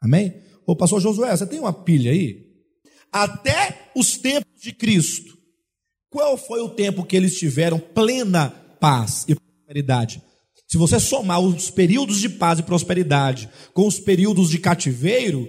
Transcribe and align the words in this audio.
Amém? 0.00 0.42
Ô 0.66 0.76
pastor 0.76 1.00
Josué, 1.00 1.36
você 1.36 1.46
tem 1.46 1.60
uma 1.60 1.72
pilha 1.72 2.10
aí? 2.10 2.46
Até 3.12 3.90
os 3.96 4.18
tempos 4.18 4.60
de 4.60 4.72
Cristo. 4.72 5.36
Qual 6.10 6.36
foi 6.36 6.60
o 6.60 6.70
tempo 6.70 7.04
que 7.04 7.16
eles 7.16 7.38
tiveram 7.38 7.78
plena 7.78 8.50
paz 8.80 9.24
e 9.28 9.34
prosperidade? 9.34 10.22
Se 10.66 10.76
você 10.76 11.00
somar 11.00 11.40
os 11.40 11.70
períodos 11.70 12.20
de 12.20 12.28
paz 12.28 12.58
e 12.58 12.62
prosperidade 12.62 13.48
com 13.72 13.86
os 13.86 13.98
períodos 13.98 14.50
de 14.50 14.58
cativeiro, 14.58 15.48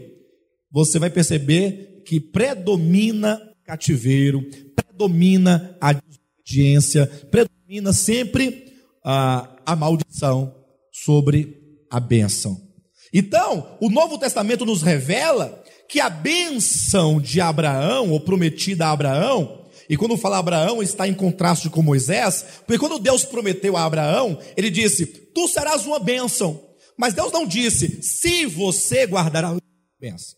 você 0.71 0.97
vai 0.97 1.09
perceber 1.09 2.03
que 2.05 2.19
predomina 2.19 3.41
cativeiro, 3.65 4.41
predomina 4.75 5.77
a 5.79 5.93
desobediência, 5.93 7.05
predomina 7.29 7.93
sempre 7.93 8.73
a, 9.03 9.57
a 9.65 9.75
maldição 9.75 10.55
sobre 10.91 11.83
a 11.91 11.99
bênção. 11.99 12.68
Então, 13.13 13.77
o 13.81 13.89
Novo 13.89 14.17
Testamento 14.17 14.65
nos 14.65 14.81
revela 14.81 15.63
que 15.87 15.99
a 15.99 16.09
bênção 16.09 17.19
de 17.19 17.41
Abraão, 17.41 18.11
ou 18.11 18.19
prometida 18.19 18.85
a 18.85 18.91
Abraão, 18.91 19.59
e 19.89 19.97
quando 19.97 20.15
fala 20.17 20.37
Abraão, 20.37 20.83
está 20.83 21.07
em 21.07 21.15
contraste 21.15 21.67
com 21.67 21.81
Moisés, 21.81 22.45
porque 22.65 22.77
quando 22.77 22.99
Deus 22.99 23.25
prometeu 23.25 23.75
a 23.75 23.83
Abraão, 23.83 24.39
ele 24.55 24.69
disse: 24.69 25.07
Tu 25.07 25.47
serás 25.47 25.85
uma 25.87 25.99
bênção. 25.99 26.63
Mas 26.95 27.15
Deus 27.15 27.31
não 27.31 27.47
disse: 27.47 28.03
Se 28.03 28.45
você 28.45 29.07
guardar 29.07 29.43
a 29.45 29.57
bênção. 29.99 30.37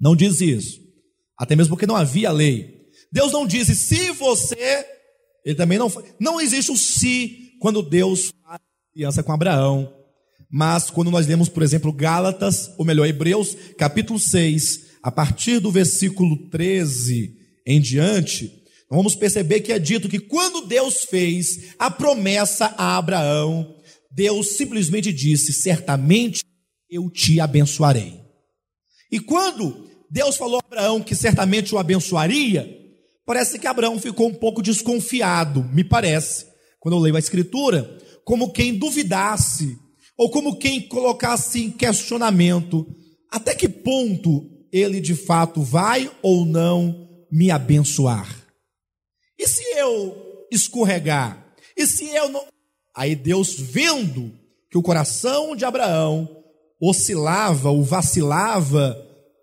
Não 0.00 0.16
diz 0.16 0.40
isso. 0.40 0.80
Até 1.38 1.54
mesmo 1.54 1.70
porque 1.70 1.86
não 1.86 1.94
havia 1.94 2.32
lei. 2.32 2.88
Deus 3.12 3.30
não 3.30 3.46
disse: 3.46 3.76
Se 3.76 4.10
você. 4.10 4.84
Ele 5.44 5.54
também 5.54 5.78
não. 5.78 5.92
Não 6.18 6.40
existe 6.40 6.72
o 6.72 6.76
se 6.76 7.52
quando 7.60 7.80
Deus 7.80 8.32
faz 8.42 8.60
aliança 8.92 9.22
com 9.22 9.32
Abraão. 9.32 9.97
Mas 10.50 10.90
quando 10.90 11.10
nós 11.10 11.26
lemos, 11.26 11.48
por 11.48 11.62
exemplo, 11.62 11.92
Gálatas, 11.92 12.70
ou 12.78 12.84
melhor, 12.84 13.06
Hebreus, 13.06 13.56
capítulo 13.76 14.18
6, 14.18 14.88
a 15.02 15.10
partir 15.10 15.60
do 15.60 15.70
versículo 15.70 16.48
13 16.48 17.36
em 17.66 17.80
diante, 17.80 18.50
vamos 18.90 19.14
perceber 19.14 19.60
que 19.60 19.72
é 19.72 19.78
dito 19.78 20.08
que 20.08 20.18
quando 20.18 20.66
Deus 20.66 21.04
fez 21.04 21.74
a 21.78 21.90
promessa 21.90 22.74
a 22.78 22.96
Abraão, 22.96 23.76
Deus 24.10 24.56
simplesmente 24.56 25.12
disse: 25.12 25.52
Certamente 25.52 26.42
eu 26.90 27.10
te 27.10 27.40
abençoarei. 27.40 28.18
E 29.12 29.20
quando 29.20 29.86
Deus 30.10 30.36
falou 30.36 30.56
a 30.56 30.66
Abraão 30.66 31.02
que 31.02 31.14
certamente 31.14 31.74
o 31.74 31.78
abençoaria, 31.78 32.68
parece 33.26 33.58
que 33.58 33.66
Abraão 33.66 33.98
ficou 33.98 34.28
um 34.28 34.34
pouco 34.34 34.62
desconfiado, 34.62 35.62
me 35.64 35.84
parece, 35.84 36.46
quando 36.80 36.96
eu 36.96 37.00
leio 37.00 37.16
a 37.16 37.18
Escritura, 37.18 37.98
como 38.24 38.52
quem 38.52 38.78
duvidasse, 38.78 39.76
ou 40.18 40.28
como 40.28 40.58
quem 40.58 40.80
colocasse 40.80 41.62
em 41.62 41.70
questionamento 41.70 42.84
até 43.30 43.54
que 43.54 43.68
ponto 43.68 44.50
ele 44.72 45.00
de 45.00 45.14
fato 45.14 45.62
vai 45.62 46.10
ou 46.20 46.44
não 46.44 47.08
me 47.30 47.52
abençoar? 47.52 48.44
E 49.38 49.46
se 49.46 49.62
eu 49.78 50.46
escorregar? 50.50 51.54
E 51.76 51.86
se 51.86 52.06
eu 52.06 52.28
não. 52.28 52.44
Aí 52.96 53.14
Deus, 53.14 53.54
vendo 53.54 54.32
que 54.68 54.76
o 54.76 54.82
coração 54.82 55.54
de 55.54 55.64
Abraão 55.64 56.28
oscilava 56.80 57.70
ou 57.70 57.84
vacilava 57.84 58.96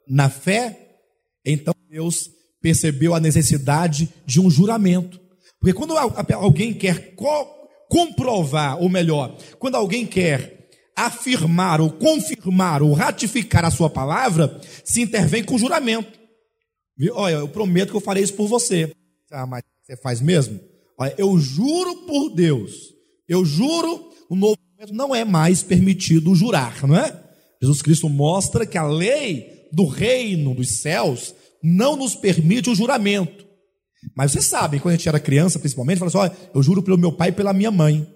na 0.06 0.30
fé, 0.30 1.00
então 1.46 1.74
Deus 1.90 2.30
percebeu 2.62 3.16
a 3.16 3.20
necessidade 3.20 4.10
de 4.26 4.42
um 4.42 4.50
juramento. 4.50 5.22
Porque 5.60 5.74
quando 5.74 5.96
alguém 5.98 6.74
quer 6.74 7.16
co 7.16 7.56
comprovar, 7.88 8.82
ou 8.82 8.90
melhor, 8.90 9.38
quando 9.60 9.76
alguém 9.76 10.06
quer 10.06 10.65
afirmar 10.96 11.82
ou 11.82 11.92
confirmar 11.92 12.82
ou 12.82 12.94
ratificar 12.94 13.66
a 13.66 13.72
sua 13.72 13.90
palavra, 13.90 14.60
se 14.84 15.02
intervém 15.02 15.44
com 15.44 15.58
juramento. 15.58 16.20
Olha, 17.12 17.36
eu 17.36 17.48
prometo 17.48 17.90
que 17.90 17.98
eu 17.98 18.02
farei 18.02 18.24
isso 18.24 18.34
por 18.34 18.48
você. 18.48 18.92
Ah, 19.32 19.46
mas 19.46 19.64
você 19.84 19.98
faz 19.98 20.22
mesmo? 20.22 20.60
Olha, 20.98 21.14
eu 21.18 21.38
juro 21.38 22.06
por 22.08 22.30
Deus, 22.30 22.72
eu 23.28 23.44
juro, 23.44 24.12
o 24.30 24.36
novo 24.36 24.58
não 24.92 25.16
é 25.16 25.26
mais 25.26 25.64
permitido 25.64 26.36
jurar, 26.36 26.86
não 26.88 26.96
é? 26.96 27.24
Jesus 27.62 27.82
Cristo 27.82 28.08
mostra 28.08 28.66
que 28.66 28.78
a 28.78 28.88
lei 28.88 29.68
do 29.72 29.86
reino 29.86 30.54
dos 30.54 30.78
céus 30.78 31.34
não 31.62 31.96
nos 31.96 32.16
permite 32.16 32.70
o 32.70 32.76
juramento. 32.76 33.46
Mas 34.16 34.32
vocês 34.32 34.46
sabem, 34.46 34.80
quando 34.80 34.94
a 34.94 34.98
gente 34.98 35.10
era 35.10 35.20
criança, 35.20 35.58
principalmente, 35.58 35.98
fala 35.98 36.10
assim: 36.10 36.18
olha, 36.18 36.38
eu 36.54 36.62
juro 36.62 36.84
pelo 36.84 36.98
meu 36.98 37.12
pai 37.12 37.30
e 37.30 37.32
pela 37.32 37.54
minha 37.54 37.72
mãe. 37.72 38.08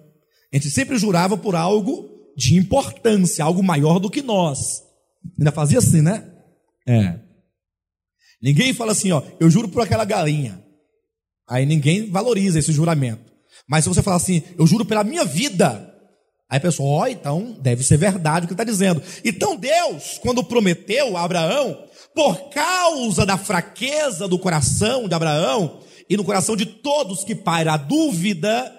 A 0.52 0.56
gente 0.56 0.70
sempre 0.70 0.96
jurava 0.98 1.36
por 1.36 1.56
algo 1.56 2.08
de 2.36 2.56
importância, 2.56 3.44
algo 3.44 3.62
maior 3.62 3.98
do 3.98 4.10
que 4.10 4.22
nós. 4.22 4.82
Ainda 5.38 5.52
fazia 5.52 5.78
assim, 5.78 6.00
né? 6.00 6.30
É. 6.86 7.18
Ninguém 8.42 8.72
fala 8.72 8.92
assim, 8.92 9.12
ó, 9.12 9.22
eu 9.38 9.50
juro 9.50 9.68
por 9.68 9.82
aquela 9.82 10.04
galinha. 10.04 10.64
Aí 11.48 11.66
ninguém 11.66 12.10
valoriza 12.10 12.58
esse 12.58 12.72
juramento. 12.72 13.30
Mas 13.68 13.84
se 13.84 13.90
você 13.90 14.02
falar 14.02 14.16
assim, 14.16 14.42
eu 14.58 14.66
juro 14.66 14.84
pela 14.84 15.04
minha 15.04 15.24
vida, 15.24 15.94
aí 16.48 16.56
a 16.56 16.60
pessoa, 16.60 16.88
ó, 16.88 17.02
oh, 17.02 17.06
então 17.06 17.56
deve 17.60 17.84
ser 17.84 17.96
verdade 17.96 18.44
o 18.44 18.48
que 18.48 18.54
está 18.54 18.64
dizendo. 18.64 19.02
Então 19.24 19.56
Deus, 19.56 20.18
quando 20.22 20.42
prometeu 20.42 21.16
a 21.16 21.22
Abraão, 21.22 21.84
por 22.14 22.50
causa 22.50 23.26
da 23.26 23.36
fraqueza 23.36 24.26
do 24.26 24.38
coração 24.38 25.06
de 25.06 25.14
Abraão 25.14 25.80
e 26.08 26.16
no 26.16 26.24
coração 26.24 26.56
de 26.56 26.66
todos 26.66 27.24
que 27.24 27.34
paira 27.34 27.74
a 27.74 27.76
dúvida, 27.76 28.74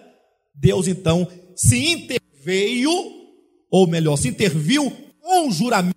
Deus 0.53 0.88
então 0.88 1.28
se 1.56 1.78
interveio, 1.78 2.91
ou 3.71 3.87
melhor, 3.87 4.17
se 4.17 4.27
interviu 4.27 4.91
com 5.21 5.47
um 5.47 5.51
juramento, 5.51 5.95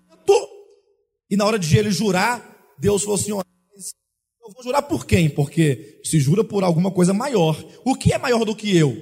e 1.29 1.35
na 1.35 1.45
hora 1.45 1.59
de 1.59 1.77
ele 1.77 1.91
jurar, 1.91 2.73
Deus 2.79 3.03
falou 3.03 3.19
assim: 3.19 3.31
eu 3.31 4.51
vou 4.53 4.63
jurar 4.63 4.83
por 4.83 5.05
quem? 5.05 5.27
Porque 5.27 5.99
se 6.03 6.19
jura 6.19 6.43
por 6.43 6.63
alguma 6.63 6.91
coisa 6.91 7.13
maior. 7.13 7.61
O 7.83 7.95
que 7.95 8.13
é 8.13 8.17
maior 8.17 8.45
do 8.45 8.55
que 8.55 8.77
eu? 8.77 8.95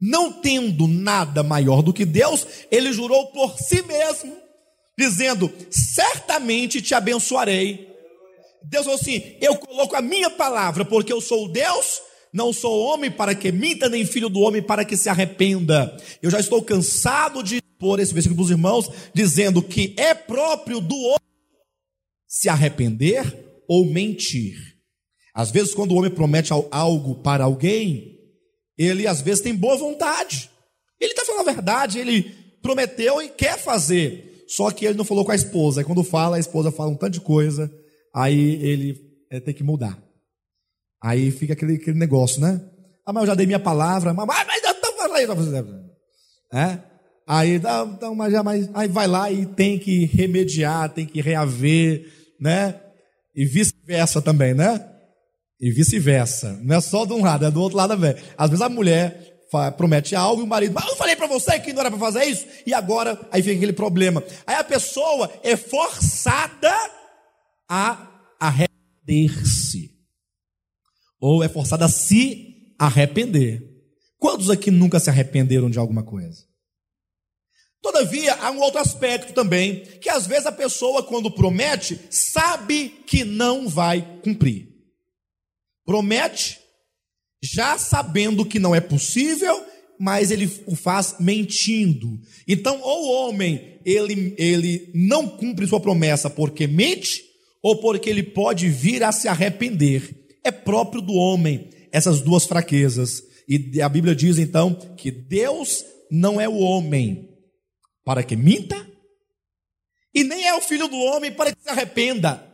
Não 0.00 0.30
tendo 0.30 0.86
nada 0.86 1.42
maior 1.42 1.80
do 1.80 1.92
que 1.92 2.04
Deus, 2.04 2.46
ele 2.70 2.92
jurou 2.92 3.28
por 3.28 3.58
si 3.58 3.82
mesmo, 3.82 4.36
dizendo: 4.98 5.50
Certamente 5.70 6.82
te 6.82 6.94
abençoarei. 6.94 7.88
Deus 8.62 8.84
falou 8.84 9.00
assim: 9.00 9.22
Eu 9.40 9.56
coloco 9.56 9.96
a 9.96 10.02
minha 10.02 10.28
palavra, 10.28 10.84
porque 10.84 11.12
eu 11.12 11.20
sou 11.22 11.48
Deus, 11.48 12.02
não 12.30 12.52
sou 12.52 12.78
homem 12.80 13.10
para 13.10 13.34
que 13.34 13.50
minta, 13.50 13.88
nem 13.88 14.04
filho 14.04 14.28
do 14.28 14.40
homem 14.40 14.62
para 14.62 14.84
que 14.84 14.98
se 14.98 15.08
arrependa. 15.08 15.96
Eu 16.20 16.30
já 16.30 16.38
estou 16.38 16.62
cansado 16.62 17.42
de 17.42 17.62
pôr 17.84 18.00
esse 18.00 18.14
versículo 18.14 18.36
para 18.36 18.44
os 18.44 18.50
irmãos, 18.50 18.90
dizendo 19.12 19.62
que 19.62 19.94
é 19.98 20.14
próprio 20.14 20.80
do 20.80 20.96
homem 20.96 21.18
se 22.26 22.48
arrepender 22.48 23.62
ou 23.68 23.84
mentir. 23.84 24.56
Às 25.34 25.50
vezes, 25.50 25.74
quando 25.74 25.92
o 25.92 25.96
homem 25.96 26.10
promete 26.10 26.50
algo 26.70 27.16
para 27.16 27.44
alguém, 27.44 28.18
ele 28.78 29.06
às 29.06 29.20
vezes 29.20 29.42
tem 29.42 29.54
boa 29.54 29.76
vontade. 29.76 30.50
Ele 30.98 31.12
está 31.12 31.26
falando 31.26 31.46
a 31.46 31.52
verdade, 31.52 31.98
ele 31.98 32.22
prometeu 32.62 33.20
e 33.20 33.28
quer 33.28 33.58
fazer. 33.58 34.46
Só 34.48 34.70
que 34.70 34.86
ele 34.86 34.96
não 34.96 35.04
falou 35.04 35.22
com 35.22 35.32
a 35.32 35.36
esposa. 35.36 35.82
Aí 35.82 35.84
quando 35.84 36.02
fala, 36.02 36.36
a 36.36 36.40
esposa 36.40 36.72
fala 36.72 36.90
um 36.90 36.96
tanto 36.96 37.12
de 37.12 37.20
coisa, 37.20 37.70
aí 38.14 38.64
ele 38.64 38.98
é, 39.30 39.40
tem 39.40 39.52
que 39.52 39.62
mudar. 39.62 40.02
Aí 41.02 41.30
fica 41.30 41.52
aquele, 41.52 41.74
aquele 41.74 41.98
negócio, 41.98 42.40
né? 42.40 42.66
Ah, 43.04 43.12
mas 43.12 43.24
eu 43.24 43.26
já 43.26 43.34
dei 43.34 43.44
minha 43.44 43.60
palavra, 43.60 44.14
mas, 44.14 44.26
mas 44.26 44.62
então 44.64 44.96
vai 44.96 45.26
lá. 45.26 45.44
É? 46.50 46.93
Aí, 47.26 47.54
então, 47.54 48.14
mas 48.14 48.32
mas, 48.42 48.70
aí 48.74 48.88
vai 48.88 49.06
lá 49.06 49.30
e 49.32 49.46
tem 49.46 49.78
que 49.78 50.04
remediar, 50.06 50.90
tem 50.90 51.06
que 51.06 51.20
reaver, 51.22 52.06
né? 52.40 52.80
E 53.34 53.46
vice-versa 53.46 54.20
também, 54.20 54.52
né? 54.52 54.86
E 55.58 55.70
vice-versa. 55.70 56.60
Não 56.62 56.76
é 56.76 56.80
só 56.80 57.06
de 57.06 57.14
um 57.14 57.22
lado, 57.22 57.46
é 57.46 57.50
do 57.50 57.60
outro 57.60 57.78
lado 57.78 57.94
também. 57.94 58.14
Às 58.36 58.50
vezes 58.50 58.62
a 58.62 58.68
mulher 58.68 59.34
promete 59.76 60.16
algo 60.16 60.42
e 60.42 60.44
o 60.44 60.46
marido, 60.48 60.74
mas 60.74 60.86
eu 60.88 60.96
falei 60.96 61.14
para 61.14 61.28
você 61.28 61.58
que 61.60 61.72
não 61.72 61.80
era 61.80 61.90
para 61.90 62.00
fazer 62.00 62.24
isso, 62.24 62.44
e 62.66 62.74
agora 62.74 63.18
aí 63.30 63.40
fica 63.40 63.54
aquele 63.56 63.72
problema. 63.72 64.22
Aí 64.46 64.56
a 64.56 64.64
pessoa 64.64 65.30
é 65.44 65.56
forçada 65.56 66.74
a 67.70 68.34
arrepender-se, 68.40 69.92
ou 71.20 71.42
é 71.42 71.48
forçada 71.48 71.84
a 71.84 71.88
se 71.88 72.74
arrepender. 72.78 73.62
Quantos 74.18 74.50
aqui 74.50 74.70
nunca 74.70 74.98
se 74.98 75.08
arrependeram 75.08 75.70
de 75.70 75.78
alguma 75.78 76.02
coisa? 76.02 76.42
Todavia, 77.84 78.32
há 78.36 78.50
um 78.50 78.60
outro 78.60 78.80
aspecto 78.80 79.34
também, 79.34 79.82
que 80.00 80.08
às 80.08 80.26
vezes 80.26 80.46
a 80.46 80.52
pessoa, 80.52 81.02
quando 81.02 81.30
promete, 81.30 82.00
sabe 82.08 82.88
que 83.06 83.24
não 83.24 83.68
vai 83.68 84.20
cumprir. 84.22 84.68
Promete, 85.84 86.58
já 87.42 87.76
sabendo 87.76 88.46
que 88.46 88.58
não 88.58 88.74
é 88.74 88.80
possível, 88.80 89.62
mas 90.00 90.30
ele 90.30 90.50
o 90.64 90.74
faz 90.74 91.16
mentindo. 91.20 92.18
Então, 92.48 92.80
ou 92.80 93.02
o 93.02 93.28
homem, 93.28 93.78
ele, 93.84 94.34
ele 94.38 94.90
não 94.94 95.28
cumpre 95.28 95.66
sua 95.66 95.78
promessa 95.78 96.30
porque 96.30 96.66
mente, 96.66 97.22
ou 97.62 97.82
porque 97.82 98.08
ele 98.08 98.22
pode 98.22 98.66
vir 98.70 99.02
a 99.02 99.12
se 99.12 99.28
arrepender. 99.28 100.24
É 100.42 100.50
próprio 100.50 101.02
do 101.02 101.12
homem 101.12 101.68
essas 101.92 102.22
duas 102.22 102.46
fraquezas. 102.46 103.22
E 103.46 103.82
a 103.82 103.90
Bíblia 103.90 104.14
diz 104.14 104.38
então 104.38 104.72
que 104.96 105.10
Deus 105.10 105.84
não 106.10 106.40
é 106.40 106.48
o 106.48 106.56
homem 106.56 107.33
para 108.04 108.22
que 108.22 108.36
minta, 108.36 108.76
e 110.14 110.22
nem 110.22 110.46
é 110.46 110.54
o 110.54 110.60
filho 110.60 110.86
do 110.86 110.96
homem 110.96 111.32
para 111.32 111.52
que 111.52 111.62
se 111.62 111.68
arrependa. 111.68 112.50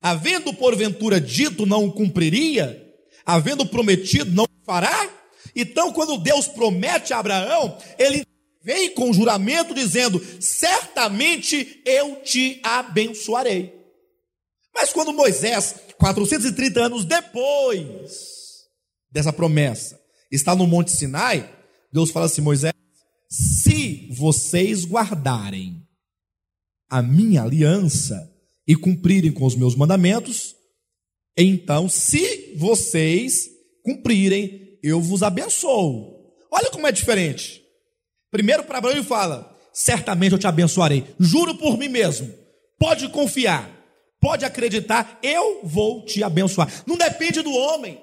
Havendo 0.00 0.52
porventura 0.52 1.20
dito, 1.20 1.64
não 1.64 1.90
cumpriria, 1.90 2.84
havendo 3.24 3.64
prometido, 3.64 4.30
não 4.30 4.46
fará. 4.66 5.08
Então, 5.54 5.92
quando 5.92 6.18
Deus 6.18 6.48
promete 6.48 7.14
a 7.14 7.18
Abraão, 7.18 7.78
ele 7.98 8.26
vem 8.62 8.92
com 8.94 9.12
juramento 9.12 9.72
dizendo: 9.72 10.20
certamente 10.40 11.80
eu 11.86 12.16
te 12.16 12.60
abençoarei. 12.62 13.80
Mas 14.74 14.92
quando 14.92 15.12
Moisés, 15.12 15.76
430 15.98 16.80
anos 16.80 17.04
depois 17.04 18.66
dessa 19.10 19.32
promessa, 19.32 20.00
está 20.30 20.54
no 20.54 20.66
Monte 20.66 20.90
Sinai, 20.90 21.48
Deus 21.92 22.10
fala 22.10 22.26
assim: 22.26 22.40
Moisés, 22.40 22.72
se 23.32 24.08
vocês 24.10 24.84
guardarem 24.84 25.88
a 26.90 27.00
minha 27.00 27.42
aliança 27.42 28.30
e 28.68 28.76
cumprirem 28.76 29.32
com 29.32 29.46
os 29.46 29.56
meus 29.56 29.74
mandamentos, 29.74 30.54
então, 31.34 31.88
se 31.88 32.54
vocês 32.58 33.48
cumprirem, 33.82 34.78
eu 34.82 35.00
vos 35.00 35.22
abençoo. 35.22 36.30
Olha 36.50 36.70
como 36.70 36.86
é 36.86 36.92
diferente. 36.92 37.62
Primeiro 38.30 38.64
para 38.64 38.76
Abraão 38.76 38.94
ele 38.94 39.02
fala: 39.02 39.58
certamente 39.72 40.32
eu 40.32 40.38
te 40.38 40.46
abençoarei. 40.46 41.06
Juro 41.18 41.56
por 41.56 41.78
mim 41.78 41.88
mesmo. 41.88 42.30
Pode 42.78 43.08
confiar, 43.08 43.66
pode 44.20 44.44
acreditar, 44.44 45.18
eu 45.22 45.66
vou 45.66 46.04
te 46.04 46.22
abençoar. 46.22 46.70
Não 46.86 46.98
depende 46.98 47.40
do 47.40 47.52
homem. 47.52 47.98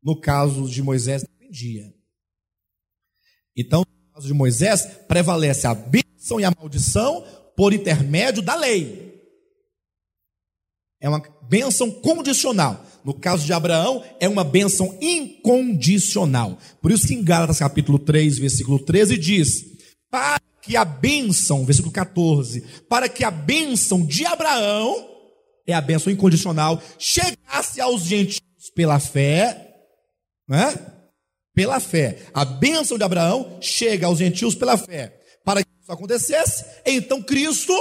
No 0.00 0.20
caso 0.20 0.68
de 0.68 0.84
Moisés, 0.84 1.24
dependia. 1.24 1.92
Então, 3.56 3.84
caso 4.16 4.28
de 4.28 4.32
Moisés, 4.32 4.86
prevalece 5.06 5.66
a 5.66 5.74
bênção 5.74 6.40
e 6.40 6.44
a 6.44 6.50
maldição 6.50 7.22
por 7.54 7.74
intermédio 7.74 8.40
da 8.42 8.54
lei. 8.54 9.14
É 10.98 11.06
uma 11.06 11.22
bênção 11.42 11.90
condicional. 11.90 12.82
No 13.04 13.12
caso 13.12 13.44
de 13.44 13.52
Abraão, 13.52 14.02
é 14.18 14.26
uma 14.26 14.42
bênção 14.42 14.96
incondicional. 15.02 16.58
Por 16.80 16.90
isso 16.90 17.06
que 17.06 17.12
em 17.12 17.22
Gálatas 17.22 17.58
capítulo 17.58 17.98
3, 17.98 18.38
versículo 18.38 18.78
13 18.78 19.18
diz: 19.18 19.64
Para 20.10 20.40
que 20.62 20.78
a 20.78 20.84
bênção, 20.84 21.66
versículo 21.66 21.92
14, 21.92 22.62
para 22.88 23.10
que 23.10 23.22
a 23.22 23.30
bênção 23.30 24.04
de 24.04 24.24
Abraão, 24.24 25.06
é 25.66 25.74
a 25.74 25.80
bênção 25.82 26.10
incondicional, 26.10 26.82
chegasse 26.98 27.82
aos 27.82 28.00
gentios 28.00 28.40
pela 28.74 28.98
fé, 28.98 29.74
né? 30.48 30.95
Pela 31.56 31.80
fé. 31.80 32.18
A 32.34 32.44
bênção 32.44 32.98
de 32.98 33.02
Abraão 33.02 33.56
chega 33.62 34.06
aos 34.06 34.18
gentios 34.18 34.54
pela 34.54 34.76
fé. 34.76 35.18
Para 35.42 35.64
que 35.64 35.70
isso 35.82 35.90
acontecesse, 35.90 36.66
então 36.84 37.22
Cristo 37.22 37.72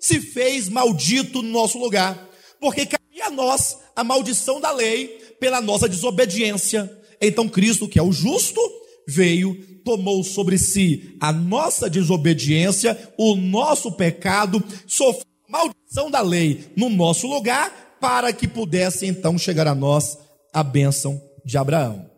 se 0.00 0.20
fez 0.20 0.68
maldito 0.68 1.40
no 1.40 1.50
nosso 1.50 1.78
lugar, 1.78 2.28
porque 2.58 2.86
cabia 2.86 3.26
a 3.26 3.30
nós 3.30 3.78
a 3.94 4.02
maldição 4.02 4.60
da 4.60 4.72
lei 4.72 5.06
pela 5.38 5.60
nossa 5.60 5.88
desobediência. 5.88 6.90
Então 7.20 7.48
Cristo, 7.48 7.86
que 7.86 8.00
é 8.00 8.02
o 8.02 8.10
justo, 8.10 8.60
veio, 9.06 9.54
tomou 9.84 10.24
sobre 10.24 10.58
si 10.58 11.16
a 11.20 11.32
nossa 11.32 11.88
desobediência, 11.88 12.98
o 13.16 13.36
nosso 13.36 13.92
pecado, 13.92 14.60
sofreu 14.88 15.30
a 15.48 15.52
maldição 15.52 16.10
da 16.10 16.20
lei 16.20 16.64
no 16.76 16.88
nosso 16.88 17.28
lugar, 17.28 17.96
para 18.00 18.32
que 18.32 18.48
pudesse 18.48 19.06
então 19.06 19.38
chegar 19.38 19.68
a 19.68 19.74
nós 19.74 20.18
a 20.52 20.64
bênção 20.64 21.22
de 21.44 21.56
Abraão. 21.56 22.10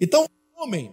Então, 0.00 0.26
homem, 0.56 0.92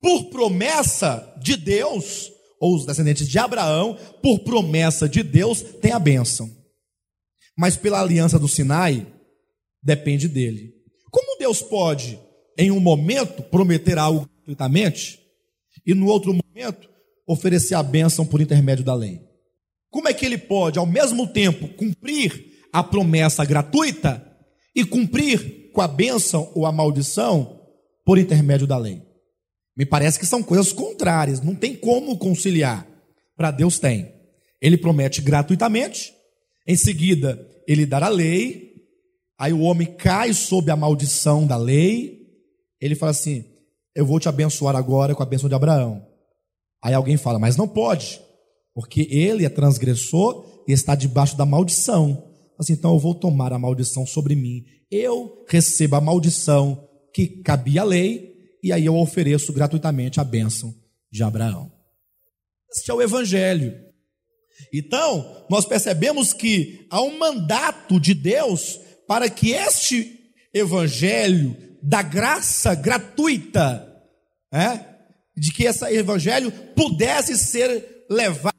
por 0.00 0.30
promessa 0.30 1.34
de 1.40 1.56
Deus, 1.56 2.30
ou 2.60 2.74
os 2.74 2.86
descendentes 2.86 3.28
de 3.28 3.38
Abraão, 3.38 3.98
por 4.22 4.40
promessa 4.40 5.08
de 5.08 5.22
Deus, 5.22 5.62
tem 5.62 5.92
a 5.92 5.98
bênção. 5.98 6.50
Mas 7.56 7.76
pela 7.76 8.00
aliança 8.00 8.38
do 8.38 8.48
Sinai, 8.48 9.06
depende 9.82 10.28
dele. 10.28 10.72
Como 11.10 11.38
Deus 11.38 11.62
pode, 11.62 12.18
em 12.58 12.70
um 12.70 12.80
momento, 12.80 13.42
prometer 13.42 13.98
algo 13.98 14.28
gratuitamente 14.36 15.20
e 15.86 15.94
no 15.94 16.06
outro 16.06 16.34
momento 16.34 16.88
oferecer 17.26 17.74
a 17.74 17.82
bênção 17.82 18.26
por 18.26 18.40
intermédio 18.40 18.84
da 18.84 18.94
lei? 18.94 19.20
Como 19.90 20.08
é 20.08 20.14
que 20.14 20.26
ele 20.26 20.38
pode, 20.38 20.78
ao 20.78 20.86
mesmo 20.86 21.26
tempo, 21.26 21.68
cumprir 21.76 22.52
a 22.72 22.82
promessa 22.82 23.44
gratuita 23.44 24.26
e 24.74 24.84
cumprir 24.84 25.70
com 25.72 25.80
a 25.80 25.86
bênção 25.86 26.50
ou 26.54 26.66
a 26.66 26.72
maldição 26.72 27.53
por 28.04 28.18
intermédio 28.18 28.66
da 28.66 28.76
lei? 28.76 29.02
Me 29.76 29.84
parece 29.84 30.18
que 30.18 30.26
são 30.26 30.42
coisas 30.42 30.72
contrárias, 30.72 31.40
não 31.40 31.54
tem 31.54 31.74
como 31.74 32.16
conciliar. 32.18 32.86
Para 33.36 33.50
Deus 33.50 33.78
tem. 33.78 34.12
Ele 34.60 34.78
promete 34.78 35.20
gratuitamente, 35.20 36.12
em 36.66 36.76
seguida 36.76 37.38
ele 37.66 37.84
dá 37.84 38.04
a 38.04 38.08
lei, 38.08 38.74
aí 39.38 39.52
o 39.52 39.60
homem 39.60 39.86
cai 39.86 40.32
sob 40.32 40.70
a 40.70 40.76
maldição 40.76 41.46
da 41.46 41.56
lei, 41.56 42.20
ele 42.80 42.94
fala 42.94 43.10
assim: 43.10 43.44
Eu 43.94 44.06
vou 44.06 44.20
te 44.20 44.28
abençoar 44.28 44.76
agora 44.76 45.14
com 45.14 45.22
a 45.22 45.26
bênção 45.26 45.48
de 45.48 45.54
Abraão. 45.54 46.06
Aí 46.82 46.92
alguém 46.92 47.16
fala, 47.16 47.38
mas 47.38 47.56
não 47.56 47.66
pode, 47.66 48.20
porque 48.74 49.08
ele 49.10 49.46
é 49.46 49.48
transgressor 49.48 50.64
e 50.68 50.72
está 50.72 50.94
debaixo 50.94 51.34
da 51.34 51.46
maldição. 51.46 52.30
Assim, 52.58 52.74
então 52.74 52.92
eu 52.92 52.98
vou 52.98 53.14
tomar 53.14 53.54
a 53.54 53.58
maldição 53.58 54.06
sobre 54.06 54.34
mim. 54.34 54.62
Eu 54.90 55.44
recebo 55.48 55.96
a 55.96 56.00
maldição 56.00 56.86
que 57.14 57.28
cabia 57.28 57.82
à 57.82 57.84
lei, 57.84 58.34
e 58.60 58.72
aí 58.72 58.84
eu 58.84 58.96
ofereço 58.96 59.52
gratuitamente 59.52 60.18
a 60.18 60.24
bênção 60.24 60.74
de 61.10 61.22
Abraão. 61.22 61.70
Este 62.74 62.90
é 62.90 62.94
o 62.94 63.00
Evangelho. 63.00 63.72
Então, 64.72 65.46
nós 65.48 65.64
percebemos 65.64 66.32
que 66.32 66.86
há 66.90 67.00
um 67.00 67.16
mandato 67.16 68.00
de 68.00 68.14
Deus 68.14 68.80
para 69.06 69.30
que 69.30 69.52
este 69.52 70.18
Evangelho 70.52 71.56
da 71.80 72.02
graça 72.02 72.74
gratuita, 72.74 73.86
é, 74.52 74.80
de 75.36 75.52
que 75.52 75.64
esse 75.64 75.84
Evangelho 75.94 76.50
pudesse 76.74 77.38
ser 77.38 78.06
levado 78.10 78.54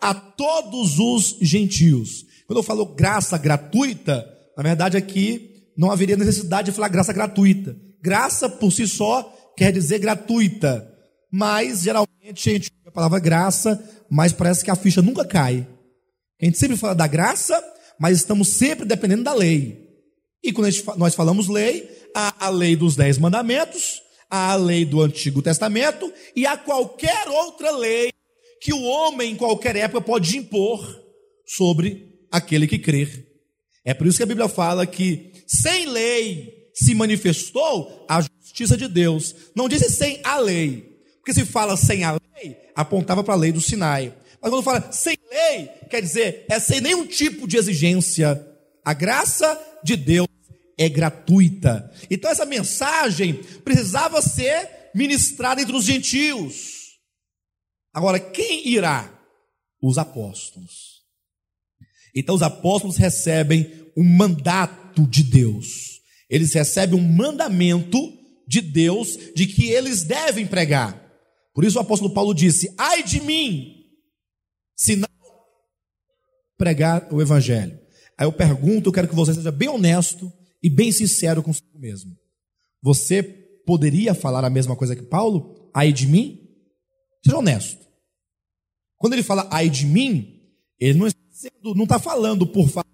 a 0.00 0.14
todos 0.14 0.98
os 0.98 1.36
gentios. 1.42 2.24
Quando 2.46 2.60
eu 2.60 2.62
falo 2.62 2.86
graça 2.86 3.36
gratuita, 3.36 4.26
na 4.56 4.62
verdade 4.62 4.96
aqui 4.96 5.72
não 5.76 5.90
haveria 5.90 6.16
necessidade 6.16 6.70
de 6.70 6.74
falar 6.74 6.88
graça 6.88 7.12
gratuita. 7.12 7.76
Graça 8.02 8.48
por 8.48 8.72
si 8.72 8.86
só 8.86 9.34
quer 9.56 9.72
dizer 9.72 9.98
gratuita, 9.98 10.88
mas 11.30 11.82
geralmente 11.82 12.50
a 12.50 12.52
gente 12.52 12.70
usa 12.70 12.88
a 12.88 12.92
palavra 12.92 13.18
graça, 13.18 13.82
mas 14.08 14.32
parece 14.32 14.64
que 14.64 14.70
a 14.70 14.76
ficha 14.76 15.02
nunca 15.02 15.24
cai. 15.24 15.66
A 16.40 16.44
gente 16.44 16.58
sempre 16.58 16.76
fala 16.76 16.94
da 16.94 17.06
graça, 17.06 17.62
mas 17.98 18.16
estamos 18.16 18.48
sempre 18.48 18.86
dependendo 18.86 19.24
da 19.24 19.34
lei. 19.34 19.88
E 20.42 20.52
quando 20.52 20.70
gente, 20.70 20.86
nós 20.96 21.14
falamos 21.14 21.48
lei, 21.48 21.88
há 22.14 22.46
a 22.46 22.48
lei 22.48 22.76
dos 22.76 22.94
dez 22.94 23.18
mandamentos, 23.18 24.00
há 24.30 24.52
a 24.52 24.54
lei 24.54 24.84
do 24.84 25.00
Antigo 25.00 25.42
Testamento 25.42 26.12
e 26.36 26.46
há 26.46 26.56
qualquer 26.56 27.28
outra 27.28 27.72
lei 27.72 28.12
que 28.60 28.72
o 28.72 28.82
homem 28.82 29.32
em 29.32 29.36
qualquer 29.36 29.74
época 29.76 30.00
pode 30.00 30.36
impor 30.36 30.80
sobre 31.46 32.14
aquele 32.30 32.66
que 32.66 32.78
crer. 32.78 33.26
É 33.84 33.94
por 33.94 34.06
isso 34.06 34.18
que 34.18 34.22
a 34.22 34.26
Bíblia 34.26 34.48
fala 34.48 34.86
que 34.86 35.32
sem 35.46 35.86
lei 35.86 36.57
se 36.84 36.94
manifestou 36.94 38.06
a 38.08 38.20
justiça 38.20 38.76
de 38.76 38.86
Deus. 38.86 39.34
Não 39.54 39.68
disse 39.68 39.90
sem 39.90 40.20
a 40.22 40.38
lei. 40.38 41.02
Porque 41.16 41.34
se 41.34 41.44
fala 41.44 41.76
sem 41.76 42.04
a 42.04 42.12
lei, 42.12 42.56
apontava 42.74 43.24
para 43.24 43.34
a 43.34 43.36
lei 43.36 43.50
do 43.50 43.60
Sinai. 43.60 44.14
Mas 44.40 44.50
quando 44.50 44.62
fala 44.62 44.92
sem 44.92 45.18
lei, 45.30 45.66
quer 45.90 46.00
dizer, 46.00 46.46
é 46.48 46.60
sem 46.60 46.80
nenhum 46.80 47.04
tipo 47.06 47.48
de 47.48 47.56
exigência. 47.56 48.46
A 48.84 48.94
graça 48.94 49.60
de 49.82 49.96
Deus 49.96 50.28
é 50.78 50.88
gratuita. 50.88 51.92
Então 52.08 52.30
essa 52.30 52.46
mensagem 52.46 53.34
precisava 53.64 54.22
ser 54.22 54.90
ministrada 54.94 55.60
entre 55.60 55.74
os 55.74 55.84
gentios. 55.84 56.98
Agora, 57.92 58.20
quem 58.20 58.68
irá? 58.68 59.12
Os 59.82 59.98
apóstolos. 59.98 61.02
Então 62.14 62.34
os 62.36 62.42
apóstolos 62.42 62.96
recebem 62.96 63.90
um 63.96 64.04
mandato 64.04 65.06
de 65.06 65.24
Deus 65.24 65.97
eles 66.28 66.52
recebem 66.52 66.98
um 66.98 67.02
mandamento 67.02 67.98
de 68.46 68.60
Deus 68.60 69.18
de 69.34 69.46
que 69.46 69.70
eles 69.70 70.04
devem 70.04 70.46
pregar. 70.46 71.06
Por 71.54 71.64
isso 71.64 71.78
o 71.78 71.80
apóstolo 71.80 72.12
Paulo 72.12 72.34
disse: 72.34 72.72
Ai 72.78 73.02
de 73.02 73.20
mim, 73.20 73.74
se 74.76 74.96
não 74.96 75.08
pregar 76.56 77.08
o 77.12 77.22
evangelho. 77.22 77.78
Aí 78.16 78.26
eu 78.26 78.32
pergunto, 78.32 78.88
eu 78.88 78.92
quero 78.92 79.08
que 79.08 79.14
você 79.14 79.32
seja 79.32 79.52
bem 79.52 79.68
honesto 79.68 80.30
e 80.60 80.68
bem 80.68 80.90
sincero 80.90 81.42
consigo 81.42 81.78
mesmo. 81.78 82.16
Você 82.82 83.22
poderia 83.22 84.12
falar 84.12 84.44
a 84.44 84.50
mesma 84.50 84.74
coisa 84.74 84.96
que 84.96 85.02
Paulo? 85.02 85.70
Ai 85.72 85.92
de 85.92 86.06
mim? 86.06 86.40
Seja 87.24 87.38
honesto. 87.38 87.86
Quando 88.96 89.12
ele 89.12 89.22
fala 89.22 89.48
ai 89.52 89.70
de 89.70 89.86
mim, 89.86 90.42
ele 90.80 90.98
não 90.98 91.84
está 91.84 91.98
falando 92.00 92.46
por 92.46 92.68
falar 92.68 92.87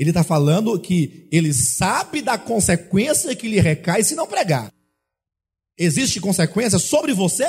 ele 0.00 0.10
está 0.10 0.24
falando 0.24 0.80
que 0.80 1.28
ele 1.30 1.52
sabe 1.52 2.22
da 2.22 2.38
consequência 2.38 3.36
que 3.36 3.46
lhe 3.46 3.60
recai 3.60 4.02
se 4.02 4.14
não 4.14 4.26
pregar. 4.26 4.72
Existe 5.76 6.18
consequência 6.22 6.78
sobre 6.78 7.12
você? 7.12 7.44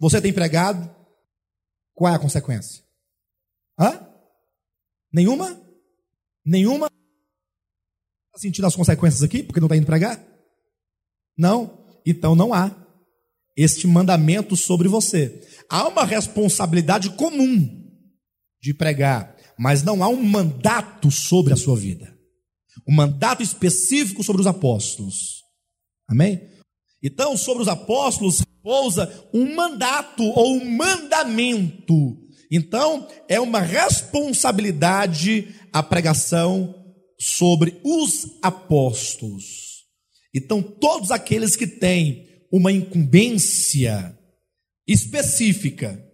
Você 0.00 0.20
tem 0.20 0.32
pregado? 0.32 0.92
Qual 1.94 2.12
é 2.12 2.16
a 2.16 2.18
consequência? 2.18 2.82
Hã? 3.78 4.04
Nenhuma? 5.12 5.62
Nenhuma? 6.44 6.90
Está 8.26 8.40
sentindo 8.40 8.66
as 8.66 8.74
consequências 8.74 9.22
aqui 9.22 9.44
porque 9.44 9.60
não 9.60 9.66
está 9.66 9.76
indo 9.76 9.86
pregar? 9.86 10.20
Não? 11.38 11.86
Então 12.04 12.34
não 12.34 12.52
há 12.52 12.74
este 13.56 13.86
mandamento 13.86 14.56
sobre 14.56 14.88
você. 14.88 15.40
Há 15.68 15.86
uma 15.86 16.04
responsabilidade 16.04 17.10
comum 17.10 17.80
de 18.60 18.74
pregar, 18.74 19.31
mas 19.62 19.84
não 19.84 20.02
há 20.02 20.08
um 20.08 20.20
mandato 20.20 21.08
sobre 21.08 21.52
a 21.52 21.56
sua 21.56 21.76
vida. 21.76 22.12
Um 22.86 22.92
mandato 22.92 23.44
específico 23.44 24.24
sobre 24.24 24.42
os 24.42 24.46
apóstolos. 24.48 25.40
Amém? 26.08 26.40
Então, 27.00 27.36
sobre 27.36 27.62
os 27.62 27.68
apóstolos 27.68 28.42
pousa 28.60 29.08
um 29.32 29.54
mandato 29.54 30.24
ou 30.24 30.56
um 30.56 30.68
mandamento. 30.68 32.18
Então, 32.50 33.06
é 33.28 33.38
uma 33.38 33.60
responsabilidade 33.60 35.54
a 35.72 35.80
pregação 35.80 36.74
sobre 37.16 37.80
os 37.84 38.38
apóstolos. 38.42 39.84
Então, 40.34 40.60
todos 40.60 41.12
aqueles 41.12 41.54
que 41.54 41.68
têm 41.68 42.26
uma 42.50 42.72
incumbência 42.72 44.18
específica, 44.88 46.04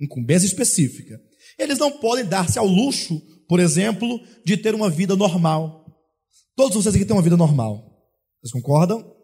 incumbência 0.00 0.46
específica, 0.46 1.20
eles 1.58 1.78
não 1.78 1.90
podem 1.90 2.24
dar-se 2.24 2.58
ao 2.58 2.66
luxo, 2.66 3.20
por 3.48 3.58
exemplo, 3.60 4.20
de 4.44 4.56
ter 4.56 4.74
uma 4.74 4.88
vida 4.88 5.16
normal. 5.16 5.86
Todos 6.54 6.76
vocês 6.76 6.94
aqui 6.94 7.04
têm 7.04 7.16
uma 7.16 7.22
vida 7.22 7.36
normal. 7.36 7.84
Vocês 8.40 8.52
concordam? 8.52 9.14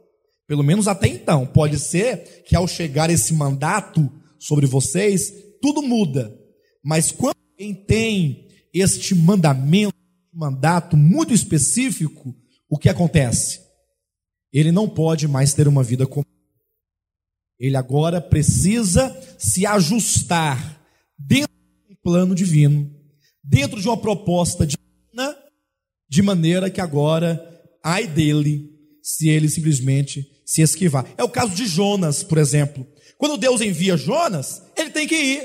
Pelo 0.47 0.63
menos 0.63 0.89
até 0.89 1.09
então. 1.09 1.47
Pode 1.47 1.79
ser 1.79 2.45
que 2.45 2.57
ao 2.57 2.67
chegar 2.67 3.11
esse 3.11 3.33
mandato 3.33 4.11
sobre 4.39 4.67
vocês, 4.67 5.33
tudo 5.61 5.83
muda. 5.83 6.37
Mas 6.83 7.11
quando 7.11 7.37
quem 7.57 7.75
tem 7.75 8.49
este 8.73 9.15
mandamento, 9.15 9.95
mandato 10.33 10.97
muito 10.97 11.33
específico, 11.33 12.35
o 12.69 12.77
que 12.77 12.89
acontece? 12.89 13.61
Ele 14.53 14.73
não 14.73 14.89
pode 14.89 15.27
mais 15.27 15.55
ter 15.55 15.67
uma 15.69 15.83
vida 15.83 16.07
comum. 16.07 16.25
Ele 17.59 17.77
agora 17.77 18.21
precisa 18.21 19.17
se 19.39 19.65
ajustar 19.65 20.83
dentro 21.19 21.49
de 21.49 21.54
plano 22.05 22.35
divino, 22.35 22.89
dentro 23.43 23.81
de 23.81 23.89
uma 23.89 23.97
proposta 23.97 24.67
divina, 24.67 25.37
de 26.09 26.23
maneira 26.23 26.71
que 26.71 26.81
agora, 26.81 27.43
ai 27.83 28.07
dele, 28.07 28.71
se 29.03 29.29
ele 29.29 29.49
simplesmente 29.49 30.25
se 30.47 30.63
esquivar. 30.63 31.07
É 31.17 31.25
o 31.25 31.29
caso 31.29 31.55
de 31.55 31.67
Jonas, 31.67 32.23
por 32.23 32.39
exemplo. 32.39 32.87
Quando 33.19 33.39
Deus 33.39 33.61
envia 33.61 33.97
Jonas, 33.97 34.63
ele 34.77 34.91
tem 34.91 35.09
que 35.09 35.17
ir. 35.17 35.41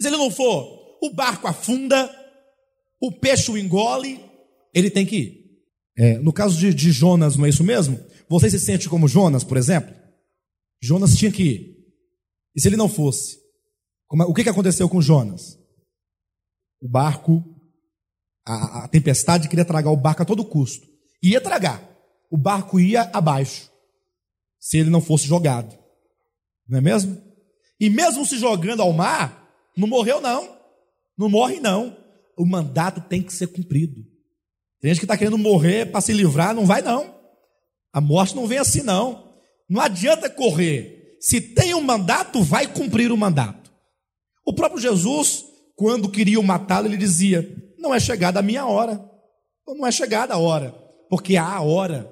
Se 0.00 0.08
ele 0.08 0.16
não 0.16 0.30
for, 0.30 0.98
o 1.02 1.10
barco 1.14 1.48
afunda, 1.48 2.10
o 3.00 3.10
peixe 3.10 3.50
o 3.50 3.58
engole, 3.58 4.20
ele 4.74 4.90
tem 4.90 5.06
que 5.06 5.16
ir. 5.16 5.42
É, 5.96 6.18
no 6.18 6.32
caso 6.32 6.56
de, 6.58 6.72
de 6.72 6.92
Jonas, 6.92 7.36
não 7.36 7.46
é 7.46 7.48
isso 7.48 7.64
mesmo? 7.64 7.98
Você 8.28 8.50
se 8.50 8.58
sente 8.58 8.88
como 8.88 9.08
Jonas, 9.08 9.44
por 9.44 9.56
exemplo? 9.56 9.94
Jonas 10.82 11.16
tinha 11.16 11.30
que 11.30 11.42
ir. 11.42 11.76
E 12.54 12.60
se 12.60 12.68
ele 12.68 12.76
não 12.76 12.88
fosse? 12.88 13.38
Como, 14.06 14.24
o 14.24 14.34
que, 14.34 14.42
que 14.42 14.48
aconteceu 14.48 14.88
com 14.88 15.00
Jonas? 15.00 15.58
O 16.82 16.88
barco, 16.88 17.44
a, 18.44 18.84
a 18.84 18.88
tempestade 18.88 19.48
queria 19.48 19.64
tragar 19.64 19.90
o 19.92 19.96
barco 19.96 20.22
a 20.22 20.26
todo 20.26 20.44
custo. 20.44 20.84
Ia 21.22 21.40
tragar. 21.40 21.80
O 22.28 22.36
barco 22.36 22.80
ia 22.80 23.02
abaixo 23.12 23.70
se 24.58 24.78
ele 24.78 24.90
não 24.90 25.00
fosse 25.00 25.26
jogado. 25.26 25.78
Não 26.68 26.78
é 26.78 26.80
mesmo? 26.80 27.22
E 27.78 27.88
mesmo 27.88 28.26
se 28.26 28.36
jogando 28.38 28.82
ao 28.82 28.92
mar, 28.92 29.48
não 29.76 29.86
morreu, 29.86 30.20
não. 30.20 30.56
Não 31.16 31.28
morre, 31.28 31.60
não. 31.60 31.96
O 32.36 32.44
mandato 32.44 33.00
tem 33.00 33.22
que 33.22 33.32
ser 33.32 33.46
cumprido. 33.46 34.02
Tem 34.80 34.90
gente 34.90 34.98
que 34.98 35.04
está 35.04 35.16
querendo 35.16 35.38
morrer 35.38 35.86
para 35.86 36.00
se 36.00 36.12
livrar, 36.12 36.54
não 36.54 36.66
vai, 36.66 36.82
não. 36.82 37.14
A 37.92 38.00
morte 38.00 38.34
não 38.34 38.46
vem 38.46 38.58
assim, 38.58 38.82
não. 38.82 39.32
Não 39.68 39.80
adianta 39.80 40.28
correr. 40.28 41.16
Se 41.20 41.40
tem 41.40 41.74
um 41.74 41.80
mandato, 41.80 42.42
vai 42.42 42.66
cumprir 42.66 43.12
o 43.12 43.16
mandato. 43.16 43.70
O 44.44 44.52
próprio 44.52 44.80
Jesus, 44.80 45.44
quando 45.82 46.08
queriam 46.08 46.44
matá-lo, 46.44 46.86
ele 46.86 46.96
dizia: 46.96 47.44
Não 47.76 47.92
é 47.92 47.98
chegada 47.98 48.38
a 48.38 48.42
minha 48.42 48.64
hora. 48.64 49.04
Não 49.66 49.84
é 49.84 49.90
chegada 49.90 50.34
a 50.34 50.38
hora. 50.38 50.72
Porque 51.10 51.36
há 51.36 51.56
a 51.56 51.60
hora 51.60 52.08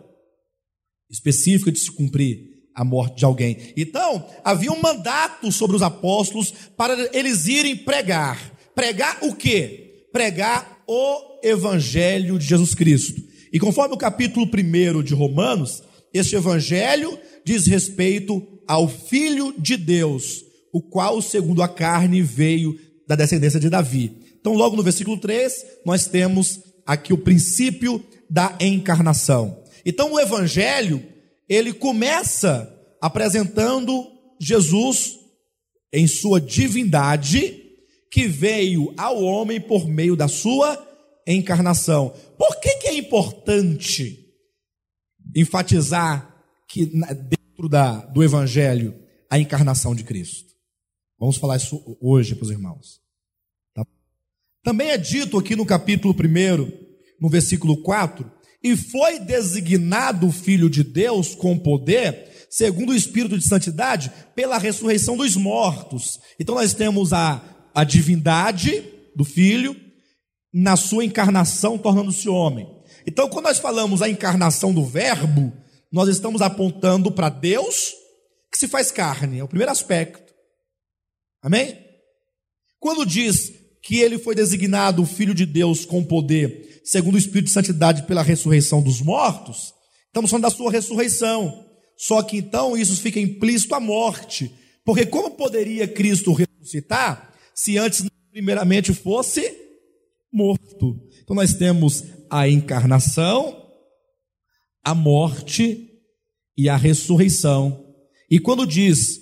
específica 1.08 1.70
de 1.70 1.78
se 1.78 1.88
cumprir 1.88 2.48
a 2.74 2.84
morte 2.84 3.18
de 3.18 3.24
alguém. 3.24 3.72
Então, 3.76 4.26
havia 4.42 4.72
um 4.72 4.82
mandato 4.82 5.52
sobre 5.52 5.76
os 5.76 5.82
apóstolos 5.82 6.52
para 6.76 7.16
eles 7.16 7.46
irem 7.46 7.76
pregar. 7.76 8.40
Pregar 8.74 9.18
o 9.22 9.36
quê? 9.36 10.08
Pregar 10.12 10.82
o 10.88 11.38
evangelho 11.40 12.40
de 12.40 12.46
Jesus 12.46 12.74
Cristo. 12.74 13.22
E 13.52 13.60
conforme 13.60 13.94
o 13.94 13.98
capítulo 13.98 14.46
1 14.46 15.00
de 15.04 15.14
Romanos, 15.14 15.80
este 16.12 16.34
evangelho 16.34 17.16
diz 17.44 17.68
respeito 17.68 18.44
ao 18.66 18.88
filho 18.88 19.54
de 19.56 19.76
Deus, 19.76 20.42
o 20.72 20.82
qual, 20.82 21.22
segundo 21.22 21.62
a 21.62 21.68
carne, 21.68 22.20
veio 22.20 22.89
da 23.10 23.16
descendência 23.16 23.58
de 23.58 23.68
Davi. 23.68 24.16
Então, 24.38 24.52
logo 24.52 24.76
no 24.76 24.84
versículo 24.84 25.18
3, 25.18 25.80
nós 25.84 26.06
temos 26.06 26.60
aqui 26.86 27.12
o 27.12 27.18
princípio 27.18 28.00
da 28.30 28.56
encarnação. 28.60 29.64
Então 29.84 30.12
o 30.12 30.20
evangelho, 30.20 31.04
ele 31.48 31.72
começa 31.72 32.72
apresentando 33.02 34.06
Jesus 34.40 35.18
em 35.92 36.06
sua 36.06 36.40
divindade, 36.40 37.60
que 38.12 38.28
veio 38.28 38.94
ao 38.96 39.20
homem 39.20 39.60
por 39.60 39.88
meio 39.88 40.14
da 40.14 40.28
sua 40.28 40.78
encarnação. 41.26 42.14
Por 42.38 42.60
que, 42.60 42.76
que 42.76 42.86
é 42.86 42.94
importante 42.94 44.24
enfatizar 45.34 46.32
que 46.68 46.86
dentro 46.86 47.68
da, 47.68 48.06
do 48.06 48.22
evangelho 48.22 48.94
a 49.28 49.36
encarnação 49.36 49.96
de 49.96 50.04
Cristo? 50.04 50.50
Vamos 51.18 51.38
falar 51.38 51.56
isso 51.56 51.98
hoje 52.00 52.36
para 52.36 52.44
os 52.44 52.50
irmãos. 52.50 53.00
Também 54.62 54.90
é 54.90 54.98
dito 54.98 55.38
aqui 55.38 55.56
no 55.56 55.64
capítulo 55.64 56.14
1, 56.14 56.70
no 57.20 57.28
versículo 57.28 57.82
4, 57.82 58.30
e 58.62 58.76
foi 58.76 59.18
designado 59.18 60.26
o 60.26 60.32
Filho 60.32 60.68
de 60.68 60.84
Deus 60.84 61.34
com 61.34 61.58
poder, 61.58 62.46
segundo 62.50 62.90
o 62.90 62.94
Espírito 62.94 63.38
de 63.38 63.46
Santidade, 63.46 64.12
pela 64.34 64.58
ressurreição 64.58 65.16
dos 65.16 65.34
mortos. 65.34 66.20
Então 66.38 66.54
nós 66.54 66.74
temos 66.74 67.12
a, 67.12 67.42
a 67.74 67.84
divindade 67.84 68.84
do 69.16 69.24
Filho 69.24 69.74
na 70.52 70.76
sua 70.76 71.04
encarnação, 71.04 71.78
tornando-se 71.78 72.28
homem. 72.28 72.68
Então, 73.06 73.28
quando 73.28 73.46
nós 73.46 73.58
falamos 73.58 74.02
a 74.02 74.08
encarnação 74.08 74.74
do 74.74 74.84
Verbo, 74.84 75.52
nós 75.90 76.08
estamos 76.08 76.42
apontando 76.42 77.10
para 77.10 77.28
Deus 77.28 77.94
que 78.52 78.58
se 78.58 78.68
faz 78.68 78.90
carne, 78.90 79.38
é 79.38 79.44
o 79.44 79.48
primeiro 79.48 79.72
aspecto. 79.72 80.34
Amém? 81.40 81.78
Quando 82.78 83.06
diz 83.06 83.59
que 83.82 83.96
ele 84.00 84.18
foi 84.18 84.34
designado 84.34 85.06
Filho 85.06 85.34
de 85.34 85.46
Deus 85.46 85.84
com 85.84 86.04
poder, 86.04 86.80
segundo 86.84 87.14
o 87.14 87.18
Espírito 87.18 87.46
de 87.46 87.52
Santidade, 87.52 88.02
pela 88.02 88.22
ressurreição 88.22 88.82
dos 88.82 89.00
mortos, 89.00 89.72
estamos 90.06 90.30
falando 90.30 90.42
da 90.42 90.50
sua 90.50 90.70
ressurreição. 90.70 91.66
Só 91.96 92.22
que 92.22 92.38
então 92.38 92.76
isso 92.76 92.96
fica 92.96 93.20
implícito 93.20 93.75
à 93.75 93.80
morte. 93.80 94.50
Porque 94.84 95.04
como 95.04 95.32
poderia 95.32 95.87
Cristo 95.87 96.32
ressuscitar 96.32 97.34
se 97.54 97.76
antes, 97.76 98.04
primeiramente, 98.30 98.94
fosse 98.94 99.54
morto? 100.32 100.99
Então 101.22 101.37
nós 101.37 101.52
temos 101.54 102.04
a 102.30 102.49
encarnação, 102.49 103.66
a 104.82 104.94
morte 104.94 105.90
e 106.56 106.68
a 106.68 106.76
ressurreição. 106.76 107.84
E 108.30 108.38
quando 108.38 108.66
diz 108.66 109.20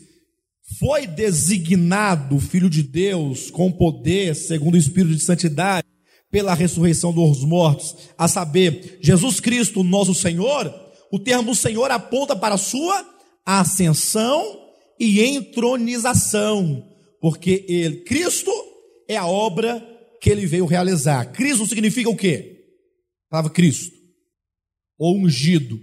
foi 0.76 1.06
designado 1.06 2.38
Filho 2.38 2.68
de 2.68 2.82
Deus 2.82 3.50
com 3.50 3.72
poder, 3.72 4.34
segundo 4.34 4.74
o 4.74 4.78
Espírito 4.78 5.14
de 5.14 5.22
Santidade, 5.22 5.86
pela 6.30 6.54
ressurreição 6.54 7.12
dos 7.12 7.42
mortos, 7.42 7.96
a 8.18 8.28
saber, 8.28 8.98
Jesus 9.00 9.40
Cristo, 9.40 9.82
nosso 9.82 10.14
Senhor, 10.14 10.72
o 11.10 11.18
termo 11.18 11.54
Senhor 11.54 11.90
aponta 11.90 12.36
para 12.36 12.56
a 12.56 12.58
sua 12.58 13.02
ascensão 13.46 14.42
e 15.00 15.22
entronização, 15.22 16.86
porque 17.20 17.64
ele, 17.66 18.02
Cristo 18.02 18.52
é 19.08 19.16
a 19.16 19.26
obra 19.26 19.82
que 20.20 20.28
ele 20.28 20.44
veio 20.44 20.66
realizar. 20.66 21.32
Cristo 21.32 21.66
significa 21.66 22.10
o 22.10 22.16
quê? 22.16 22.66
A 23.28 23.30
palavra 23.30 23.52
Cristo, 23.52 23.96
ungido. 25.00 25.80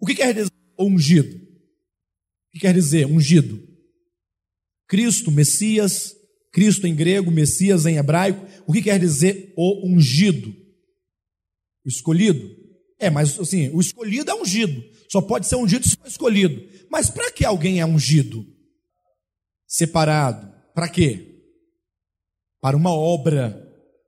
O 0.00 0.06
que 0.06 0.14
quer 0.14 0.32
dizer 0.32 0.52
ungido? 0.78 1.36
O 1.36 2.52
que 2.52 2.60
quer 2.60 2.72
dizer 2.72 3.06
ungido? 3.06 3.71
Cristo, 4.92 5.30
Messias, 5.30 6.14
Cristo 6.52 6.86
em 6.86 6.94
grego, 6.94 7.30
Messias 7.30 7.86
em 7.86 7.96
hebraico, 7.96 8.46
o 8.66 8.72
que 8.74 8.82
quer 8.82 9.00
dizer 9.00 9.54
o 9.56 9.88
ungido? 9.88 10.54
O 11.82 11.88
escolhido? 11.88 12.46
É, 13.00 13.08
mas 13.08 13.40
assim, 13.40 13.70
o 13.70 13.80
escolhido 13.80 14.30
é 14.30 14.34
ungido. 14.34 14.84
Só 15.10 15.22
pode 15.22 15.46
ser 15.46 15.56
ungido 15.56 15.88
se 15.88 15.96
for 15.96 16.06
escolhido. 16.06 16.62
Mas 16.90 17.08
para 17.08 17.32
que 17.32 17.42
alguém 17.42 17.80
é 17.80 17.86
ungido? 17.86 18.44
Separado. 19.66 20.52
Para 20.74 20.90
quê? 20.90 21.32
para 22.62 22.76
uma 22.76 22.94
obra, 22.94 23.60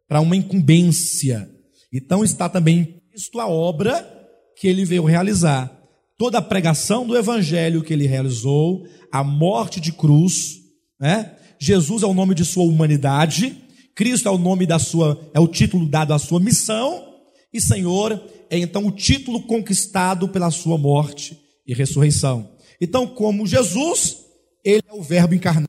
para 0.09 0.21
uma 0.21 0.37
incumbência. 0.37 1.51
Então 1.93 2.23
está 2.23 2.49
também 2.49 3.03
isto 3.13 3.41
a 3.41 3.49
obra 3.49 4.09
que 4.57 4.69
ele 4.69 4.85
veio 4.85 5.05
realizar. 5.05 5.77
Toda 6.17 6.39
a 6.39 6.43
pregação 6.43 7.05
do 7.05 7.17
evangelho 7.17 7.83
que 7.83 7.93
ele 7.93 8.07
realizou, 8.07 8.87
a 9.11 9.25
morte 9.25 9.81
de 9.81 9.91
cruz, 9.93 10.61
né? 11.05 11.37
Jesus 11.59 12.03
é 12.03 12.07
o 12.07 12.15
nome 12.15 12.35
de 12.35 12.47
sua 12.47 12.65
humanidade, 12.65 13.55
Cristo 13.95 14.27
é 14.27 14.31
o 14.31 14.39
nome 14.39 14.65
da 14.65 14.79
sua, 14.79 15.21
é 15.35 15.39
o 15.39 15.47
título 15.47 15.87
dado 15.87 16.15
à 16.15 16.19
sua 16.19 16.41
missão, 16.41 17.15
e 17.53 17.61
Senhor 17.61 18.19
é 18.49 18.57
então 18.57 18.87
o 18.87 18.91
título 18.91 19.43
conquistado 19.43 20.27
pela 20.31 20.51
sua 20.51 20.79
morte 20.79 21.39
e 21.67 21.75
ressurreição. 21.75 22.49
Então, 22.81 23.07
como 23.07 23.47
Jesus, 23.47 24.17
ele 24.65 24.83
é 24.89 24.95
o 24.95 25.03
Verbo 25.03 25.35
encarnado. 25.35 25.69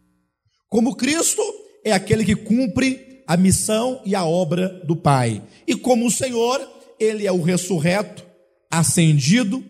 Como 0.70 0.96
Cristo 0.96 1.42
é 1.84 1.92
aquele 1.92 2.24
que 2.24 2.36
cumpre 2.36 3.22
a 3.27 3.36
missão 3.36 4.01
e 4.06 4.15
a 4.15 4.24
obra 4.24 4.70
do 4.86 4.96
Pai. 4.96 5.44
E 5.68 5.75
como 5.75 6.08
o 6.08 6.12
Senhor, 6.12 6.65
ele 6.98 7.27
é 7.27 7.32
o 7.32 7.42
ressurreto, 7.42 8.25
ascendido 8.72 9.62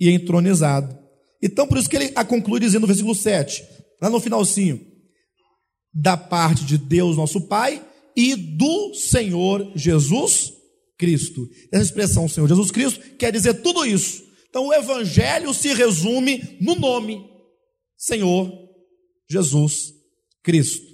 e 0.00 0.08
entronizado. 0.08 0.98
Então, 1.42 1.66
por 1.66 1.76
isso 1.76 1.90
que 1.90 1.96
ele 1.96 2.12
a 2.14 2.24
conclui 2.24 2.58
dizendo 2.58 2.82
no 2.82 2.86
versículo 2.86 3.14
7, 3.14 3.62
lá 4.00 4.08
no 4.08 4.18
finalzinho, 4.18 4.88
da 5.92 6.16
parte 6.16 6.64
de 6.64 6.78
Deus 6.78 7.16
nosso 7.16 7.40
Pai 7.42 7.84
e 8.16 8.34
do 8.34 8.94
Senhor 8.94 9.72
Jesus 9.74 10.52
Cristo. 10.98 11.48
Essa 11.72 11.84
expressão 11.84 12.28
Senhor 12.28 12.48
Jesus 12.48 12.70
Cristo 12.70 13.00
quer 13.16 13.32
dizer 13.32 13.54
tudo 13.62 13.84
isso. 13.84 14.22
Então 14.48 14.66
o 14.66 14.74
evangelho 14.74 15.54
se 15.54 15.72
resume 15.72 16.58
no 16.60 16.74
nome 16.74 17.24
Senhor 17.96 18.52
Jesus 19.28 19.94
Cristo. 20.42 20.90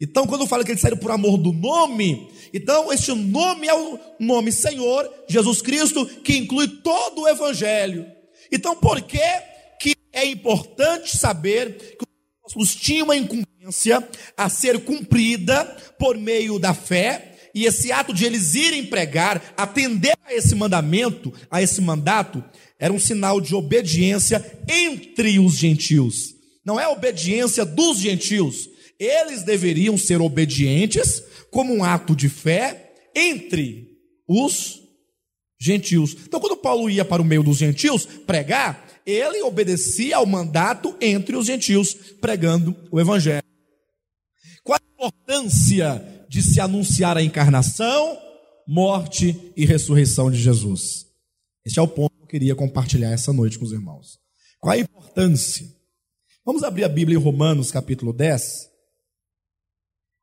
Então, 0.00 0.26
quando 0.26 0.46
fala 0.46 0.64
que 0.64 0.70
ele 0.72 0.80
saiu 0.80 0.96
por 0.96 1.10
amor 1.10 1.36
do 1.36 1.52
nome, 1.52 2.30
então 2.54 2.90
este 2.90 3.12
nome 3.12 3.68
é 3.68 3.74
o 3.74 3.98
nome 4.18 4.50
Senhor 4.50 5.08
Jesus 5.28 5.60
Cristo, 5.60 6.06
que 6.06 6.38
inclui 6.38 6.66
todo 6.68 7.20
o 7.20 7.28
Evangelho. 7.28 8.06
Então, 8.50 8.74
por 8.74 9.02
que, 9.02 9.20
que 9.78 9.94
é 10.10 10.24
importante 10.24 11.18
saber 11.18 11.96
que 11.98 12.09
apóstolos 12.50 12.74
tinham 12.74 13.04
uma 13.04 13.16
incumbência 13.16 14.06
a 14.36 14.48
ser 14.48 14.80
cumprida 14.80 15.64
por 15.98 16.16
meio 16.18 16.58
da 16.58 16.74
fé, 16.74 17.36
e 17.54 17.64
esse 17.64 17.90
ato 17.90 18.12
de 18.12 18.24
eles 18.24 18.54
irem 18.54 18.86
pregar, 18.86 19.54
atender 19.56 20.14
a 20.24 20.34
esse 20.34 20.54
mandamento, 20.54 21.32
a 21.50 21.62
esse 21.62 21.80
mandato, 21.80 22.42
era 22.78 22.92
um 22.92 22.98
sinal 22.98 23.40
de 23.40 23.54
obediência 23.54 24.44
entre 24.68 25.38
os 25.38 25.54
gentios. 25.56 26.34
Não 26.64 26.78
é 26.78 26.86
obediência 26.88 27.64
dos 27.64 27.98
gentios, 27.98 28.68
eles 28.98 29.42
deveriam 29.42 29.96
ser 29.96 30.20
obedientes 30.20 31.22
como 31.50 31.74
um 31.74 31.82
ato 31.82 32.14
de 32.14 32.28
fé 32.28 32.92
entre 33.14 33.88
os 34.28 34.80
gentios. 35.60 36.16
Então, 36.26 36.40
quando 36.40 36.56
Paulo 36.56 36.88
ia 36.88 37.04
para 37.04 37.22
o 37.22 37.24
meio 37.24 37.42
dos 37.42 37.58
gentios 37.58 38.04
pregar, 38.04 38.89
ele 39.10 39.42
obedecia 39.42 40.16
ao 40.16 40.26
mandato 40.26 40.96
entre 41.00 41.36
os 41.36 41.46
gentios, 41.46 41.94
pregando 41.94 42.76
o 42.90 43.00
evangelho. 43.00 43.44
Qual 44.62 44.78
a 44.78 44.92
importância 44.92 46.26
de 46.28 46.42
se 46.42 46.60
anunciar 46.60 47.16
a 47.16 47.22
encarnação, 47.22 48.18
morte 48.66 49.52
e 49.56 49.66
ressurreição 49.66 50.30
de 50.30 50.38
Jesus? 50.38 51.06
Este 51.64 51.78
é 51.78 51.82
o 51.82 51.88
ponto 51.88 52.14
que 52.16 52.22
eu 52.22 52.28
queria 52.28 52.54
compartilhar 52.54 53.10
essa 53.10 53.32
noite 53.32 53.58
com 53.58 53.64
os 53.64 53.72
irmãos. 53.72 54.18
Qual 54.58 54.72
a 54.72 54.78
importância? 54.78 55.66
Vamos 56.44 56.62
abrir 56.62 56.84
a 56.84 56.88
Bíblia 56.88 57.18
em 57.18 57.22
Romanos, 57.22 57.70
capítulo 57.70 58.12
10. 58.12 58.70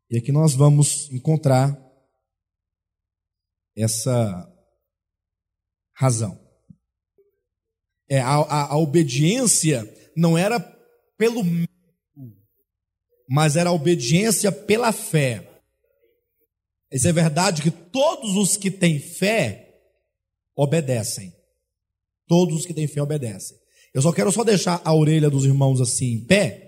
E 0.10 0.18
aqui 0.18 0.32
nós 0.32 0.56
vamos 0.56 1.12
encontrar 1.12 1.78
essa 3.76 4.48
razão. 5.94 6.47
É, 8.10 8.20
a, 8.20 8.36
a, 8.36 8.74
a 8.74 8.78
obediência 8.78 9.88
não 10.16 10.38
era 10.38 10.60
pelo 11.18 11.44
mas 13.30 13.58
era 13.58 13.70
a 13.70 13.74
obediência 13.74 14.52
pela 14.52 14.92
fé. 14.94 15.46
Isso 16.92 17.08
é 17.08 17.12
verdade 17.12 17.62
que 17.62 17.70
todos 17.70 18.36
os 18.38 18.56
que 18.56 18.72
têm 18.72 19.00
fé 19.00 19.76
obedecem. 20.56 21.34
Todos 22.26 22.60
os 22.60 22.66
que 22.66 22.74
têm 22.74 22.88
fé 22.88 23.02
obedecem. 23.02 23.58
Eu 23.94 24.02
só 24.02 24.14
quero 24.14 24.32
só 24.32 24.44
deixar 24.44 24.82
a 24.86 24.94
orelha 24.94 25.30
dos 25.30 25.44
irmãos 25.44 25.82
assim 25.82 26.14
em 26.14 26.26
pé, 26.26 26.68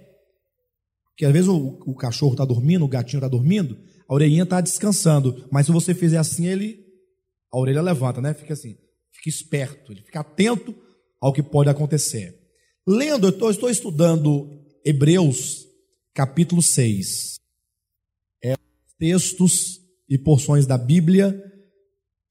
porque 1.06 1.26
às 1.26 1.32
vezes 1.32 1.48
o, 1.48 1.80
o 1.86 1.96
cachorro 1.96 2.34
está 2.34 2.44
dormindo, 2.44 2.84
o 2.84 2.88
gatinho 2.88 3.20
está 3.20 3.28
dormindo, 3.28 3.78
a 4.08 4.14
orelhinha 4.14 4.44
está 4.44 4.60
descansando. 4.60 5.48
Mas 5.52 5.66
se 5.66 5.72
você 5.72 5.94
fizer 5.94 6.18
assim, 6.18 6.48
ele. 6.48 6.86
A 7.52 7.58
orelha 7.58 7.82
levanta, 7.82 8.22
né? 8.22 8.34
Fica 8.34 8.54
assim. 8.54 8.78
Fica 9.12 9.30
esperto, 9.30 9.92
ele 9.92 10.02
fica 10.02 10.20
atento 10.20 10.76
ao 11.22 11.34
que 11.34 11.44
pode 11.44 11.70
acontecer. 11.70 12.38
Lendo, 12.88 13.28
eu 13.28 13.52
estou, 13.52 13.70
estudando 13.70 14.50
Hebreus, 14.84 15.68
capítulo 16.14 16.62
6. 16.62 17.36
É 18.44 18.56
textos 18.98 19.80
e 20.10 20.18
porções 20.18 20.66
da 20.66 20.78
Bíblia, 20.78 21.40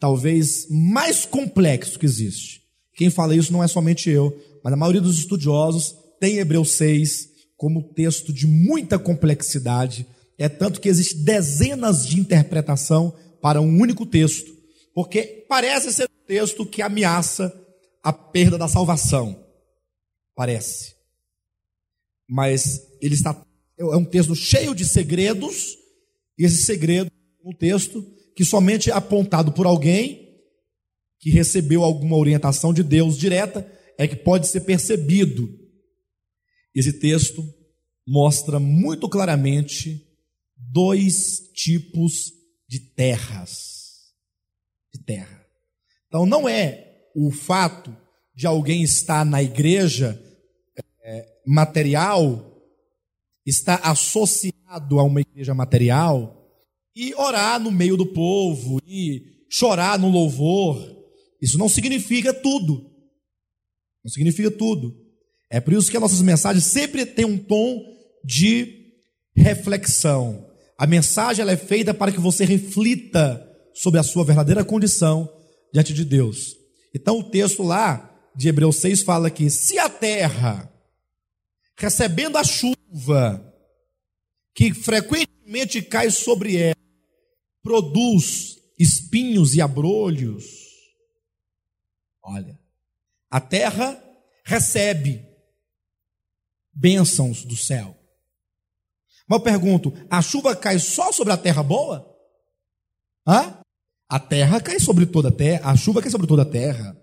talvez 0.01 0.67
mais 0.71 1.25
complexo 1.25 1.99
que 1.99 2.07
existe. 2.07 2.63
Quem 2.95 3.11
fala 3.11 3.37
isso 3.37 3.53
não 3.53 3.63
é 3.63 3.69
somente 3.69 4.11
eu, 4.11 4.37
mas 4.65 4.73
a 4.73 4.77
maioria 4.77 5.01
dos 5.01 5.19
estudiosos 5.19 5.95
tem 6.19 6.39
Hebreus 6.39 6.73
6 6.73 7.29
como 7.57 7.93
texto 7.93 8.33
de 8.33 8.47
muita 8.47 8.99
complexidade, 8.99 10.07
é 10.39 10.49
tanto 10.49 10.81
que 10.81 10.89
existe 10.89 11.17
dezenas 11.17 12.07
de 12.07 12.19
interpretação 12.19 13.15
para 13.41 13.61
um 13.61 13.81
único 13.81 14.07
texto, 14.07 14.53
porque 14.95 15.45
parece 15.49 15.93
ser 15.93 16.05
um 16.05 16.27
texto 16.27 16.65
que 16.65 16.83
ameaça 16.83 17.53
a 18.09 18.13
perda 18.13 18.57
da 18.57 18.69
salvação. 18.69 19.45
Parece. 20.35 20.95
Mas 22.29 22.87
ele 23.01 23.15
está 23.15 23.45
é 23.79 23.85
um 23.97 24.05
texto 24.05 24.35
cheio 24.35 24.75
de 24.75 24.85
segredos, 24.85 25.77
e 26.37 26.45
esse 26.45 26.65
segredo 26.65 27.11
é 27.45 27.49
um 27.49 27.55
texto 27.55 28.05
que 28.35 28.45
somente 28.45 28.91
é 28.91 28.93
apontado 28.93 29.53
por 29.53 29.67
alguém 29.67 30.27
que 31.21 31.31
recebeu 31.31 31.85
alguma 31.85 32.17
orientação 32.17 32.73
de 32.73 32.83
Deus 32.83 33.17
direta 33.17 33.71
é 33.97 34.07
que 34.07 34.17
pode 34.17 34.49
ser 34.49 34.61
percebido 34.61 35.49
esse 36.75 36.93
texto 36.93 37.43
mostra 38.07 38.61
muito 38.61 39.09
claramente 39.09 40.07
dois 40.57 41.51
tipos 41.53 42.33
de 42.69 42.79
terras. 42.79 44.13
De 44.95 45.03
terra. 45.05 45.45
Então 46.07 46.25
não 46.25 46.49
é 46.49 46.88
o 47.27 47.31
fato 47.31 47.95
de 48.35 48.47
alguém 48.47 48.83
estar 48.83 49.25
na 49.25 49.43
igreja 49.43 50.21
é, 51.03 51.27
material, 51.47 52.63
estar 53.45 53.81
associado 53.83 55.01
a 55.01 55.03
uma 55.03 55.21
igreja 55.21 55.55
material 55.55 56.35
e 56.95 57.15
orar 57.15 57.59
no 57.59 57.73
meio 57.73 57.97
do 57.97 58.07
povo 58.07 58.81
e 58.87 59.23
chorar 59.51 59.99
no 59.99 60.09
louvor. 60.09 60.79
Isso 61.43 61.59
não 61.59 61.69
significa 61.69 62.33
tudo. 62.33 62.89
Não 64.05 64.11
significa 64.11 64.51
tudo. 64.51 64.95
É 65.51 65.61
por 65.61 65.73
isso 65.73 65.91
que 65.91 65.97
as 65.97 66.03
nossas 66.03 66.21
mensagens 66.21 66.65
sempre 66.65 67.07
têm 67.07 67.25
um 67.25 67.39
tom 67.39 67.83
de 68.25 68.93
reflexão. 69.35 70.47
A 70.79 70.87
mensagem 70.87 71.43
ela 71.43 71.53
é 71.53 71.57
feita 71.57 71.93
para 71.93 72.13
que 72.13 72.21
você 72.21 72.45
reflita 72.45 73.45
sobre 73.75 73.99
a 73.99 74.03
sua 74.03 74.25
verdadeira 74.25 74.65
condição 74.65 75.29
diante 75.73 75.93
de 75.93 76.05
Deus. 76.05 76.58
Então 76.95 77.19
o 77.19 77.31
texto 77.31 77.63
lá 77.63 78.09
de 78.35 78.49
Hebreus 78.49 78.77
6 78.77 79.03
fala 79.03 79.31
que 79.31 79.51
se 79.51 79.79
a 79.79 79.89
terra, 79.89 80.73
recebendo 81.77 82.37
a 82.37 82.45
chuva, 82.45 83.45
que 84.55 84.73
frequentemente 84.75 85.83
cai 85.83 86.11
sobre 86.11 86.57
ela, 86.57 86.77
produz 87.63 88.59
espinhos 88.79 89.55
e 89.55 89.61
abrolhos, 89.61 90.45
olha, 92.23 92.59
a 93.31 93.41
terra 93.41 94.03
recebe 94.45 95.27
bênçãos 96.73 97.45
do 97.45 97.57
céu. 97.57 97.97
Mas 99.29 99.39
eu 99.39 99.45
pergunto: 99.45 99.93
a 100.09 100.23
chuva 100.23 100.57
cai 100.57 100.79
só 100.79 101.13
sobre 101.13 101.33
a 101.33 101.37
terra 101.37 101.63
boa? 101.63 102.17
Hã? 103.27 103.58
A 104.09 104.19
terra 104.19 104.61
cai 104.61 104.81
sobre 104.81 105.05
toda 105.05 105.29
a 105.29 105.33
terra, 105.33 105.71
a 105.71 105.77
chuva 105.77 106.01
cai 106.01 106.11
sobre 106.11 106.27
toda 106.27 106.43
a 106.43 106.47
terra. 106.47 106.97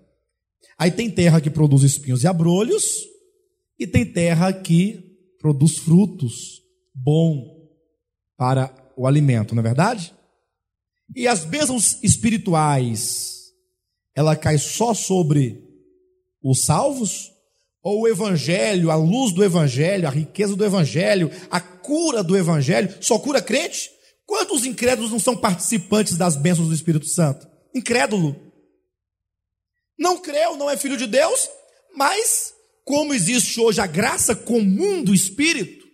Aí 0.76 0.90
tem 0.90 1.08
terra 1.08 1.40
que 1.40 1.48
produz 1.48 1.82
espinhos 1.82 2.24
e 2.24 2.26
abrolhos, 2.26 3.04
e 3.78 3.86
tem 3.86 4.04
terra 4.04 4.52
que 4.52 5.16
produz 5.38 5.78
frutos 5.78 6.62
bom 6.94 7.56
para 8.36 8.74
o 8.96 9.06
alimento, 9.06 9.54
não 9.54 9.60
é 9.60 9.62
verdade? 9.62 10.12
E 11.14 11.28
as 11.28 11.44
bênçãos 11.44 12.02
espirituais, 12.02 13.52
ela 14.14 14.34
cai 14.34 14.58
só 14.58 14.92
sobre 14.92 15.62
os 16.42 16.64
salvos 16.64 17.30
ou 17.82 18.00
o 18.00 18.08
evangelho, 18.08 18.90
a 18.90 18.96
luz 18.96 19.32
do 19.32 19.44
evangelho, 19.44 20.08
a 20.08 20.10
riqueza 20.10 20.56
do 20.56 20.64
evangelho, 20.64 21.30
a 21.48 21.60
cura 21.60 22.24
do 22.24 22.36
evangelho, 22.36 22.92
só 23.00 23.16
cura 23.16 23.40
crente? 23.40 23.90
Quantos 24.26 24.66
incrédulos 24.66 25.12
não 25.12 25.20
são 25.20 25.36
participantes 25.36 26.16
das 26.16 26.36
bênçãos 26.36 26.68
do 26.68 26.74
Espírito 26.74 27.06
Santo? 27.06 27.46
Incrédulo. 27.74 28.34
Não 29.98 30.18
creu, 30.18 30.56
não 30.56 30.68
é 30.68 30.76
filho 30.76 30.96
de 30.96 31.06
Deus, 31.06 31.48
mas 31.96 32.52
como 32.84 33.14
existe 33.14 33.60
hoje 33.60 33.80
a 33.80 33.86
graça 33.86 34.34
comum 34.34 35.02
do 35.02 35.14
Espírito, 35.14 35.86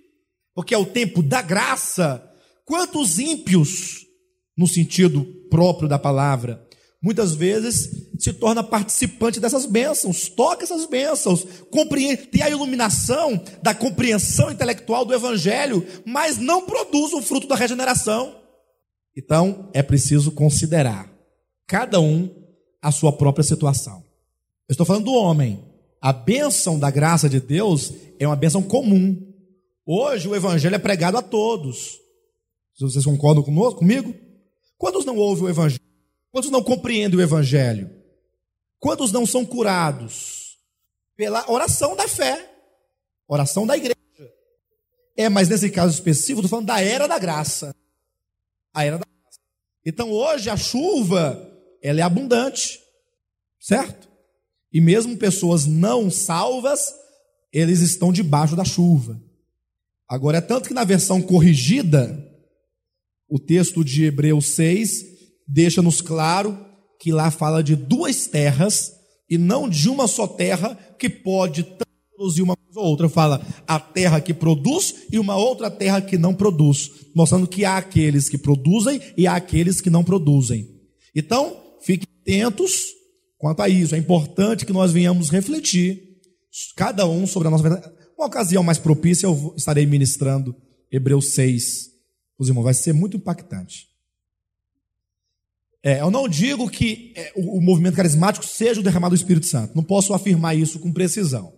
porque 0.55 0.75
é 0.75 0.79
o 0.79 0.87
tempo 0.87 1.23
da 1.23 1.40
graça, 1.40 2.23
quantos 2.64 3.18
ímpios, 3.18 4.07
no 4.57 4.66
sentido 4.66 5.25
próprio 5.49 5.88
da 5.88 5.99
palavra, 5.99 6.66
muitas 7.03 7.35
vezes 7.35 8.09
se 8.19 8.33
torna 8.33 8.62
participante 8.62 9.41
dessas 9.41 9.67
bênçãos, 9.67 10.29
toca 10.29 10.62
essas 10.62 10.87
bênçãos, 10.87 11.45
compreende, 11.71 12.29
tem 12.29 12.43
a 12.43 12.51
iluminação 12.51 13.43
da 13.61 13.75
compreensão 13.75 14.51
intelectual 14.51 15.05
do 15.05 15.12
Evangelho, 15.12 15.85
mas 16.07 16.38
não 16.38 16.65
produz 16.65 17.12
o 17.12 17.21
fruto 17.21 17.49
da 17.49 17.57
regeneração. 17.57 18.37
Então 19.17 19.69
é 19.75 19.83
preciso 19.83 20.31
considerar 20.31 21.12
cada 21.67 22.01
um 22.01 22.31
a 22.81 22.93
sua 22.93 23.12
própria 23.12 23.43
situação. 23.45 24.05
Eu 24.69 24.73
estou 24.73 24.87
falando 24.87 25.07
do 25.07 25.15
homem. 25.15 25.62
A 26.01 26.12
bênção 26.12 26.79
da 26.79 26.91
graça 26.91 27.29
de 27.29 27.41
Deus 27.41 27.93
é 28.19 28.27
uma 28.27 28.37
bênção 28.37 28.62
comum. 28.62 29.17
Hoje 29.87 30.29
o 30.29 30.35
Evangelho 30.35 30.75
é 30.75 30.79
pregado 30.79 31.17
a 31.17 31.23
todos. 31.23 31.99
Vocês 32.79 33.05
concordam 33.05 33.43
comigo? 33.43 34.15
Quantos 34.79 35.05
não 35.05 35.17
ouvem 35.17 35.45
o 35.45 35.49
Evangelho? 35.49 35.91
Quantos 36.33 36.51
não 36.51 36.62
compreendem 36.62 37.18
o 37.18 37.23
Evangelho? 37.23 37.90
Quantos 38.81 39.12
não 39.12 39.27
são 39.27 39.45
curados? 39.45 40.59
Pela 41.14 41.49
oração 41.49 41.95
da 41.95 42.09
fé, 42.09 42.51
oração 43.29 43.66
da 43.66 43.77
igreja. 43.77 43.95
É, 45.14 45.29
mas 45.29 45.51
nesse 45.51 45.71
caso 45.71 45.92
específico, 45.92 46.40
estou 46.40 46.49
falando 46.49 46.66
da 46.66 46.81
era 46.81 47.07
da 47.07 47.18
graça. 47.18 47.77
A 48.73 48.85
era 48.85 48.97
da 48.97 49.05
graça. 49.05 49.38
Então 49.85 50.11
hoje 50.11 50.49
a 50.49 50.57
chuva, 50.57 51.53
ela 51.83 52.01
é 52.01 52.03
abundante, 52.03 52.81
certo? 53.61 54.09
E 54.73 54.81
mesmo 54.81 55.18
pessoas 55.18 55.66
não 55.66 56.11
salvas, 56.11 56.95
eles 57.53 57.81
estão 57.81 58.11
debaixo 58.11 58.57
da 58.57 58.64
chuva. 58.64 59.21
Agora, 60.09 60.38
é 60.38 60.40
tanto 60.40 60.68
que 60.68 60.75
na 60.75 60.85
versão 60.85 61.21
corrigida, 61.21 62.27
o 63.29 63.38
texto 63.38 63.85
de 63.85 64.07
Hebreus 64.07 64.47
6 64.47 65.12
deixa-nos 65.46 66.00
claro 66.00 66.59
que 67.00 67.12
lá 67.12 67.31
fala 67.31 67.62
de 67.62 67.74
duas 67.74 68.26
terras 68.26 68.92
e 69.28 69.37
não 69.37 69.68
de 69.68 69.88
uma 69.88 70.07
só 70.07 70.26
terra 70.26 70.74
que 70.98 71.09
pode 71.09 71.64
produzir 72.14 72.42
uma 72.42 72.57
coisa 72.57 72.81
ou 72.81 72.87
outra. 72.87 73.09
Fala 73.09 73.44
a 73.66 73.81
terra 73.81 74.20
que 74.20 74.33
produz 74.33 75.07
e 75.11 75.18
uma 75.18 75.37
outra 75.37 75.70
terra 75.70 76.00
que 76.00 76.16
não 76.16 76.35
produz, 76.35 76.90
mostrando 77.14 77.46
que 77.46 77.64
há 77.64 77.76
aqueles 77.76 78.28
que 78.28 78.38
produzem 78.38 79.00
e 79.16 79.26
há 79.26 79.35
aqueles 79.35 79.81
que 79.81 79.90
não 79.90 80.05
produzem. 80.05 80.68
Então, 81.14 81.57
fiquem 81.81 82.07
atentos 82.20 82.87
quanto 83.38 83.61
a 83.61 83.68
isso. 83.68 83.94
É 83.94 83.98
importante 83.98 84.64
que 84.64 84.72
nós 84.72 84.92
venhamos 84.92 85.28
refletir, 85.28 86.00
cada 86.76 87.07
um 87.07 87.26
sobre 87.26 87.48
a 87.48 87.50
nossa 87.50 87.62
verdade. 87.62 87.90
Uma 88.16 88.26
ocasião 88.26 88.62
mais 88.62 88.78
propícia, 88.78 89.26
eu 89.26 89.55
estarei 89.57 89.85
ministrando 89.85 90.55
Hebreus 90.90 91.33
6. 91.33 91.90
Os 92.38 92.48
irmãos, 92.48 92.64
vai 92.64 92.74
ser 92.74 92.92
muito 92.92 93.16
impactante. 93.16 93.91
É, 95.85 96.01
eu 96.01 96.11
não 96.11 96.29
digo 96.29 96.71
que 96.71 97.12
é, 97.16 97.33
o, 97.35 97.59
o, 97.59 97.61
movimento 97.61 97.97
carismático 97.97 98.47
seja 98.47 98.81
o 98.81 98.83
derramado 98.83 99.14
do 99.14 99.18
Espírito 99.18 99.47
Santo. 99.47 99.75
Não 99.75 99.83
posso 99.83 100.14
afirmar 100.14 100.57
isso 100.57 100.79
com 100.79 100.92
precisão. 100.92 101.53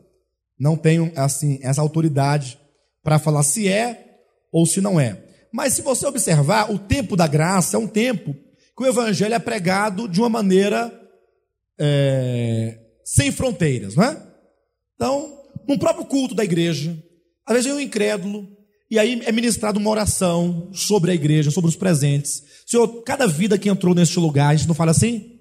Não 0.58 0.76
tenho 0.76 1.12
assim 1.14 1.58
essa 1.62 1.82
autoridade 1.82 2.58
para 3.02 3.18
falar 3.18 3.42
se 3.42 3.68
é 3.68 4.18
ou 4.50 4.64
se 4.64 4.80
não 4.80 4.98
é. 4.98 5.22
Mas 5.52 5.74
se 5.74 5.82
você 5.82 6.06
observar, 6.06 6.70
o 6.72 6.78
tempo 6.78 7.16
da 7.16 7.26
graça 7.26 7.76
é 7.76 7.78
um 7.78 7.86
tempo 7.86 8.34
que 8.76 8.82
o 8.82 8.86
evangelho 8.86 9.34
é 9.34 9.38
pregado 9.38 10.08
de 10.08 10.20
uma 10.20 10.28
maneira 10.28 10.92
é, 11.78 12.78
sem 13.04 13.30
fronteiras, 13.30 13.94
não 13.94 14.04
é? 14.04 14.22
Então, 14.94 15.42
no 15.68 15.78
próprio 15.78 16.06
culto 16.06 16.34
da 16.34 16.44
igreja, 16.44 16.96
às 17.46 17.54
vezes 17.54 17.66
vem 17.70 17.76
um 17.76 17.86
incrédulo, 17.86 18.53
e 18.94 18.98
aí 18.98 19.20
é 19.24 19.32
ministrado 19.32 19.80
uma 19.80 19.90
oração 19.90 20.68
sobre 20.72 21.10
a 21.10 21.14
igreja, 21.14 21.50
sobre 21.50 21.68
os 21.68 21.74
presentes. 21.74 22.44
Senhor, 22.64 22.86
cada 23.02 23.26
vida 23.26 23.58
que 23.58 23.68
entrou 23.68 23.92
neste 23.92 24.20
lugar, 24.20 24.50
a 24.50 24.54
gente 24.54 24.68
não 24.68 24.74
fala 24.74 24.92
assim? 24.92 25.40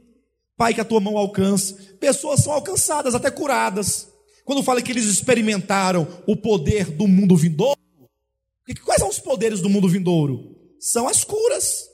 Pai, 0.58 0.74
que 0.74 0.82
a 0.82 0.84
tua 0.84 1.00
mão 1.00 1.20
alcance. 1.20 1.76
Pessoas 2.00 2.40
são 2.40 2.52
alcançadas, 2.52 3.14
até 3.14 3.30
curadas. 3.30 4.08
Quando 4.44 4.64
fala 4.64 4.82
que 4.82 4.92
eles 4.92 5.06
experimentaram 5.06 6.08
o 6.26 6.36
poder 6.36 6.90
do 6.90 7.08
mundo 7.08 7.38
vindouro, 7.38 7.80
quais 8.84 9.00
são 9.00 9.10
os 9.10 9.20
poderes 9.20 9.62
do 9.62 9.70
mundo 9.70 9.88
vindouro? 9.88 10.58
São 10.80 11.08
as 11.08 11.24
curas. 11.24 11.88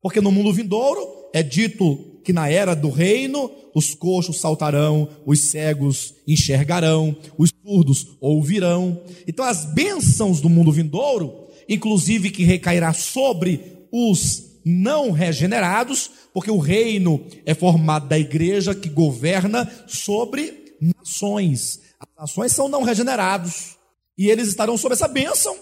Porque 0.00 0.20
no 0.20 0.30
mundo 0.30 0.52
vindouro 0.52 1.04
é 1.34 1.42
dito 1.42 2.11
que 2.24 2.32
na 2.32 2.48
era 2.48 2.74
do 2.74 2.90
reino 2.90 3.50
os 3.74 3.94
coxos 3.94 4.40
saltarão, 4.40 5.08
os 5.24 5.50
cegos 5.50 6.14
enxergarão, 6.26 7.16
os 7.36 7.50
surdos 7.64 8.08
ouvirão. 8.20 9.00
Então 9.26 9.44
as 9.44 9.64
bênçãos 9.64 10.40
do 10.40 10.48
mundo 10.48 10.72
vindouro, 10.72 11.48
inclusive 11.68 12.30
que 12.30 12.44
recairá 12.44 12.92
sobre 12.92 13.60
os 13.90 14.52
não 14.64 15.10
regenerados, 15.10 16.10
porque 16.32 16.50
o 16.50 16.58
reino 16.58 17.24
é 17.44 17.54
formado 17.54 18.08
da 18.08 18.18
igreja 18.18 18.74
que 18.74 18.88
governa 18.88 19.70
sobre 19.86 20.76
nações. 20.80 21.80
As 21.98 22.08
nações 22.16 22.52
são 22.52 22.68
não 22.68 22.82
regenerados 22.82 23.76
e 24.16 24.28
eles 24.28 24.48
estarão 24.48 24.76
sob 24.76 24.94
essa 24.94 25.08
bênção 25.08 25.56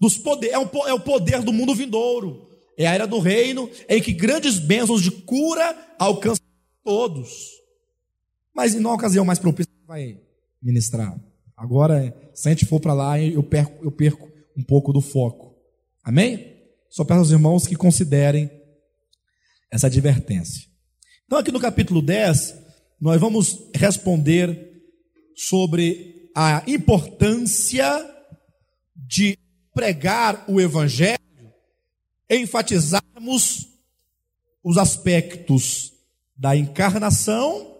dos 0.00 0.18
poder, 0.18 0.48
é, 0.48 0.54
é 0.54 0.92
o 0.92 1.00
poder 1.00 1.42
do 1.42 1.52
mundo 1.52 1.74
vindouro. 1.74 2.51
É 2.78 2.86
a 2.86 2.94
era 2.94 3.06
do 3.06 3.18
reino 3.18 3.68
em 3.88 4.00
que 4.00 4.12
grandes 4.12 4.58
bênçãos 4.58 5.02
de 5.02 5.10
cura 5.10 5.94
alcançam 5.98 6.44
todos. 6.84 7.28
Mas 8.54 8.74
em 8.74 8.78
uma 8.78 8.94
ocasião 8.94 9.24
mais 9.24 9.38
propícia, 9.38 9.72
vai 9.86 10.18
ministrar. 10.62 11.18
Agora, 11.56 12.14
se 12.34 12.48
a 12.48 12.52
gente 12.52 12.66
for 12.66 12.80
para 12.80 12.94
lá, 12.94 13.20
eu 13.20 13.42
perco, 13.42 13.84
eu 13.84 13.92
perco 13.92 14.30
um 14.56 14.62
pouco 14.62 14.92
do 14.92 15.00
foco. 15.00 15.54
Amém? 16.02 16.56
Só 16.90 17.04
peço 17.04 17.20
aos 17.20 17.30
irmãos 17.30 17.66
que 17.66 17.76
considerem 17.76 18.50
essa 19.70 19.86
advertência. 19.86 20.68
Então, 21.24 21.38
aqui 21.38 21.50
no 21.50 21.60
capítulo 21.60 22.02
10, 22.02 22.54
nós 23.00 23.20
vamos 23.20 23.70
responder 23.74 24.70
sobre 25.34 26.30
a 26.36 26.62
importância 26.66 27.88
de 28.94 29.38
pregar 29.74 30.44
o 30.48 30.60
evangelho 30.60 31.21
enfatizarmos 32.36 33.68
os 34.62 34.78
aspectos 34.78 35.92
da 36.36 36.56
encarnação, 36.56 37.76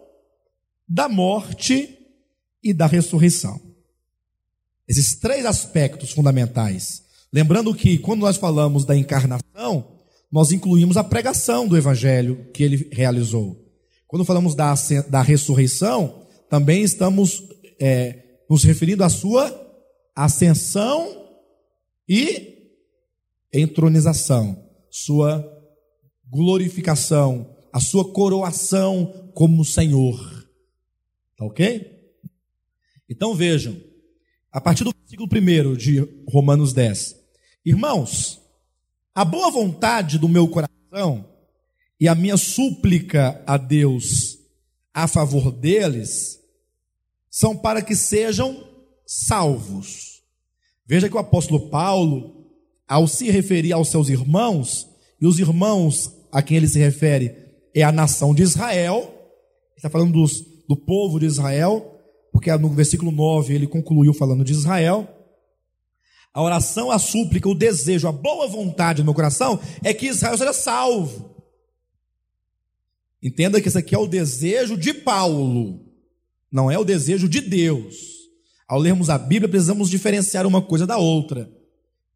da 0.87 1.09
morte 1.09 1.97
e 2.61 2.73
da 2.73 2.85
ressurreição. 2.85 3.59
Esses 4.87 5.15
três 5.15 5.45
aspectos 5.45 6.11
fundamentais. 6.11 7.03
Lembrando 7.31 7.73
que 7.73 7.97
quando 7.97 8.21
nós 8.21 8.37
falamos 8.37 8.85
da 8.85 8.95
encarnação, 8.95 9.99
nós 10.31 10.51
incluímos 10.51 10.97
a 10.97 11.03
pregação 11.03 11.67
do 11.67 11.77
evangelho 11.77 12.49
que 12.53 12.63
ele 12.63 12.89
realizou. 12.91 13.59
Quando 14.07 14.25
falamos 14.25 14.55
da, 14.55 14.73
da 15.09 15.21
ressurreição, 15.21 16.25
também 16.49 16.83
estamos 16.83 17.43
é, 17.79 18.19
nos 18.49 18.63
referindo 18.63 19.03
à 19.03 19.09
sua 19.09 19.51
ascensão 20.15 21.27
e 22.07 22.52
entronização, 23.53 24.67
sua 24.89 25.47
glorificação, 26.29 27.55
a 27.71 27.79
sua 27.79 28.11
coroação 28.11 29.31
como 29.33 29.63
Senhor. 29.63 30.49
Tá 31.37 31.45
ok? 31.45 31.93
Então 33.07 33.35
vejam, 33.35 33.79
a 34.51 34.59
partir 34.59 34.83
do 34.83 34.93
versículo 34.93 35.29
1 35.31 35.75
de 35.75 35.99
Romanos 36.27 36.73
10. 36.73 37.15
Irmãos, 37.65 38.41
a 39.13 39.23
boa 39.23 39.51
vontade 39.51 40.17
do 40.17 40.27
meu 40.27 40.47
coração 40.47 41.29
e 41.99 42.07
a 42.07 42.15
minha 42.15 42.37
súplica 42.37 43.43
a 43.45 43.57
Deus 43.57 44.39
a 44.93 45.07
favor 45.07 45.51
deles 45.51 46.39
são 47.29 47.57
para 47.57 47.81
que 47.81 47.95
sejam 47.95 48.67
salvos. 49.05 50.21
Veja 50.85 51.09
que 51.09 51.15
o 51.15 51.19
apóstolo 51.19 51.69
Paulo 51.69 52.42
ao 52.87 53.07
se 53.07 53.29
referir 53.29 53.73
aos 53.73 53.89
seus 53.89 54.09
irmãos, 54.09 54.87
e 55.19 55.25
os 55.25 55.39
irmãos 55.39 56.11
a 56.31 56.41
quem 56.41 56.57
ele 56.57 56.67
se 56.67 56.79
refere 56.79 57.43
é 57.73 57.83
a 57.83 57.91
nação 57.91 58.33
de 58.33 58.43
Israel, 58.43 58.97
ele 58.97 59.77
está 59.77 59.89
falando 59.89 60.13
dos, 60.13 60.41
do 60.67 60.75
povo 60.75 61.19
de 61.19 61.25
Israel, 61.25 61.99
porque 62.31 62.55
no 62.57 62.69
versículo 62.69 63.11
9 63.11 63.53
ele 63.53 63.67
concluiu 63.67 64.13
falando 64.13 64.43
de 64.43 64.51
Israel. 64.51 65.07
A 66.33 66.41
oração, 66.41 66.91
a 66.91 66.97
súplica, 66.97 67.47
o 67.47 67.55
desejo, 67.55 68.07
a 68.07 68.11
boa 68.11 68.47
vontade 68.47 69.01
do 69.01 69.05
meu 69.05 69.13
coração 69.13 69.59
é 69.83 69.93
que 69.93 70.07
Israel 70.07 70.37
seja 70.37 70.53
salvo. 70.53 71.33
Entenda 73.21 73.61
que 73.61 73.67
isso 73.67 73.77
aqui 73.77 73.95
é 73.95 73.97
o 73.97 74.07
desejo 74.07 74.75
de 74.75 74.93
Paulo, 74.93 75.85
não 76.51 76.69
é 76.69 76.77
o 76.77 76.83
desejo 76.83 77.29
de 77.29 77.39
Deus. 77.39 77.95
Ao 78.67 78.79
lermos 78.79 79.09
a 79.09 79.17
Bíblia, 79.17 79.47
precisamos 79.47 79.89
diferenciar 79.89 80.45
uma 80.45 80.61
coisa 80.61 80.85
da 80.85 80.97
outra. 80.97 81.49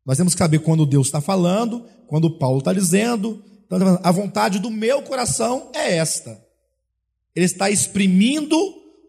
Nós 0.07 0.15
temos 0.15 0.33
que 0.33 0.39
saber 0.39 0.59
quando 0.59 0.85
Deus 0.85 1.07
está 1.07 1.19
falando, 1.19 1.85
quando 2.07 2.39
Paulo 2.39 2.59
está 2.59 2.71
dizendo. 2.71 3.43
Então, 3.65 3.99
a 4.01 4.09
vontade 4.09 4.57
do 4.57 4.71
meu 4.71 5.01
coração 5.01 5.69
é 5.75 5.97
esta. 5.97 6.41
Ele 7.35 7.45
está 7.45 7.69
exprimindo 7.69 8.55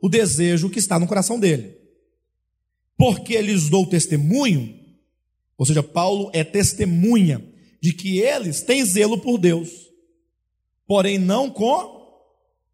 o 0.03 0.09
desejo 0.09 0.69
que 0.69 0.81
está 0.81 0.99
no 0.99 1.07
coração 1.07 1.39
dele. 1.39 1.79
Porque 2.97 3.41
lhes 3.41 3.69
dou 3.69 3.87
testemunho, 3.87 4.77
ou 5.57 5.65
seja, 5.65 5.85
Paulo 5.85 6.33
é 6.35 6.43
testemunha 6.43 7.49
de 7.81 7.93
que 7.93 8.19
eles 8.19 8.63
têm 8.63 8.85
zelo 8.85 9.19
por 9.19 9.39
Deus, 9.39 9.71
porém 10.85 11.17
não 11.17 11.49
com 11.49 11.97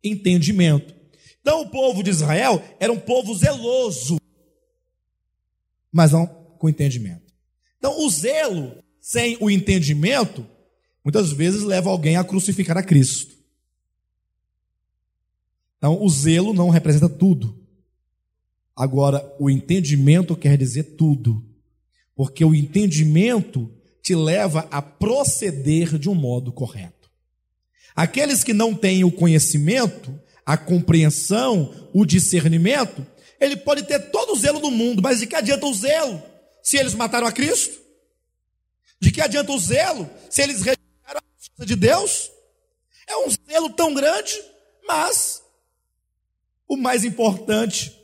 entendimento. 0.02 0.94
Então 1.42 1.60
o 1.60 1.68
povo 1.68 2.02
de 2.02 2.08
Israel 2.08 2.62
era 2.80 2.90
um 2.90 2.98
povo 2.98 3.34
zeloso, 3.34 4.16
mas 5.92 6.12
não 6.12 6.26
com 6.26 6.70
entendimento. 6.70 7.23
Então 7.84 8.00
o 8.02 8.08
zelo 8.08 8.82
sem 8.98 9.36
o 9.38 9.50
entendimento 9.50 10.46
muitas 11.04 11.30
vezes 11.30 11.62
leva 11.62 11.90
alguém 11.90 12.16
a 12.16 12.24
crucificar 12.24 12.78
a 12.78 12.82
Cristo. 12.82 13.36
Então 15.76 16.02
o 16.02 16.08
zelo 16.08 16.54
não 16.54 16.70
representa 16.70 17.10
tudo. 17.10 17.54
Agora 18.74 19.30
o 19.38 19.50
entendimento 19.50 20.34
quer 20.34 20.56
dizer 20.56 20.94
tudo. 20.96 21.44
Porque 22.16 22.42
o 22.42 22.54
entendimento 22.54 23.70
te 24.02 24.14
leva 24.14 24.66
a 24.70 24.80
proceder 24.80 25.98
de 25.98 26.08
um 26.08 26.14
modo 26.14 26.52
correto. 26.52 27.10
Aqueles 27.94 28.42
que 28.42 28.54
não 28.54 28.74
têm 28.74 29.04
o 29.04 29.12
conhecimento, 29.12 30.18
a 30.46 30.56
compreensão, 30.56 31.70
o 31.92 32.06
discernimento, 32.06 33.06
ele 33.38 33.58
pode 33.58 33.82
ter 33.82 34.10
todo 34.10 34.32
o 34.32 34.38
zelo 34.38 34.58
do 34.58 34.70
mundo, 34.70 35.02
mas 35.02 35.20
de 35.20 35.26
que 35.26 35.36
adianta 35.36 35.66
o 35.66 35.74
zelo 35.74 36.32
se 36.64 36.79
eles 36.79 36.94
mataram 36.94 37.27
a 37.27 37.33
Cristo? 37.33 37.79
De 38.98 39.12
que 39.12 39.20
adianta 39.20 39.53
o 39.53 39.59
zelo 39.59 40.11
se 40.31 40.42
eles 40.42 40.62
rejeitaram 40.62 41.20
a 41.20 41.38
justiça 41.38 41.66
de 41.66 41.77
Deus? 41.77 42.31
É 43.07 43.18
um 43.18 43.29
zelo 43.31 43.68
tão 43.70 43.92
grande, 43.92 44.33
mas 44.88 45.42
o 46.66 46.77
mais 46.77 47.05
importante 47.05 47.94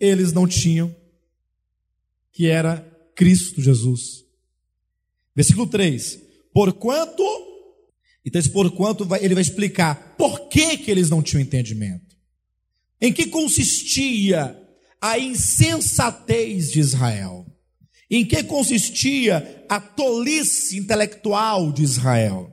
eles 0.00 0.32
não 0.32 0.48
tinham, 0.48 0.94
que 2.32 2.46
era 2.46 2.80
Cristo 3.14 3.60
Jesus. 3.60 4.24
Versículo 5.34 5.66
3: 5.66 6.18
Porquanto, 6.54 7.22
então 8.24 8.38
esse 8.38 8.48
porquanto 8.48 9.06
ele 9.20 9.34
vai 9.34 9.42
explicar 9.42 10.16
por 10.16 10.48
que, 10.48 10.78
que 10.78 10.90
eles 10.90 11.10
não 11.10 11.22
tinham 11.22 11.42
entendimento. 11.42 12.16
Em 12.98 13.12
que 13.12 13.26
consistia 13.26 14.58
a 14.98 15.18
insensatez 15.18 16.72
de 16.72 16.80
Israel? 16.80 17.45
Em 18.10 18.24
que 18.24 18.42
consistia 18.44 19.64
a 19.68 19.80
tolice 19.80 20.78
intelectual 20.78 21.72
de 21.72 21.82
Israel? 21.82 22.52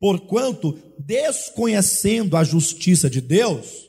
Porquanto, 0.00 0.78
desconhecendo 0.98 2.36
a 2.36 2.44
justiça 2.44 3.10
de 3.10 3.20
Deus 3.20 3.88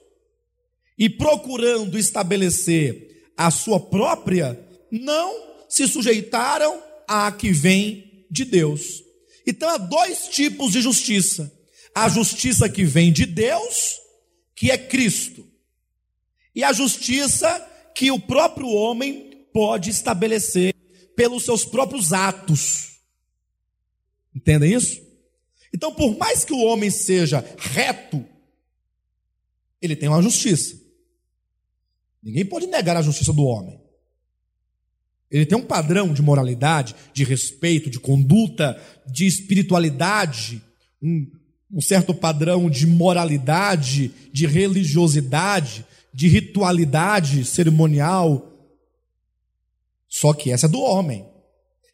e 0.97 1.09
procurando 1.09 1.97
estabelecer 1.97 3.31
a 3.37 3.49
sua 3.49 3.79
própria, 3.79 4.59
não 4.91 5.49
se 5.69 5.87
sujeitaram 5.87 6.81
à 7.07 7.31
que 7.31 7.51
vem 7.51 8.25
de 8.29 8.43
Deus. 8.43 9.03
Então 9.47 9.69
há 9.69 9.77
dois 9.77 10.27
tipos 10.27 10.73
de 10.73 10.81
justiça: 10.81 11.51
a 11.95 12.09
justiça 12.09 12.67
que 12.67 12.83
vem 12.83 13.13
de 13.13 13.25
Deus, 13.25 13.97
que 14.55 14.69
é 14.69 14.77
Cristo, 14.77 15.47
e 16.53 16.63
a 16.63 16.73
justiça 16.73 17.65
que 17.95 18.11
o 18.11 18.19
próprio 18.19 18.67
homem 18.67 19.47
pode 19.53 19.89
estabelecer 19.89 20.73
pelos 21.19 21.43
seus 21.43 21.65
próprios 21.65 22.13
atos. 22.13 23.01
Entendem 24.33 24.73
isso? 24.73 25.01
Então, 25.73 25.93
por 25.93 26.17
mais 26.17 26.45
que 26.45 26.53
o 26.53 26.63
homem 26.63 26.89
seja 26.89 27.43
reto, 27.57 28.25
ele 29.81 29.97
tem 29.97 30.07
uma 30.07 30.21
justiça. 30.21 30.79
Ninguém 32.23 32.45
pode 32.45 32.67
negar 32.67 32.95
a 32.95 33.01
justiça 33.01 33.33
do 33.33 33.43
homem. 33.43 33.81
Ele 35.29 35.45
tem 35.45 35.57
um 35.57 35.65
padrão 35.65 36.13
de 36.13 36.21
moralidade, 36.21 36.95
de 37.13 37.25
respeito, 37.25 37.89
de 37.89 37.99
conduta, 37.99 38.81
de 39.05 39.27
espiritualidade, 39.27 40.61
um, 41.03 41.29
um 41.69 41.81
certo 41.81 42.13
padrão 42.13 42.69
de 42.69 42.87
moralidade, 42.87 44.13
de 44.31 44.47
religiosidade, 44.47 45.85
de 46.13 46.29
ritualidade 46.29 47.43
cerimonial. 47.43 48.48
Só 50.09 50.33
que 50.33 50.51
essa 50.51 50.65
é 50.65 50.69
do 50.69 50.81
homem. 50.81 51.25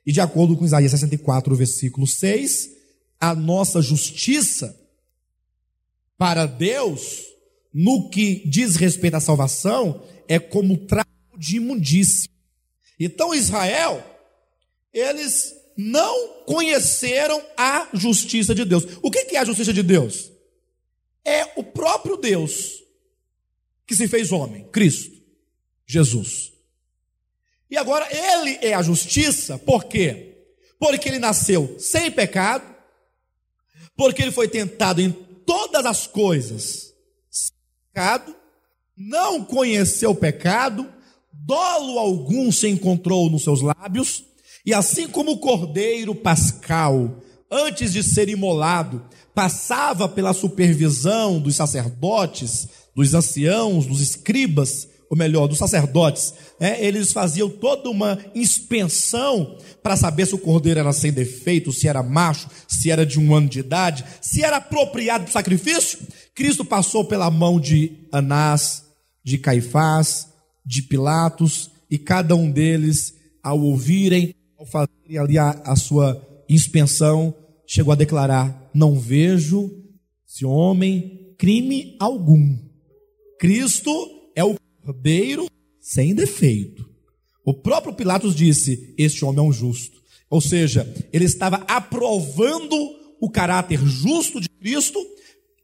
E 0.06 0.12
de 0.12 0.21
acordo 0.21 0.56
com 0.56 0.65
Isaías 0.65 0.91
64, 0.91 1.56
versículo 1.56 2.08
6, 2.08 2.69
a 3.19 3.36
nossa 3.36 3.82
justiça 3.82 4.80
para 6.17 6.45
Deus, 6.45 7.23
no 7.73 8.10
que 8.10 8.47
diz 8.47 8.78
respeito 8.78 9.15
à 9.15 9.19
salvação, 9.19 10.01
é 10.28 10.39
como 10.39 10.78
trapo 10.78 11.12
de 11.38 11.58
imundícia. 11.58 12.30
Então 12.97 13.36
Israel, 13.36 14.01
eles 14.93 15.54
não 15.75 16.45
conheceram 16.45 17.43
a 17.58 17.89
justiça 17.93 18.56
de 18.56 18.63
Deus. 18.63 18.86
O 19.01 19.12
que 19.12 19.36
é 19.36 19.39
a 19.39 19.45
justiça 19.45 19.73
de 19.73 19.84
Deus? 19.84 20.32
É 21.25 21.60
o 21.60 21.63
próprio 21.63 22.15
Deus 22.15 22.82
que 23.86 23.95
se 23.95 24.08
fez 24.08 24.32
homem, 24.32 24.65
Cristo, 24.71 25.21
Jesus. 25.86 26.55
E 27.76 27.78
agora 27.78 28.08
ele 28.10 28.58
é 28.62 28.74
a 28.74 28.82
justiça, 28.82 29.58
por 29.58 29.84
quê? 29.84 30.38
Porque 30.80 31.10
ele 31.10 31.20
nasceu 31.20 31.76
sem 31.78 32.10
pecado, 32.10 32.64
porque 33.98 34.22
ele 34.22 34.32
foi 34.32 34.48
tentado 34.48 35.02
em 35.02 35.12
todas 35.46 35.86
as 35.86 36.08
coisas, 36.08 36.94
sem 37.30 37.54
pecado, 37.92 38.34
não 38.96 39.44
conheceu 39.44 40.16
pecado, 40.16 40.90
dolo 41.34 42.00
algum 42.00 42.50
se 42.50 42.70
encontrou 42.70 43.30
nos 43.30 43.44
seus 43.44 43.60
lábios, 43.60 44.24
e 44.66 44.74
assim 44.74 45.06
como 45.10 45.32
o 45.32 45.40
cordeiro 45.40 46.16
pascal, 46.16 47.22
antes 47.52 47.92
de 47.92 48.02
ser 48.02 48.30
imolado, 48.30 49.06
passava 49.34 50.08
pela 50.08 50.32
supervisão 50.32 51.42
dos 51.42 51.58
sacerdotes, 51.58 52.70
dos 52.96 53.14
anciãos, 53.14 53.86
dos 53.86 54.00
escribas, 54.00 54.88
ou 55.10 55.18
melhor, 55.18 55.48
dos 55.48 55.58
sacerdotes, 55.58 56.34
é, 56.60 56.86
eles 56.86 57.12
faziam 57.12 57.50
toda 57.50 57.89
uma 57.89 58.18
inspeção 58.34 59.58
para 59.84 59.96
saber 59.96 60.26
se 60.26 60.36
o 60.36 60.39
cordeiro 60.39 60.80
era 60.80 60.91
sem 60.94 61.12
defeito, 61.12 61.72
se 61.72 61.88
era 61.88 62.02
macho, 62.02 62.50
se 62.68 62.89
era 62.89 63.06
de 63.06 63.20
um 63.20 63.36
ano 63.36 63.48
de 63.48 63.60
idade, 63.60 64.04
se 64.22 64.44
era 64.44 64.58
apropriado 64.58 65.26
para 65.26 65.30
o 65.30 65.34
sacrifício. 65.34 66.00
Cristo 66.34 66.65
passou 66.65 67.06
pela 67.06 67.30
mão 67.30 67.60
de 67.60 68.08
Anás, 68.12 68.84
de 69.24 69.38
Caifás, 69.38 70.28
de 70.65 70.82
Pilatos, 70.82 71.70
e 71.89 71.98
cada 71.98 72.36
um 72.36 72.50
deles, 72.50 73.13
ao 73.44 73.60
ouvirem, 73.62 74.34
ao 74.58 74.65
fazerem 74.65 75.18
ali 75.18 75.38
a, 75.38 75.52
a 75.65 75.76
sua 75.76 76.22
inspeção, 76.50 77.34
chegou 77.68 77.91
a 77.91 77.96
declarar: 77.96 78.70
Não 78.74 79.00
vejo 79.00 79.72
esse 80.28 80.46
homem 80.46 81.36
crime 81.38 81.96
algum. 82.00 82.58
Cristo 83.39 83.91
é 84.36 84.44
o 84.44 84.56
cordeiro 84.86 85.48
sem 85.82 86.13
defeito. 86.13 86.88
O 87.43 87.54
próprio 87.54 87.93
Pilatos 87.93 88.36
disse: 88.36 88.93
Este 88.98 89.26
homem 89.26 89.39
é 89.39 89.48
um 89.50 89.52
justo. 89.52 90.02
Ou 90.30 90.41
seja, 90.41 90.91
ele 91.12 91.26
estava 91.26 91.58
aprovando 91.67 92.76
o 93.19 93.30
caráter 93.30 93.80
justo 93.86 94.39
de 94.39 94.50
Cristo, 94.50 95.00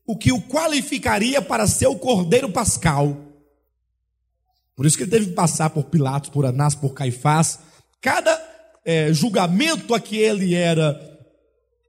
o 0.06 0.18
que 0.18 0.32
o 0.32 0.42
qualificaria 0.42 1.42
para 1.42 1.68
ser 1.68 1.88
o 1.88 1.98
cordeiro 1.98 2.50
pascal. 2.50 3.18
Por 4.76 4.86
isso 4.86 4.98
que 4.98 5.04
ele 5.04 5.12
teve 5.12 5.28
que 5.28 5.34
passar 5.34 5.70
por 5.70 5.86
Pilatos, 5.86 6.30
por 6.30 6.46
Anás, 6.46 6.76
por 6.76 6.94
Caifás. 6.94 7.60
Cada 8.00 8.40
é, 8.84 9.14
julgamento 9.14 9.94
a 9.94 10.00
que 10.00 10.18
ele 10.18 10.56
era 10.56 11.00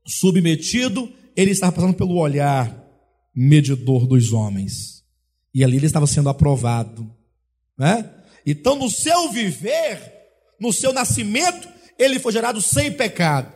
submetido, 0.07 1.11
ele 1.37 1.53
estava 1.53 1.73
passando 1.73 1.95
pelo 1.95 2.17
olhar 2.17 2.83
medidor 3.35 4.07
dos 4.07 4.33
homens. 4.33 5.03
E 5.55 5.63
ali 5.63 5.77
ele 5.77 5.87
estava 5.87 6.07
sendo 6.07 6.29
aprovado. 6.29 7.22
Né? 7.79 8.09
Então, 8.45 8.77
no 8.77 8.91
seu 8.91 9.31
viver, 9.31 10.01
no 10.61 10.73
seu 10.73 10.93
nascimento, 10.93 11.69
ele 11.99 12.19
foi 12.19 12.33
gerado 12.33 12.61
sem 12.61 12.93
pecado. 12.93 13.53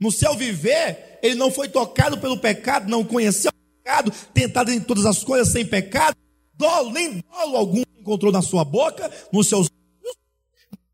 No 0.00 0.10
seu 0.10 0.34
viver, 0.34 1.18
ele 1.22 1.34
não 1.34 1.50
foi 1.50 1.68
tocado 1.68 2.18
pelo 2.18 2.38
pecado, 2.38 2.90
não 2.90 3.04
conheceu 3.04 3.50
o 3.50 3.78
pecado, 3.82 4.12
tentado 4.34 4.70
em 4.70 4.80
todas 4.80 5.06
as 5.06 5.22
coisas 5.22 5.48
sem 5.48 5.64
pecado, 5.64 6.16
dolo, 6.54 6.92
nem 6.92 7.20
dolo 7.20 7.56
algum 7.56 7.82
encontrou 7.98 8.32
na 8.32 8.42
sua 8.42 8.64
boca, 8.64 9.10
nos 9.32 9.46
seus 9.48 9.68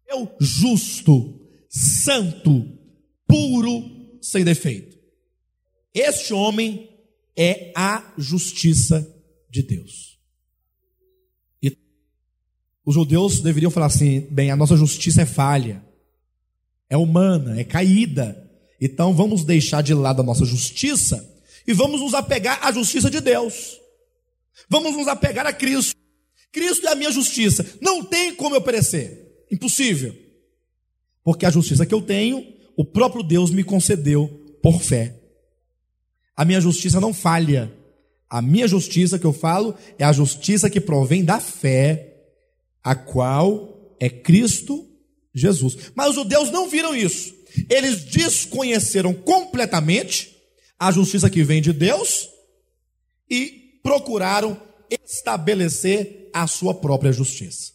eu 0.07 0.35
justo, 0.41 1.39
santo, 1.69 2.65
puro, 3.27 4.19
sem 4.23 4.43
defeito. 4.43 4.97
Este 5.95 6.33
homem 6.33 6.89
é 7.37 7.73
a 7.77 8.15
justiça 8.17 9.07
de 9.51 9.63
Deus. 9.63 10.08
Os 12.89 12.95
judeus 12.95 13.41
deveriam 13.43 13.71
falar 13.71 13.85
assim: 13.85 14.27
bem, 14.31 14.51
a 14.51 14.57
nossa 14.57 14.75
justiça 14.75 15.21
é 15.21 15.27
falha. 15.27 15.85
é 16.89 16.97
humana, 16.97 17.61
é 17.61 17.63
caída. 17.63 18.51
Então 18.81 19.13
vamos 19.13 19.45
deixar 19.45 19.83
de 19.83 19.93
lado 19.93 20.23
a 20.23 20.25
nossa 20.25 20.47
justiça 20.47 21.23
e 21.67 21.75
vamos 21.75 22.01
nos 22.01 22.15
apegar 22.15 22.59
à 22.63 22.73
justiça 22.73 23.11
de 23.11 23.21
Deus. 23.21 23.79
Vamos 24.71 24.97
nos 24.97 25.07
apegar 25.07 25.47
a 25.47 25.53
Cristo. 25.53 25.95
Cristo 26.51 26.87
é 26.87 26.93
a 26.93 26.95
minha 26.95 27.11
justiça. 27.11 27.67
Não 27.79 28.03
tem 28.03 28.35
como 28.35 28.55
eu 28.55 28.63
perecer. 28.63 29.45
Impossível. 29.53 30.17
Porque 31.23 31.45
a 31.45 31.51
justiça 31.51 31.85
que 31.85 31.93
eu 31.93 32.01
tenho, 32.01 32.43
o 32.75 32.87
próprio 32.87 33.23
Deus 33.23 33.51
me 33.51 33.65
concedeu 33.65 34.29
por 34.63 34.81
fé. 34.81 35.15
A 36.35 36.43
minha 36.43 36.61
justiça 36.61 36.99
não 36.99 37.13
falha. 37.13 37.71
A 38.31 38.41
minha 38.41 38.67
justiça 38.67 39.19
que 39.19 39.27
eu 39.27 39.33
falo 39.35 39.75
é 39.99 40.05
a 40.05 40.13
justiça 40.13 40.71
que 40.71 40.81
provém 40.81 41.23
da 41.23 41.39
fé, 41.39 42.08
a 42.83 42.95
qual 42.95 43.97
é 44.01 44.09
Cristo 44.09 44.89
Jesus. 45.35 45.93
Mas 45.95 46.11
os 46.11 46.15
judeus 46.17 46.51
não 46.51 46.69
viram 46.69 46.95
isso. 46.95 47.35
Eles 47.69 48.05
desconheceram 48.05 49.15
completamente 49.15 50.37
a 50.79 50.91
justiça 50.93 51.31
que 51.31 51.43
vem 51.43 51.61
de 51.61 51.73
Deus 51.73 52.29
e 53.29 53.81
procuraram 53.83 54.61
estabelecer 55.05 56.31
a 56.33 56.47
sua 56.47 56.75
própria 56.75 57.13
justiça. 57.13 57.73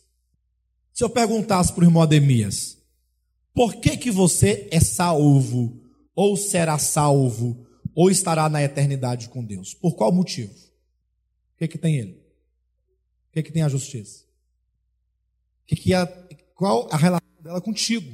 Se 0.93 1.03
eu 1.03 1.09
perguntasse 1.09 1.73
para 1.73 1.81
o 1.81 1.87
irmão 1.87 2.03
Ademias, 2.03 2.77
por 3.53 3.75
que 3.75 3.97
que 3.97 4.11
você 4.11 4.67
é 4.71 4.79
salvo, 4.79 5.81
ou 6.15 6.37
será 6.37 6.77
salvo, 6.77 7.67
ou 7.95 8.09
estará 8.09 8.47
na 8.49 8.63
eternidade 8.63 9.29
com 9.29 9.43
Deus? 9.43 9.73
Por 9.73 9.95
qual 9.95 10.11
motivo? 10.11 10.53
O 10.53 11.57
que 11.57 11.67
que 11.67 11.77
tem 11.77 11.97
ele? 11.97 12.13
O 13.29 13.33
que 13.33 13.43
que 13.43 13.51
tem 13.51 13.63
a 13.63 13.69
justiça? 13.69 14.22
Que 15.65 15.75
que 15.75 15.93
é, 15.93 16.05
qual 16.55 16.87
a 16.91 16.97
relação 16.97 17.41
dela 17.41 17.61
contigo? 17.61 18.11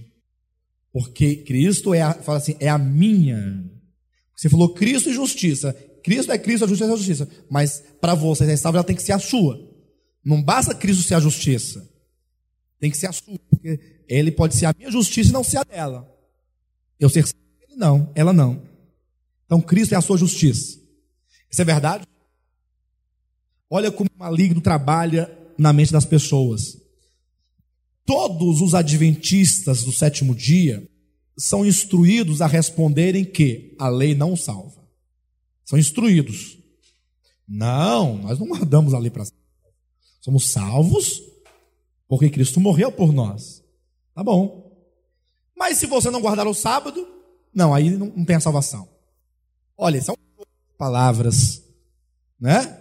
Porque 0.91 1.37
Cristo 1.37 1.93
é 1.93 2.01
a, 2.01 2.13
fala 2.13 2.37
assim, 2.37 2.55
é 2.59 2.67
a 2.67 2.77
minha. 2.77 3.63
Você 4.35 4.49
falou 4.49 4.73
Cristo 4.73 5.09
e 5.09 5.13
justiça. 5.13 5.73
Cristo 6.03 6.31
é 6.31 6.37
Cristo, 6.37 6.65
a 6.65 6.67
justiça 6.67 6.89
é 6.89 6.93
a 6.93 6.97
justiça. 6.97 7.29
Mas 7.49 7.83
para 7.99 8.15
você 8.15 8.45
ser 8.45 8.57
salvo, 8.57 8.77
ela 8.77 8.83
tem 8.83 8.95
que 8.95 9.03
ser 9.03 9.11
a 9.11 9.19
sua. 9.19 9.59
Não 10.23 10.41
basta 10.41 10.73
Cristo 10.73 11.03
ser 11.03 11.15
a 11.15 11.19
justiça. 11.19 11.87
Tem 12.79 12.89
que 12.89 12.97
ser 12.97 13.07
a 13.07 13.11
sua. 13.11 13.37
Porque 13.49 13.79
ele 14.07 14.31
pode 14.31 14.55
ser 14.55 14.65
a 14.65 14.73
minha 14.77 14.91
justiça 14.91 15.29
e 15.29 15.33
não 15.33 15.43
ser 15.43 15.57
a 15.57 15.63
dela. 15.63 16.09
Eu 16.99 17.09
ser 17.09 17.25
ele 17.61 17.75
não, 17.75 18.11
ela 18.15 18.33
não. 18.33 18.61
Então 19.45 19.61
Cristo 19.61 19.93
é 19.93 19.97
a 19.97 20.01
sua 20.01 20.17
justiça. 20.17 20.79
Isso 21.51 21.61
é 21.61 21.65
verdade? 21.65 22.05
Olha 23.69 23.91
como 23.91 24.09
o 24.13 24.19
maligno 24.19 24.61
trabalha 24.61 25.29
na 25.57 25.71
mente 25.71 25.91
das 25.91 26.05
pessoas. 26.05 26.77
Todos 28.09 28.59
os 28.59 28.73
adventistas 28.73 29.83
do 29.83 29.91
sétimo 29.91 30.33
dia 30.33 30.89
são 31.37 31.63
instruídos 31.63 32.41
a 32.41 32.47
responderem 32.47 33.23
que 33.23 33.75
a 33.77 33.87
lei 33.87 34.15
não 34.15 34.35
salva. 34.35 34.81
São 35.63 35.77
instruídos. 35.77 36.57
Não, 37.47 38.17
nós 38.17 38.39
não 38.39 38.47
guardamos 38.47 38.95
a 38.95 38.97
lei 38.97 39.11
para 39.11 39.25
Somos 40.21 40.49
salvos 40.49 41.21
porque 42.07 42.31
Cristo 42.31 42.59
morreu 42.59 42.91
por 42.91 43.13
nós. 43.13 43.63
Tá 44.15 44.23
bom. 44.23 44.75
Mas 45.55 45.77
se 45.77 45.85
você 45.85 46.09
não 46.09 46.19
guardar 46.19 46.47
o 46.47 46.53
sábado, 46.55 47.07
não, 47.53 47.75
aí 47.75 47.91
não, 47.91 48.07
não 48.07 48.25
tem 48.25 48.37
a 48.37 48.39
salvação. 48.41 48.89
Olha, 49.77 50.01
são 50.01 50.17
palavras, 50.79 51.61
né? 52.39 52.75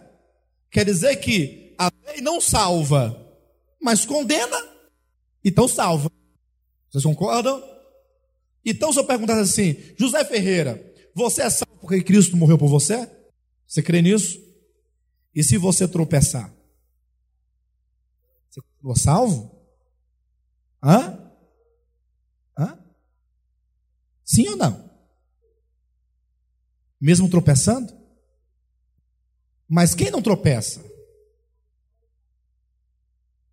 Quer 0.71 0.87
dizer 0.87 1.17
que 1.17 1.75
a 1.77 1.93
lei 2.07 2.23
não 2.23 2.41
salva, 2.41 3.31
mas 3.79 4.07
condena, 4.07 4.78
então 5.49 5.69
salva. 5.69 6.11
Vocês 6.91 7.05
concordam? 7.05 7.63
Então, 8.65 8.93
se 8.93 8.99
eu 8.99 9.05
perguntasse 9.05 9.41
assim, 9.41 9.95
José 9.97 10.25
Ferreira, 10.25 10.95
você 11.15 11.43
é 11.43 11.51
salvo 11.51 11.79
porque 11.81 12.03
Cristo 12.03 12.37
morreu 12.37 12.59
por 12.59 12.69
você? 12.69 13.11
Você 13.67 13.83
crê 13.83 14.03
nisso? 14.03 14.39
E 15.35 15.43
se 15.43 15.57
você 15.57 15.87
tropeçar? 15.87 16.53
Você 18.49 18.61
continua 18.61 18.97
salvo? 18.97 19.59
Hã? 20.83 21.33
Hã? 22.59 22.79
Sim 24.25 24.49
ou 24.49 24.57
não? 24.57 24.91
Mesmo 27.01 27.29
tropeçando? 27.29 27.97
Mas 29.69 29.95
quem 29.95 30.11
não 30.11 30.23
tropeça? 30.23 30.85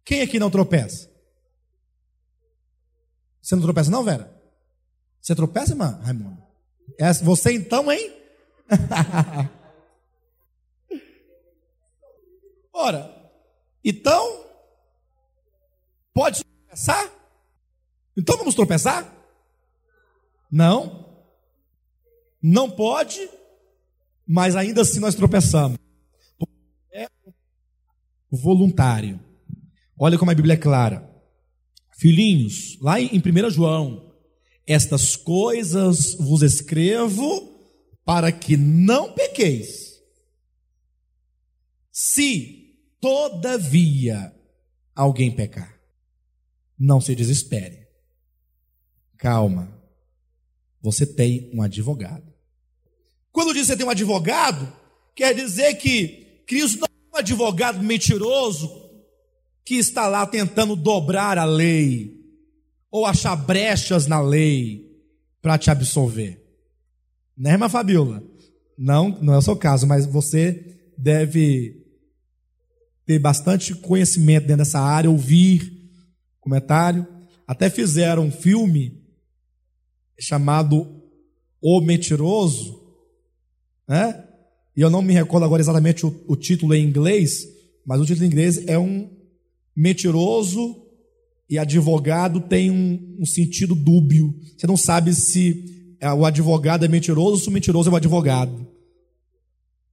Quem 0.04 0.22
aqui 0.22 0.40
não 0.40 0.50
tropeça? 0.50 1.15
Você 3.46 3.56
não 3.56 3.62
tropeça, 3.62 3.92
não, 3.92 4.04
Vera? 4.04 4.36
Você 5.22 5.36
tropeça, 5.36 5.74
irmã 5.74 6.00
Raimundo? 6.02 6.42
É, 6.98 7.14
você 7.14 7.54
então, 7.54 7.92
hein? 7.92 8.12
Ora, 12.74 13.32
então, 13.84 14.46
pode 16.12 16.44
tropeçar? 16.44 17.08
Então 18.18 18.36
vamos 18.36 18.56
tropeçar? 18.56 19.14
Não. 20.52 21.06
Não 22.42 22.72
pode, 22.72 23.30
mas 24.28 24.56
ainda 24.56 24.82
assim 24.82 25.00
nós 25.00 25.14
tropeçamos. 25.14 25.78
É 26.92 27.08
voluntário. 28.32 29.20
Olha 30.00 30.18
como 30.18 30.32
a 30.32 30.36
Bíblia 30.36 30.56
é 30.56 30.58
clara. 30.58 31.15
Filhinhos, 31.98 32.78
lá 32.82 33.00
em 33.00 33.10
1 33.20 33.50
João, 33.50 34.14
estas 34.68 35.16
coisas 35.16 36.16
vos 36.16 36.42
escrevo 36.42 37.56
para 38.04 38.32
que 38.32 38.58
não 38.58 39.14
pequeis. 39.14 40.02
Se, 41.92 42.76
todavia, 43.00 44.34
alguém 44.94 45.32
pecar, 45.32 45.80
não 46.78 47.00
se 47.00 47.16
desespere. 47.16 47.88
Calma. 49.18 49.74
Você 50.82 51.06
tem 51.06 51.50
um 51.54 51.62
advogado. 51.62 52.32
Quando 53.32 53.54
diz 53.54 53.64
que 53.64 53.68
você 53.68 53.78
tem 53.78 53.86
um 53.86 53.90
advogado, 53.90 54.72
quer 55.16 55.34
dizer 55.34 55.76
que 55.76 56.44
Cristo 56.46 56.80
não 56.80 56.88
é 56.88 57.16
um 57.16 57.20
advogado 57.20 57.82
mentiroso 57.82 58.85
que 59.66 59.76
está 59.76 60.08
lá 60.08 60.26
tentando 60.28 60.76
dobrar 60.76 61.40
a 61.40 61.44
lei 61.44 62.24
ou 62.92 63.06
achar 63.06 63.36
brechas 63.36 64.06
na 64.06 64.22
lei 64.22 64.86
para 65.42 65.58
te 65.58 65.72
absolver. 65.72 66.42
Né, 67.36 67.52
irmã 67.52 67.68
Fabiola? 67.68 68.24
Não, 68.78 69.10
não 69.22 69.34
é 69.34 69.38
o 69.38 69.42
seu 69.42 69.56
caso, 69.56 69.88
mas 69.88 70.06
você 70.06 70.78
deve 70.98 71.84
ter 73.06 73.20
bastante 73.20 73.74
conhecimento 73.74 74.44
dentro 74.44 74.64
dessa 74.64 74.80
área, 74.80 75.10
ouvir 75.10 75.90
comentário. 76.40 77.06
Até 77.48 77.70
fizeram 77.70 78.26
um 78.26 78.32
filme 78.32 79.04
chamado 80.20 81.02
O 81.62 81.82
Mentiroso, 81.82 82.82
né? 83.88 84.24
E 84.76 84.82
eu 84.82 84.90
não 84.90 85.02
me 85.02 85.14
recordo 85.14 85.46
agora 85.46 85.62
exatamente 85.62 86.06
o, 86.06 86.24
o 86.28 86.36
título 86.36 86.74
em 86.74 86.86
inglês, 86.86 87.48
mas 87.86 88.00
o 88.02 88.06
título 88.06 88.26
em 88.26 88.28
inglês 88.28 88.68
é 88.68 88.78
um 88.78 89.15
mentiroso 89.76 90.84
e 91.50 91.60
advogado 91.60 92.40
tem 92.42 92.72
um, 92.72 93.18
um 93.20 93.26
sentido 93.26 93.76
dúbio. 93.76 94.34
Você 94.58 94.66
não 94.66 94.78
sabe 94.78 95.14
se 95.14 95.96
é, 96.00 96.12
o 96.12 96.26
advogado 96.26 96.86
é 96.86 96.88
mentiroso 96.88 97.32
ou 97.32 97.38
se 97.38 97.50
o 97.50 97.52
mentiroso 97.52 97.90
é 97.90 97.94
o 97.94 97.96
advogado. 97.96 98.68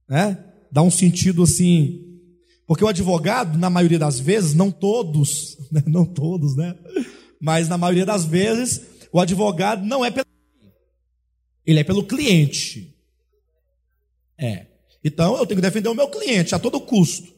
Né? 0.07 0.37
Dá 0.71 0.81
um 0.81 0.91
sentido 0.91 1.43
assim. 1.43 2.19
Porque 2.65 2.83
o 2.83 2.87
advogado, 2.87 3.57
na 3.57 3.69
maioria 3.69 3.99
das 3.99 4.19
vezes, 4.19 4.53
não 4.53 4.71
todos, 4.71 5.57
né? 5.71 5.83
não 5.85 6.05
todos, 6.05 6.55
né? 6.55 6.75
Mas 7.39 7.67
na 7.67 7.77
maioria 7.77 8.05
das 8.05 8.25
vezes, 8.25 8.81
o 9.11 9.19
advogado 9.19 9.85
não 9.85 10.03
é 10.03 10.09
pelo. 10.09 10.25
Ele 11.65 11.79
é 11.79 11.83
pelo 11.83 12.03
cliente. 12.03 12.95
É. 14.37 14.67
Então 15.03 15.37
eu 15.37 15.45
tenho 15.45 15.59
que 15.59 15.67
defender 15.67 15.89
o 15.89 15.95
meu 15.95 16.07
cliente 16.07 16.55
a 16.55 16.59
todo 16.59 16.79
custo. 16.79 17.31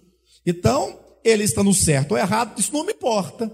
Então, 0.46 1.00
ele 1.26 1.44
estando 1.44 1.74
certo 1.74 2.14
ou 2.14 2.18
errado, 2.18 2.58
isso 2.58 2.72
não 2.72 2.86
me 2.86 2.94
importa 2.94 3.52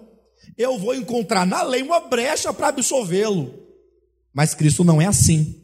eu 0.58 0.78
vou 0.78 0.94
encontrar 0.94 1.46
na 1.46 1.64
lei 1.64 1.82
uma 1.82 2.00
brecha 2.00 2.54
para 2.54 2.68
absolvê-lo. 2.68 3.54
Mas 4.34 4.54
Cristo 4.54 4.84
não 4.84 5.02
é 5.02 5.08
assim. 5.08 5.64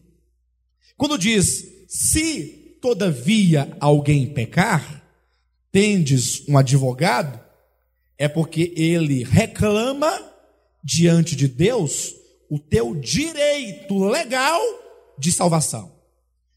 Quando 0.98 1.18
diz, 1.18 1.66
se 1.88 2.78
todavia 2.82 3.76
alguém 3.80 4.34
pecar, 4.34 5.04
tendes 5.72 6.48
um 6.48 6.58
advogado, 6.58 7.40
é 8.18 8.28
porque 8.28 8.74
ele 8.76 9.24
reclama 9.24 10.20
diante 10.84 11.36
de 11.36 11.48
Deus 11.48 12.16
o 12.50 12.58
teu 12.58 12.96
direito 12.96 14.04
legal 14.06 14.62
de 15.20 15.32
salvação. 15.32 15.96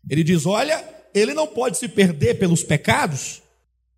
Ele 0.08 0.24
diz: 0.24 0.46
olha, 0.46 0.82
ele 1.12 1.34
não 1.34 1.46
pode 1.46 1.76
se 1.76 1.88
perder 1.88 2.38
pelos 2.38 2.62
pecados, 2.62 3.39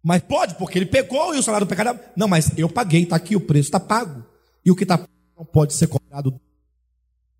mas 0.03 0.23
pode, 0.23 0.57
porque 0.57 0.79
ele 0.79 0.87
pecou 0.87 1.35
e 1.35 1.39
o 1.39 1.43
salário 1.43 1.67
do 1.67 1.69
pecado. 1.69 1.99
Não, 2.17 2.27
mas 2.27 2.51
eu 2.57 2.69
paguei, 2.69 3.05
está 3.05 3.17
aqui 3.17 3.37
o 3.37 3.41
preço, 3.41 3.69
está 3.69 3.79
pago. 3.79 4.25
E 4.65 4.71
o 4.71 4.77
que 4.77 4.83
está 4.83 4.99
pago 4.99 5.11
não 5.37 5.45
pode 5.45 5.75
ser 5.75 5.87
cobrado. 5.87 6.41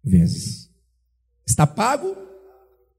vezes. 0.03 0.71
Está 1.47 1.67
pago? 1.67 2.17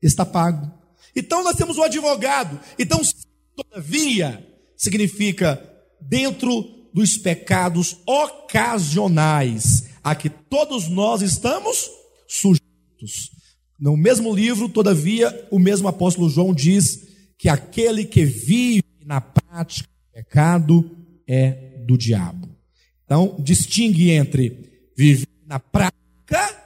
Está 0.02 0.26
pago. 0.26 0.70
Então 1.16 1.44
nós 1.44 1.56
temos 1.56 1.78
o 1.78 1.84
advogado. 1.84 2.60
Então, 2.78 3.00
todavia, 3.56 4.46
significa 4.76 5.64
dentro 6.02 6.90
dos 6.94 7.18
pecados 7.18 7.98
ocasionais 8.06 9.86
a 10.04 10.14
que 10.14 10.30
todos 10.30 10.90
nós 10.90 11.22
estamos 11.22 11.90
sujeitos. 12.28 13.32
No 13.80 13.96
mesmo 13.96 14.34
livro, 14.34 14.68
todavia, 14.68 15.48
o 15.50 15.58
mesmo 15.58 15.88
apóstolo 15.88 16.30
João 16.30 16.54
diz 16.54 17.08
que 17.38 17.50
aquele 17.50 18.06
que 18.06 18.26
vive 18.26 18.83
na 19.06 19.22
prática 19.22 19.88
do 19.88 20.14
pecado 20.14 20.98
é 21.28 21.78
do 21.86 21.98
diabo. 21.98 22.50
Então, 23.06 23.36
distingue 23.40 24.12
entre 24.12 24.90
viver 24.96 25.28
na 25.46 25.60
prática 25.60 26.64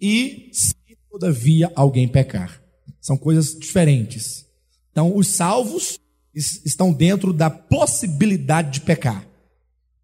e 0.00 0.50
se 0.52 0.74
todavia 1.10 1.70
alguém 1.74 2.08
pecar. 2.08 2.62
São 3.00 3.16
coisas 3.16 3.54
diferentes. 3.58 4.46
Então, 4.90 5.16
os 5.16 5.28
salvos 5.28 5.98
estão 6.34 6.92
dentro 6.92 7.32
da 7.32 7.50
possibilidade 7.50 8.72
de 8.72 8.80
pecar. 8.80 9.26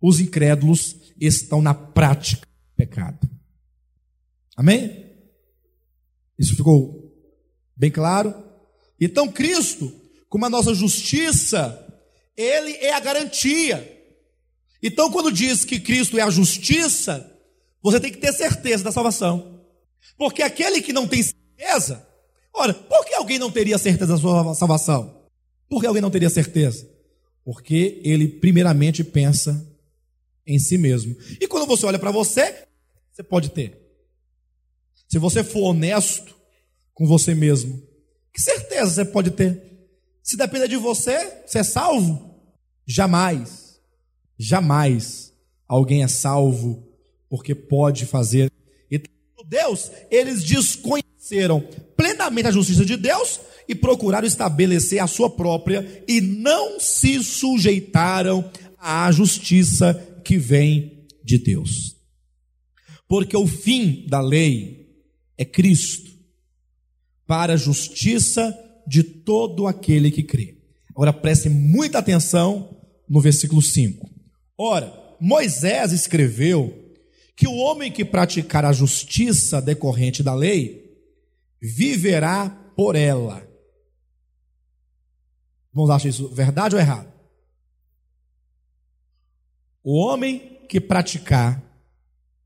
Os 0.00 0.20
incrédulos 0.20 0.96
estão 1.20 1.62
na 1.62 1.74
prática 1.74 2.46
do 2.46 2.76
pecado. 2.76 3.28
Amém? 4.56 5.04
Isso 6.38 6.56
ficou 6.56 7.12
bem 7.76 7.90
claro? 7.90 8.34
Então, 9.00 9.30
Cristo, 9.30 9.92
como 10.34 10.46
a 10.46 10.50
nossa 10.50 10.74
justiça, 10.74 11.80
Ele 12.36 12.72
é 12.78 12.92
a 12.92 12.98
garantia. 12.98 14.04
Então, 14.82 15.08
quando 15.08 15.30
diz 15.30 15.64
que 15.64 15.78
Cristo 15.78 16.18
é 16.18 16.22
a 16.22 16.28
justiça, 16.28 17.32
você 17.80 18.00
tem 18.00 18.10
que 18.10 18.18
ter 18.18 18.32
certeza 18.32 18.82
da 18.82 18.90
salvação. 18.90 19.64
Porque 20.18 20.42
aquele 20.42 20.82
que 20.82 20.92
não 20.92 21.06
tem 21.06 21.22
certeza, 21.22 22.04
ora, 22.52 22.74
por 22.74 23.04
que 23.04 23.14
alguém 23.14 23.38
não 23.38 23.48
teria 23.48 23.78
certeza 23.78 24.14
da 24.14 24.18
sua 24.18 24.52
salvação? 24.56 25.24
Por 25.68 25.80
que 25.80 25.86
alguém 25.86 26.02
não 26.02 26.10
teria 26.10 26.28
certeza? 26.28 26.84
Porque 27.44 28.00
ele 28.02 28.26
primeiramente 28.26 29.04
pensa 29.04 29.64
em 30.44 30.58
si 30.58 30.76
mesmo. 30.76 31.16
E 31.40 31.46
quando 31.46 31.64
você 31.64 31.86
olha 31.86 31.98
para 32.00 32.10
você, 32.10 32.66
você 33.12 33.22
pode 33.22 33.50
ter. 33.50 33.80
Se 35.06 35.16
você 35.16 35.44
for 35.44 35.68
honesto 35.68 36.34
com 36.92 37.06
você 37.06 37.36
mesmo, 37.36 37.80
que 38.32 38.42
certeza 38.42 38.90
você 38.90 39.04
pode 39.04 39.30
ter? 39.30 39.73
Se 40.24 40.38
depender 40.38 40.68
de 40.68 40.76
você, 40.76 41.42
você 41.46 41.58
é 41.58 41.62
salvo? 41.62 42.34
Jamais, 42.86 43.78
jamais 44.38 45.34
alguém 45.68 46.02
é 46.02 46.08
salvo 46.08 46.88
porque 47.28 47.54
pode 47.54 48.06
fazer. 48.06 48.50
Então, 48.90 49.12
Deus, 49.46 49.92
eles 50.10 50.42
desconheceram 50.42 51.60
plenamente 51.94 52.48
a 52.48 52.52
justiça 52.52 52.86
de 52.86 52.96
Deus 52.96 53.38
e 53.68 53.74
procuraram 53.74 54.26
estabelecer 54.26 54.98
a 54.98 55.06
sua 55.06 55.28
própria 55.28 56.02
e 56.08 56.22
não 56.22 56.80
se 56.80 57.22
sujeitaram 57.22 58.50
à 58.78 59.12
justiça 59.12 59.92
que 60.24 60.38
vem 60.38 61.06
de 61.22 61.36
Deus. 61.36 61.96
Porque 63.06 63.36
o 63.36 63.46
fim 63.46 64.06
da 64.08 64.22
lei 64.22 64.88
é 65.36 65.44
Cristo, 65.44 66.10
para 67.26 67.52
a 67.52 67.58
justiça 67.58 68.58
de 68.86 69.02
todo 69.02 69.66
aquele 69.66 70.10
que 70.10 70.22
crê. 70.22 70.58
Agora 70.90 71.12
preste 71.12 71.48
muita 71.48 71.98
atenção 71.98 72.76
no 73.08 73.20
versículo 73.20 73.60
5. 73.60 74.08
Ora, 74.56 74.92
Moisés 75.20 75.92
escreveu 75.92 76.92
que 77.36 77.48
o 77.48 77.54
homem 77.56 77.90
que 77.90 78.04
praticar 78.04 78.64
a 78.64 78.72
justiça 78.72 79.60
decorrente 79.60 80.22
da 80.22 80.34
lei 80.34 80.84
viverá 81.60 82.48
por 82.76 82.94
ela. 82.94 83.46
Vamos 85.72 85.90
achar 85.90 86.08
isso 86.08 86.28
verdade 86.28 86.76
ou 86.76 86.80
errado? 86.80 87.12
O 89.82 89.96
homem 89.96 90.64
que 90.68 90.80
praticar 90.80 91.62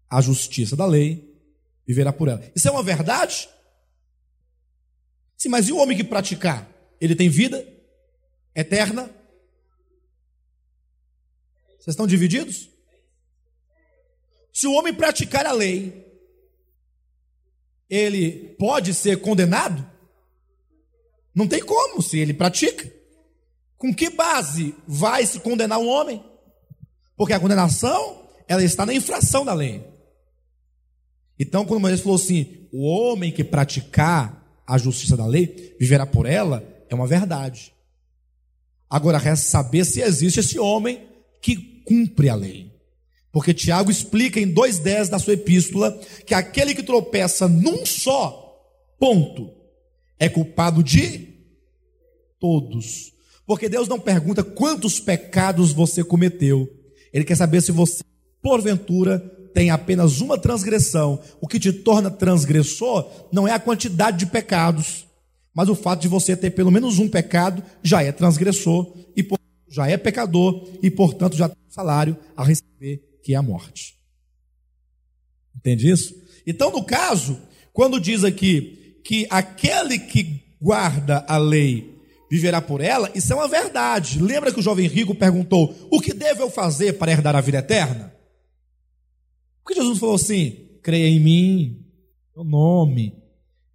a 0.08 0.20
justiça 0.20 0.74
da 0.74 0.86
lei 0.86 1.36
viverá 1.86 2.12
por 2.12 2.28
ela. 2.28 2.42
Isso 2.54 2.66
é 2.66 2.70
uma 2.70 2.82
verdade? 2.82 3.48
Sim, 5.38 5.48
mas 5.50 5.68
e 5.68 5.72
o 5.72 5.76
homem 5.76 5.96
que 5.96 6.02
praticar? 6.02 6.68
Ele 7.00 7.14
tem 7.14 7.28
vida 7.28 7.64
eterna? 8.52 9.08
Vocês 11.78 11.94
estão 11.94 12.08
divididos? 12.08 12.68
Se 14.52 14.66
o 14.66 14.72
homem 14.72 14.92
praticar 14.92 15.46
a 15.46 15.52
lei, 15.52 16.04
ele 17.88 18.56
pode 18.58 18.92
ser 18.92 19.20
condenado? 19.20 19.88
Não 21.32 21.46
tem 21.46 21.64
como, 21.64 22.02
se 22.02 22.18
ele 22.18 22.34
pratica. 22.34 22.92
Com 23.76 23.94
que 23.94 24.10
base 24.10 24.74
vai 24.88 25.24
se 25.24 25.38
condenar 25.38 25.78
um 25.78 25.86
homem? 25.86 26.24
Porque 27.16 27.32
a 27.32 27.38
condenação, 27.38 28.28
ela 28.48 28.64
está 28.64 28.84
na 28.84 28.92
infração 28.92 29.44
da 29.44 29.54
lei. 29.54 29.86
Então, 31.38 31.64
quando 31.64 31.80
Moisés 31.80 32.00
falou 32.00 32.16
assim: 32.16 32.68
o 32.72 32.84
homem 32.84 33.30
que 33.30 33.44
praticar 33.44 34.38
a 34.68 34.76
justiça 34.76 35.16
da 35.16 35.26
lei 35.26 35.74
viverá 35.80 36.04
por 36.04 36.26
ela, 36.26 36.62
é 36.90 36.94
uma 36.94 37.06
verdade. 37.06 37.72
Agora 38.88 39.16
resta 39.16 39.48
saber 39.48 39.86
se 39.86 40.02
existe 40.02 40.40
esse 40.40 40.58
homem 40.58 41.08
que 41.40 41.56
cumpre 41.86 42.28
a 42.28 42.34
lei. 42.34 42.70
Porque 43.32 43.54
Tiago 43.54 43.90
explica 43.90 44.38
em 44.38 44.52
2,10 44.52 45.08
da 45.08 45.18
sua 45.18 45.32
epístola 45.32 45.98
que 46.26 46.34
aquele 46.34 46.74
que 46.74 46.82
tropeça 46.82 47.48
num 47.48 47.86
só 47.86 48.44
ponto 48.98 49.50
é 50.18 50.28
culpado 50.28 50.82
de 50.82 51.28
todos. 52.38 53.12
Porque 53.46 53.70
Deus 53.70 53.88
não 53.88 53.98
pergunta 53.98 54.44
quantos 54.44 55.00
pecados 55.00 55.72
você 55.72 56.04
cometeu, 56.04 56.68
ele 57.10 57.24
quer 57.24 57.36
saber 57.36 57.62
se 57.62 57.72
você, 57.72 58.02
porventura, 58.42 59.18
tem 59.54 59.70
apenas 59.70 60.20
uma 60.20 60.38
transgressão. 60.38 61.20
O 61.40 61.46
que 61.46 61.58
te 61.58 61.72
torna 61.72 62.10
transgressor 62.10 63.08
não 63.32 63.46
é 63.46 63.52
a 63.52 63.58
quantidade 63.58 64.18
de 64.18 64.26
pecados, 64.26 65.06
mas 65.54 65.68
o 65.68 65.74
fato 65.74 66.00
de 66.00 66.08
você 66.08 66.36
ter 66.36 66.50
pelo 66.50 66.70
menos 66.70 66.98
um 66.98 67.08
pecado 67.08 67.62
já 67.82 68.02
é 68.02 68.12
transgressor 68.12 68.94
e 69.16 69.22
já 69.68 69.88
é 69.88 69.96
pecador 69.96 70.66
e, 70.82 70.90
portanto, 70.90 71.36
já 71.36 71.48
tem 71.48 71.58
um 71.68 71.72
salário 71.72 72.16
a 72.36 72.42
receber, 72.42 73.02
que 73.22 73.34
é 73.34 73.36
a 73.36 73.42
morte. 73.42 73.96
Entende 75.56 75.90
isso? 75.90 76.14
Então, 76.46 76.70
no 76.70 76.84
caso, 76.84 77.38
quando 77.72 78.00
diz 78.00 78.24
aqui 78.24 79.00
que 79.04 79.26
aquele 79.28 79.98
que 79.98 80.42
guarda 80.60 81.24
a 81.28 81.36
lei 81.36 81.96
viverá 82.30 82.60
por 82.60 82.80
ela, 82.80 83.10
isso 83.14 83.32
é 83.32 83.36
uma 83.36 83.48
verdade. 83.48 84.22
Lembra 84.22 84.52
que 84.52 84.60
o 84.60 84.62
jovem 84.62 84.86
rico 84.86 85.14
perguntou: 85.14 85.74
O 85.90 86.00
que 86.00 86.14
devo 86.14 86.42
eu 86.42 86.50
fazer 86.50 86.94
para 86.94 87.12
herdar 87.12 87.36
a 87.36 87.40
vida 87.40 87.58
eterna? 87.58 88.17
Por 89.68 89.74
que 89.74 89.80
Jesus 89.82 89.98
falou 89.98 90.14
assim: 90.14 90.66
Creia 90.82 91.06
em 91.08 91.20
mim, 91.20 91.84
meu 92.34 92.42
nome, 92.42 93.14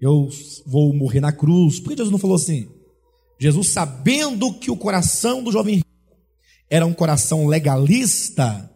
eu 0.01 0.27
vou 0.65 0.91
morrer 0.91 1.19
na 1.19 1.31
cruz? 1.31 1.79
Por 1.79 1.89
que 1.89 1.97
Jesus 1.97 2.11
não 2.11 2.17
falou 2.17 2.35
assim? 2.35 2.67
Jesus, 3.39 3.67
sabendo 3.67 4.51
que 4.55 4.71
o 4.71 4.75
coração 4.75 5.43
do 5.43 5.51
jovem 5.51 5.75
rico 5.75 5.87
era 6.67 6.83
um 6.83 6.95
coração 6.95 7.45
legalista 7.45 8.71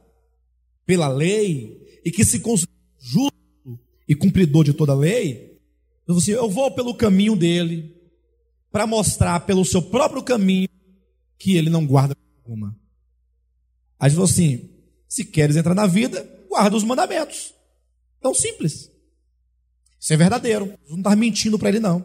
pela 0.85 1.07
lei 1.07 1.81
e 2.05 2.11
que 2.11 2.23
se 2.23 2.39
considera 2.39 2.77
justo 2.99 3.79
e 4.07 4.13
cumpridor 4.13 4.63
de 4.63 4.73
toda 4.73 4.91
a 4.91 4.95
lei, 4.95 5.59
falou 6.05 6.21
assim: 6.21 6.33
Eu 6.33 6.47
vou 6.47 6.69
pelo 6.69 6.93
caminho 6.93 7.35
dele 7.35 7.95
para 8.71 8.85
mostrar 8.85 9.39
pelo 9.39 9.65
seu 9.65 9.81
próprio 9.81 10.21
caminho 10.21 10.69
que 11.35 11.57
ele 11.57 11.71
não 11.71 11.83
guarda 11.83 12.15
alguma. 12.45 12.77
Aí 13.99 14.07
ele 14.07 14.13
falou 14.13 14.29
assim: 14.29 14.69
se 15.07 15.25
queres 15.25 15.55
entrar 15.55 15.73
na 15.73 15.87
vida, 15.87 16.36
guarda 16.57 16.75
os 16.75 16.83
mandamentos. 16.83 17.53
Tão 18.19 18.33
simples. 18.33 18.91
Isso 19.99 20.13
é 20.13 20.17
verdadeiro. 20.17 20.73
Não 20.89 20.97
está 20.97 21.15
mentindo 21.15 21.59
para 21.59 21.69
ele, 21.69 21.79
não. 21.79 22.03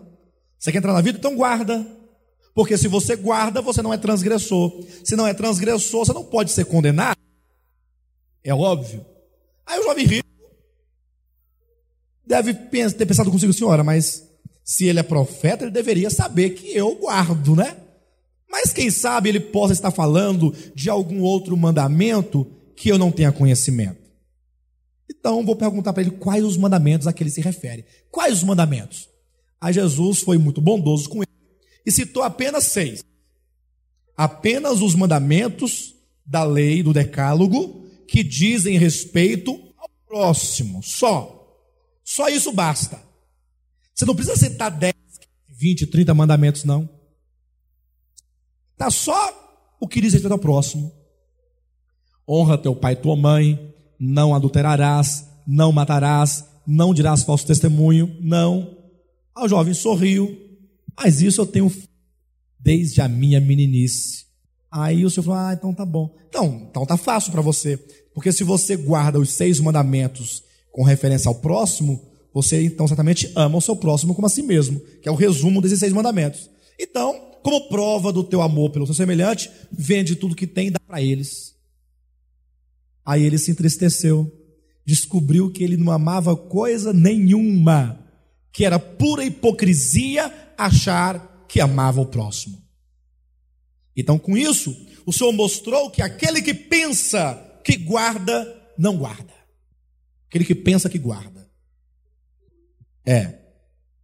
Você 0.58 0.70
quer 0.70 0.78
entrar 0.78 0.92
na 0.92 1.00
vida? 1.00 1.18
Então 1.18 1.34
guarda. 1.34 1.86
Porque 2.54 2.76
se 2.76 2.86
você 2.86 3.16
guarda, 3.16 3.62
você 3.62 3.80
não 3.80 3.94
é 3.94 3.96
transgressor. 3.96 4.84
Se 5.02 5.16
não 5.16 5.26
é 5.26 5.32
transgressor, 5.32 6.04
você 6.04 6.12
não 6.12 6.24
pode 6.24 6.50
ser 6.52 6.66
condenado. 6.66 7.16
É 8.44 8.54
óbvio. 8.54 9.04
Aí 9.66 9.80
o 9.80 9.84
jovem 9.84 10.04
rico 10.04 10.28
deve 12.26 12.52
ter 12.52 13.06
pensado 13.06 13.30
consigo, 13.30 13.52
senhora, 13.52 13.82
mas 13.82 14.28
se 14.62 14.86
ele 14.86 15.00
é 15.00 15.02
profeta, 15.02 15.64
ele 15.64 15.70
deveria 15.70 16.10
saber 16.10 16.50
que 16.50 16.76
eu 16.76 16.94
guardo, 16.96 17.56
né? 17.56 17.76
Mas 18.50 18.72
quem 18.72 18.90
sabe 18.90 19.30
ele 19.30 19.40
possa 19.40 19.72
estar 19.72 19.90
falando 19.90 20.54
de 20.74 20.90
algum 20.90 21.22
outro 21.22 21.56
mandamento 21.56 22.46
que 22.76 22.90
eu 22.90 22.98
não 22.98 23.10
tenha 23.10 23.32
conhecimento. 23.32 24.01
Então 25.18 25.44
vou 25.44 25.54
perguntar 25.54 25.92
para 25.92 26.02
ele 26.02 26.12
quais 26.12 26.42
os 26.42 26.56
mandamentos 26.56 27.06
a 27.06 27.12
que 27.12 27.22
ele 27.22 27.30
se 27.30 27.40
refere. 27.40 27.84
Quais 28.10 28.38
os 28.38 28.42
mandamentos? 28.42 29.08
Aí 29.60 29.72
Jesus 29.72 30.20
foi 30.20 30.38
muito 30.38 30.60
bondoso 30.60 31.08
com 31.08 31.22
ele 31.22 31.30
e 31.84 31.92
citou 31.92 32.22
apenas 32.22 32.64
seis. 32.64 33.04
Apenas 34.16 34.80
os 34.80 34.94
mandamentos 34.94 35.94
da 36.24 36.44
lei 36.44 36.82
do 36.82 36.92
decálogo 36.92 37.86
que 38.08 38.22
dizem 38.22 38.78
respeito 38.78 39.52
ao 39.76 39.88
próximo, 40.06 40.82
só. 40.82 41.38
Só 42.04 42.28
isso 42.28 42.52
basta. 42.52 43.00
Você 43.94 44.04
não 44.04 44.14
precisa 44.14 44.36
citar 44.36 44.70
10, 44.70 44.94
20, 45.48 45.86
30 45.86 46.14
mandamentos, 46.14 46.64
não. 46.64 46.88
Está 48.72 48.90
só 48.90 49.76
o 49.78 49.86
que 49.86 50.00
diz 50.00 50.12
respeito 50.12 50.32
ao 50.32 50.38
próximo. 50.38 50.92
Honra 52.28 52.58
teu 52.58 52.74
pai 52.74 52.94
e 52.94 52.96
tua 52.96 53.16
mãe, 53.16 53.71
não 54.02 54.34
adulterarás, 54.34 55.28
não 55.46 55.70
matarás, 55.70 56.44
não 56.66 56.92
dirás 56.92 57.22
falso 57.22 57.46
testemunho, 57.46 58.16
não. 58.20 58.76
Ah, 59.32 59.44
o 59.44 59.48
jovem 59.48 59.72
sorriu, 59.72 60.36
mas 60.98 61.22
isso 61.22 61.40
eu 61.40 61.46
tenho 61.46 61.72
desde 62.58 63.00
a 63.00 63.08
minha 63.08 63.40
meninice. 63.40 64.26
Aí 64.70 65.04
o 65.04 65.10
senhor 65.10 65.24
falou: 65.24 65.38
Ah, 65.38 65.54
então 65.56 65.72
tá 65.72 65.86
bom. 65.86 66.12
Então, 66.28 66.66
então 66.68 66.84
tá 66.84 66.96
fácil 66.96 67.30
para 67.30 67.40
você. 67.40 67.76
Porque 68.12 68.32
se 68.32 68.42
você 68.42 68.76
guarda 68.76 69.20
os 69.20 69.30
seis 69.30 69.60
mandamentos 69.60 70.42
com 70.72 70.82
referência 70.82 71.28
ao 71.28 71.36
próximo, 71.36 72.02
você 72.34 72.64
então 72.64 72.88
certamente 72.88 73.30
ama 73.36 73.58
o 73.58 73.60
seu 73.60 73.76
próximo 73.76 74.14
como 74.14 74.26
a 74.26 74.30
si 74.30 74.42
mesmo, 74.42 74.80
que 75.00 75.08
é 75.08 75.12
o 75.12 75.16
resumo 75.16 75.62
desses 75.62 75.78
seis 75.78 75.92
mandamentos. 75.92 76.50
Então, 76.78 77.14
como 77.42 77.68
prova 77.68 78.12
do 78.12 78.24
teu 78.24 78.42
amor 78.42 78.70
pelo 78.70 78.86
seu 78.86 78.94
semelhante, 78.94 79.48
vende 79.70 80.16
tudo 80.16 80.34
que 80.34 80.46
tem 80.46 80.68
e 80.68 80.70
dá 80.70 80.80
para 80.80 81.00
eles. 81.00 81.51
Aí 83.04 83.24
ele 83.24 83.38
se 83.38 83.50
entristeceu, 83.50 84.30
descobriu 84.84 85.50
que 85.50 85.62
ele 85.64 85.76
não 85.76 85.90
amava 85.90 86.36
coisa 86.36 86.92
nenhuma, 86.92 87.98
que 88.52 88.64
era 88.64 88.78
pura 88.78 89.24
hipocrisia 89.24 90.32
achar 90.56 91.44
que 91.48 91.60
amava 91.60 92.00
o 92.00 92.06
próximo. 92.06 92.62
Então, 93.96 94.18
com 94.18 94.36
isso, 94.36 94.74
o 95.04 95.12
Senhor 95.12 95.32
mostrou 95.32 95.90
que 95.90 96.02
aquele 96.02 96.40
que 96.40 96.54
pensa 96.54 97.34
que 97.64 97.76
guarda, 97.76 98.72
não 98.78 98.96
guarda. 98.96 99.34
Aquele 100.28 100.44
que 100.44 100.54
pensa 100.54 100.88
que 100.88 100.98
guarda. 100.98 101.50
É. 103.04 103.38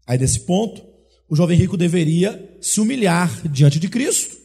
Aí, 0.07 0.19
nesse 0.19 0.41
ponto, 0.41 0.83
o 1.29 1.37
jovem 1.37 1.59
rico 1.59 1.77
deveria 1.77 2.59
se 2.61 2.81
humilhar 2.81 3.49
diante 3.49 3.79
de 3.79 3.89
Cristo 3.89 4.37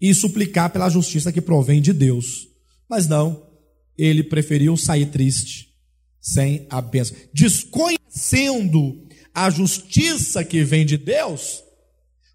e 0.00 0.12
suplicar 0.14 0.70
pela 0.70 0.88
justiça 0.88 1.32
que 1.32 1.40
provém 1.40 1.80
de 1.80 1.92
Deus. 1.92 2.48
Mas 2.88 3.06
não, 3.08 3.46
ele 3.96 4.22
preferiu 4.22 4.76
sair 4.76 5.06
triste, 5.06 5.74
sem 6.20 6.66
a 6.70 6.80
bênção. 6.80 7.16
Desconhecendo 7.32 9.06
a 9.34 9.50
justiça 9.50 10.44
que 10.44 10.62
vem 10.62 10.86
de 10.86 10.96
Deus, 10.96 11.62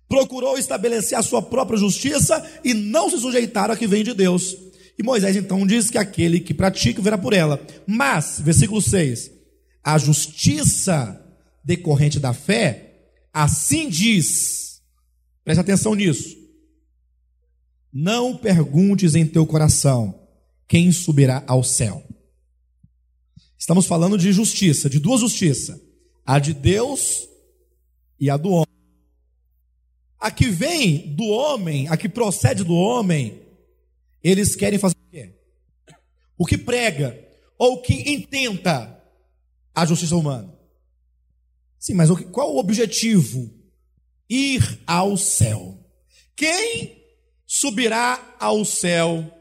procurou 0.08 0.58
estabelecer 0.58 1.18
a 1.18 1.24
sua 1.24 1.42
própria 1.42 1.80
justiça 1.80 2.46
e 2.64 2.74
não 2.74 3.10
se 3.10 3.18
sujeitar 3.18 3.72
a 3.72 3.78
que 3.78 3.88
vem 3.88 4.04
de 4.04 4.14
Deus. 4.14 4.56
E 4.98 5.04
Moisés 5.04 5.36
então 5.36 5.66
diz 5.66 5.90
que 5.90 5.98
aquele 5.98 6.40
que 6.40 6.54
pratica 6.54 7.02
verá 7.02 7.18
por 7.18 7.34
ela. 7.34 7.66
Mas, 7.88 8.40
versículo 8.40 8.82
6, 8.82 9.32
a 9.84 9.98
justiça 9.98 11.18
decorrente 11.64 12.20
da 12.20 12.34
fé, 12.34 13.10
assim 13.34 13.90
diz, 13.90 14.82
preste 15.44 15.62
atenção 15.62 15.96
nisso. 15.96 16.38
Não 17.94 18.38
perguntes 18.38 19.16
em 19.16 19.26
teu 19.26 19.46
coração 19.46 20.21
quem 20.72 20.90
subirá 20.94 21.44
ao 21.48 21.66
céu. 21.66 22.02
Estamos 23.58 23.86
falando 23.86 24.18
de 24.18 24.32
justiça, 24.32 24.90
de 24.90 25.00
duas 25.00 25.20
justiças: 25.20 25.78
a 26.26 26.40
de 26.40 26.54
Deus 26.54 27.28
e 28.18 28.30
a 28.30 28.38
do 28.38 28.52
homem. 28.52 28.66
A 30.18 30.32
que 30.32 30.48
vem 30.48 31.14
do 31.14 31.26
homem, 31.26 31.90
a 31.90 31.98
que 31.98 32.08
procede 32.08 32.64
do 32.64 32.74
homem, 32.74 33.42
eles 34.24 34.56
querem 34.56 34.80
fazer 34.80 34.96
o 34.96 35.12
quê? 35.12 35.36
O 36.38 36.46
que 36.46 36.58
prega 36.58 37.20
ou 37.58 37.82
que 37.82 38.10
intenta 38.10 38.98
a 39.76 39.86
justiça 39.86 40.16
humana. 40.16 40.58
Sim, 41.78 41.96
mas 41.96 42.10
qual 42.32 42.56
o 42.56 42.60
objetivo? 42.60 43.54
Ir 44.30 44.80
ao 44.88 45.18
céu. 45.18 45.78
Quem 46.34 47.04
subirá 47.46 48.38
ao 48.40 48.64
céu 48.64 49.41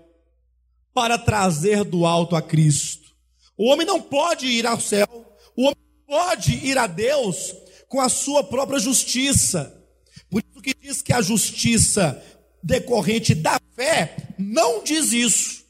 para 1.00 1.16
trazer 1.16 1.82
do 1.82 2.04
alto 2.04 2.36
a 2.36 2.42
Cristo? 2.42 3.08
O 3.56 3.70
homem 3.70 3.86
não 3.86 4.02
pode 4.02 4.44
ir 4.44 4.66
ao 4.66 4.78
céu, 4.78 5.08
o 5.56 5.62
homem 5.62 5.78
pode 6.06 6.52
ir 6.52 6.76
a 6.76 6.86
Deus 6.86 7.54
com 7.88 8.02
a 8.02 8.10
sua 8.10 8.44
própria 8.44 8.78
justiça. 8.78 9.82
Por 10.28 10.42
isso 10.42 10.60
que 10.60 10.74
diz 10.78 11.00
que 11.00 11.14
a 11.14 11.22
justiça 11.22 12.22
decorrente 12.62 13.34
da 13.34 13.58
fé 13.74 14.14
não 14.38 14.84
diz 14.84 15.10
isso. 15.14 15.64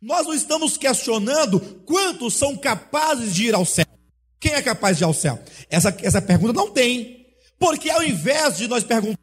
Nós 0.00 0.24
não 0.24 0.32
estamos 0.32 0.76
questionando 0.76 1.58
quantos 1.84 2.34
são 2.34 2.56
capazes 2.56 3.34
de 3.34 3.46
ir 3.46 3.56
ao 3.56 3.64
céu. 3.64 3.86
Quem 4.38 4.52
é 4.52 4.62
capaz 4.62 4.98
de 4.98 5.02
ir 5.02 5.06
ao 5.06 5.14
céu? 5.14 5.36
Essa, 5.68 5.96
essa 6.00 6.22
pergunta 6.22 6.52
não 6.52 6.70
tem. 6.70 7.26
Porque 7.58 7.90
ao 7.90 8.04
invés 8.04 8.56
de 8.56 8.68
nós 8.68 8.84
perguntarmos 8.84 9.18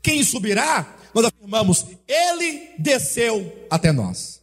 quem 0.00 0.22
subirá, 0.22 0.96
nós 1.12 1.24
afirmamos, 1.24 1.84
ele 2.06 2.76
desceu 2.78 3.66
até 3.68 3.90
nós. 3.90 4.39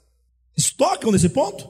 Estocam 0.58 1.12
nesse 1.12 1.30
ponto? 1.30 1.70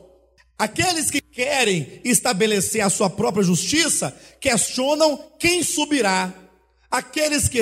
Aqueles 0.58 1.12
que 1.12 1.22
querem 1.22 2.02
estabelecer 2.04 2.82
a 2.82 2.90
sua 2.90 3.10
própria 3.10 3.44
justiça 3.44 4.16
questionam 4.40 5.20
quem 5.38 5.62
subirá. 5.62 6.34
Aqueles 6.90 7.48
que 7.48 7.60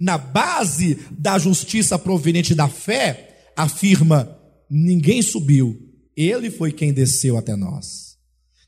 na 0.00 0.18
base 0.18 0.98
da 1.10 1.38
justiça 1.38 1.98
proveniente 1.98 2.54
da 2.54 2.68
fé, 2.68 3.50
afirma: 3.56 4.36
ninguém 4.68 5.22
subiu, 5.22 5.78
ele 6.16 6.50
foi 6.50 6.72
quem 6.72 6.92
desceu 6.92 7.36
até 7.36 7.54
nós. 7.54 8.16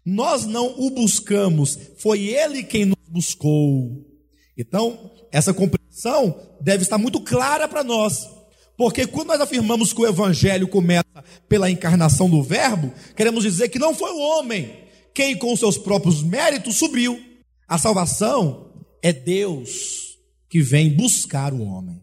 Nós 0.05 0.47
não 0.47 0.79
o 0.79 0.91
buscamos, 0.91 1.79
foi 1.99 2.27
ele 2.27 2.63
quem 2.63 2.87
nos 2.87 3.09
buscou. 3.09 4.07
Então, 4.57 5.13
essa 5.31 5.53
compreensão 5.53 6.41
deve 6.61 6.83
estar 6.83 6.99
muito 6.99 7.21
clara 7.21 7.69
para 7.69 7.85
nós. 7.85 8.27
Porque 8.79 9.09
quando 9.09 9.27
nós 9.27 9.41
afirmamos 9.41 9.93
que 9.93 10.01
o 10.01 10.07
evangelho 10.07 10.69
começa 10.69 11.25
pela 11.49 11.69
encarnação 11.69 12.31
do 12.31 12.41
Verbo, 12.45 12.93
queremos 13.17 13.43
dizer 13.43 13.69
que 13.69 13.79
não 13.79 13.93
foi 13.93 14.13
o 14.13 14.21
homem 14.21 14.73
quem, 15.13 15.37
com 15.37 15.57
seus 15.57 15.77
próprios 15.77 16.23
méritos, 16.23 16.77
subiu. 16.77 17.21
A 17.67 17.77
salvação 17.77 18.73
é 19.03 19.13
Deus 19.13 20.17
que 20.49 20.63
vem 20.63 20.95
buscar 20.95 21.53
o 21.53 21.61
homem. 21.61 22.01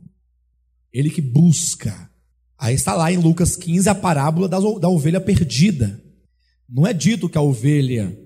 Ele 0.92 1.10
que 1.10 1.22
busca. 1.22 2.12
Aí 2.58 2.76
está 2.76 2.94
lá 2.94 3.10
em 3.10 3.18
Lucas 3.18 3.56
15 3.56 3.88
a 3.88 3.96
parábola 3.96 4.50
da, 4.50 4.60
ovelha 4.90 5.22
perdida. 5.22 6.04
Não 6.68 6.86
é 6.86 6.92
dito 6.92 7.30
que 7.30 7.38
a 7.38 7.42
ovelha 7.42 8.20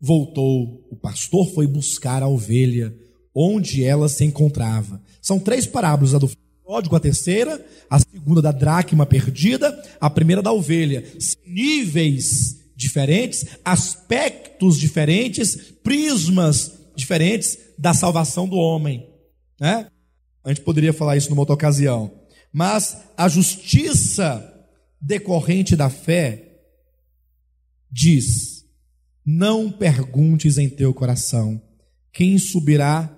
voltou, 0.00 0.84
o 0.90 0.96
pastor 0.96 1.48
foi 1.54 1.68
buscar 1.68 2.20
a 2.20 2.28
ovelha 2.28 2.92
onde 3.32 3.84
ela 3.84 4.08
se 4.08 4.24
encontrava. 4.24 5.00
São 5.22 5.38
três 5.38 5.64
parábolas: 5.64 6.12
a 6.12 6.18
do 6.18 6.28
código, 6.64 6.96
a 6.96 7.00
terceira, 7.00 7.64
a 7.90 7.98
segunda 8.00 8.40
da 8.40 8.50
dracma 8.50 9.04
perdida, 9.04 9.70
a 10.00 10.08
primeira 10.08 10.40
da 10.40 10.50
ovelha. 10.50 11.04
Níveis 11.46 12.64
diferentes, 12.74 13.58
aspectos 13.62 14.80
diferentes, 14.80 15.56
prismas 15.82 16.72
diferentes 16.96 17.58
da 17.78 17.92
salvação 17.92 18.48
do 18.48 18.56
homem. 18.56 19.06
Né? 19.60 19.86
A 20.42 20.48
gente 20.48 20.62
poderia 20.62 20.92
falar 20.92 21.16
isso 21.16 21.28
numa 21.28 21.42
outra 21.42 21.54
ocasião. 21.54 22.10
Mas 22.50 22.96
a 23.16 23.28
justiça 23.28 24.50
decorrente 25.00 25.76
da 25.76 25.90
fé 25.90 26.62
diz: 27.90 28.64
não 29.24 29.70
perguntes 29.70 30.56
em 30.56 30.68
teu 30.68 30.94
coração 30.94 31.60
quem 32.12 32.38
subirá 32.38 33.14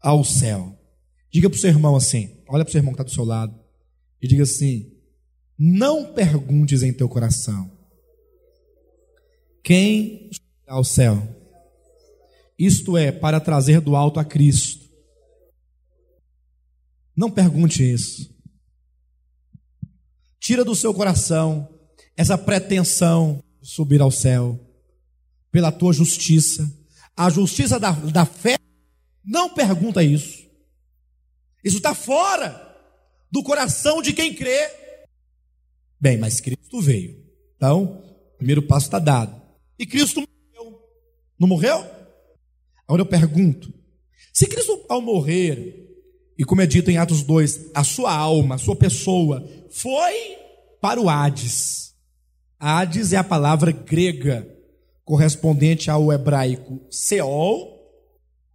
ao 0.00 0.24
céu. 0.24 0.81
Diga 1.32 1.48
para 1.48 1.56
o 1.56 1.60
seu 1.60 1.70
irmão 1.70 1.96
assim: 1.96 2.36
olha 2.48 2.64
para 2.64 2.68
o 2.68 2.72
seu 2.72 2.78
irmão 2.78 2.92
que 2.92 3.00
está 3.00 3.04
do 3.04 3.14
seu 3.14 3.24
lado 3.24 3.58
e 4.20 4.28
diga 4.28 4.42
assim: 4.42 4.92
não 5.58 6.12
perguntes 6.12 6.82
em 6.82 6.92
teu 6.92 7.08
coração 7.08 7.70
quem 9.62 10.30
subirá 10.32 10.74
ao 10.74 10.84
céu. 10.84 11.36
Isto 12.58 12.96
é, 12.96 13.10
para 13.10 13.40
trazer 13.40 13.80
do 13.80 13.96
alto 13.96 14.20
a 14.20 14.24
Cristo 14.24 14.82
não 17.16 17.30
pergunte 17.30 17.82
isso. 17.82 18.30
Tira 20.40 20.64
do 20.64 20.74
seu 20.74 20.92
coração 20.92 21.68
essa 22.16 22.36
pretensão 22.36 23.42
de 23.60 23.68
subir 23.68 24.00
ao 24.00 24.10
céu 24.10 24.58
pela 25.50 25.70
tua 25.70 25.92
justiça. 25.92 26.70
A 27.16 27.30
justiça 27.30 27.78
da, 27.78 27.92
da 27.92 28.24
fé 28.24 28.56
não 29.24 29.54
pergunta 29.54 30.02
isso. 30.02 30.42
Isso 31.62 31.76
está 31.76 31.94
fora 31.94 32.70
do 33.30 33.42
coração 33.42 34.02
de 34.02 34.12
quem 34.12 34.34
crê. 34.34 34.70
Bem, 36.00 36.18
mas 36.18 36.40
Cristo 36.40 36.80
veio. 36.80 37.24
Então, 37.56 38.02
o 38.34 38.36
primeiro 38.38 38.62
passo 38.62 38.86
está 38.86 38.98
dado. 38.98 39.40
E 39.78 39.86
Cristo 39.86 40.20
morreu. 40.20 40.80
Não 41.38 41.48
morreu? 41.48 41.78
Agora 42.86 43.02
eu 43.02 43.06
pergunto: 43.06 43.72
se 44.32 44.46
Cristo, 44.46 44.84
ao 44.88 45.00
morrer, 45.00 45.88
e 46.36 46.44
como 46.44 46.60
é 46.60 46.66
dito 46.66 46.90
em 46.90 46.98
Atos 46.98 47.22
2, 47.22 47.70
a 47.74 47.84
sua 47.84 48.12
alma, 48.12 48.56
a 48.56 48.58
sua 48.58 48.74
pessoa, 48.74 49.48
foi 49.70 50.36
para 50.80 51.00
o 51.00 51.08
Hades. 51.08 51.94
Hades 52.58 53.12
é 53.12 53.16
a 53.16 53.24
palavra 53.24 53.72
grega 53.72 54.48
correspondente 55.04 55.90
ao 55.90 56.12
hebraico 56.12 56.80
Seol 56.90 57.80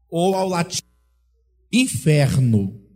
ou 0.09 0.35
ao 0.35 0.47
latim 0.47 0.81
inferno. 1.71 2.86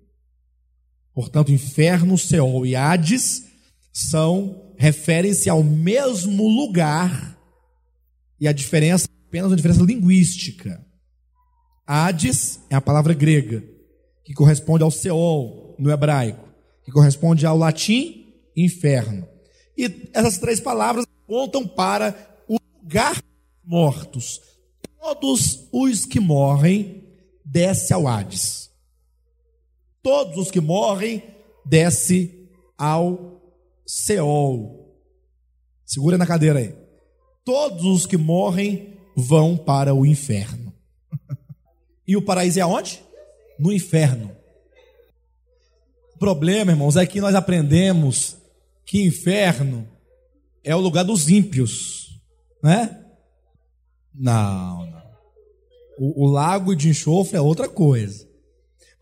Portanto, 1.22 1.52
inferno, 1.52 2.18
Seol 2.18 2.66
e 2.66 2.76
Hades 2.76 3.46
são 3.94 4.74
referem-se 4.76 5.52
ao 5.52 5.64
mesmo 5.64 6.48
lugar 6.48 7.38
e 8.40 8.48
a 8.48 8.52
diferença 8.52 9.06
é 9.06 9.28
apenas 9.28 9.52
uma 9.52 9.56
diferença 9.56 9.84
linguística. 9.84 10.84
Hades 11.86 12.60
é 12.72 12.76
a 12.76 12.82
palavra 12.82 13.14
grega 13.14 13.64
que 14.24 14.34
corresponde 14.34 14.84
ao 14.84 14.90
Seol 14.90 15.76
no 15.78 15.92
hebraico, 15.92 16.50
que 16.84 16.92
corresponde 16.92 17.46
ao 17.46 17.56
latim 17.56 18.34
inferno. 18.58 19.28
E 19.78 20.10
essas 20.14 20.40
três 20.40 20.60
palavras 20.60 21.06
apontam 21.24 21.68
para 21.68 22.16
o 22.48 22.58
lugar 22.82 23.22
mortos. 23.64 24.42
Todos 25.00 25.68
os 25.72 26.04
que 26.08 26.20
morrem 26.20 27.04
desce 27.46 27.94
ao 27.94 28.08
Hades. 28.08 28.71
Todos 30.04 30.38
os 30.38 30.52
que 30.52 30.60
morrem 30.60 31.24
desce 31.66 32.50
ao 32.78 33.42
Seol. 33.86 34.98
Segura 35.86 36.18
na 36.18 36.26
cadeira 36.26 36.60
aí. 36.60 36.76
Todos 37.46 37.84
os 37.84 38.06
que 38.06 38.18
morrem 38.18 38.98
vão 39.16 39.58
para 39.58 39.94
o 39.94 40.06
inferno. 40.06 40.74
e 42.08 42.16
o 42.16 42.22
paraíso 42.22 42.60
é 42.60 42.62
aonde? 42.62 43.04
No 43.60 43.72
inferno. 43.72 44.36
O 46.16 46.18
problema, 46.18 46.72
irmãos, 46.72 46.96
é 46.96 47.06
que 47.06 47.22
nós 47.22 47.36
aprendemos 47.36 48.38
que 48.86 49.06
inferno 49.06 49.88
é 50.64 50.76
o 50.76 50.80
lugar 50.80 51.04
dos 51.04 51.30
ímpios, 51.30 52.20
né? 52.64 53.06
Não, 54.14 54.86
não. 54.86 55.02
O, 55.98 56.26
o 56.26 56.28
lago 56.28 56.76
de 56.76 56.90
enxofre 56.90 57.38
é 57.38 57.42
outra 57.42 57.68
coisa. 57.68 58.31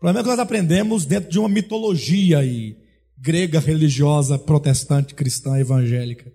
problema 0.00 0.20
é 0.20 0.22
que 0.22 0.30
nós 0.30 0.38
aprendemos 0.38 1.04
dentro 1.04 1.28
de 1.28 1.38
uma 1.38 1.46
mitologia 1.46 2.38
aí, 2.38 2.74
grega, 3.18 3.60
religiosa, 3.60 4.38
protestante, 4.38 5.14
cristã, 5.14 5.58
evangélica. 5.58 6.32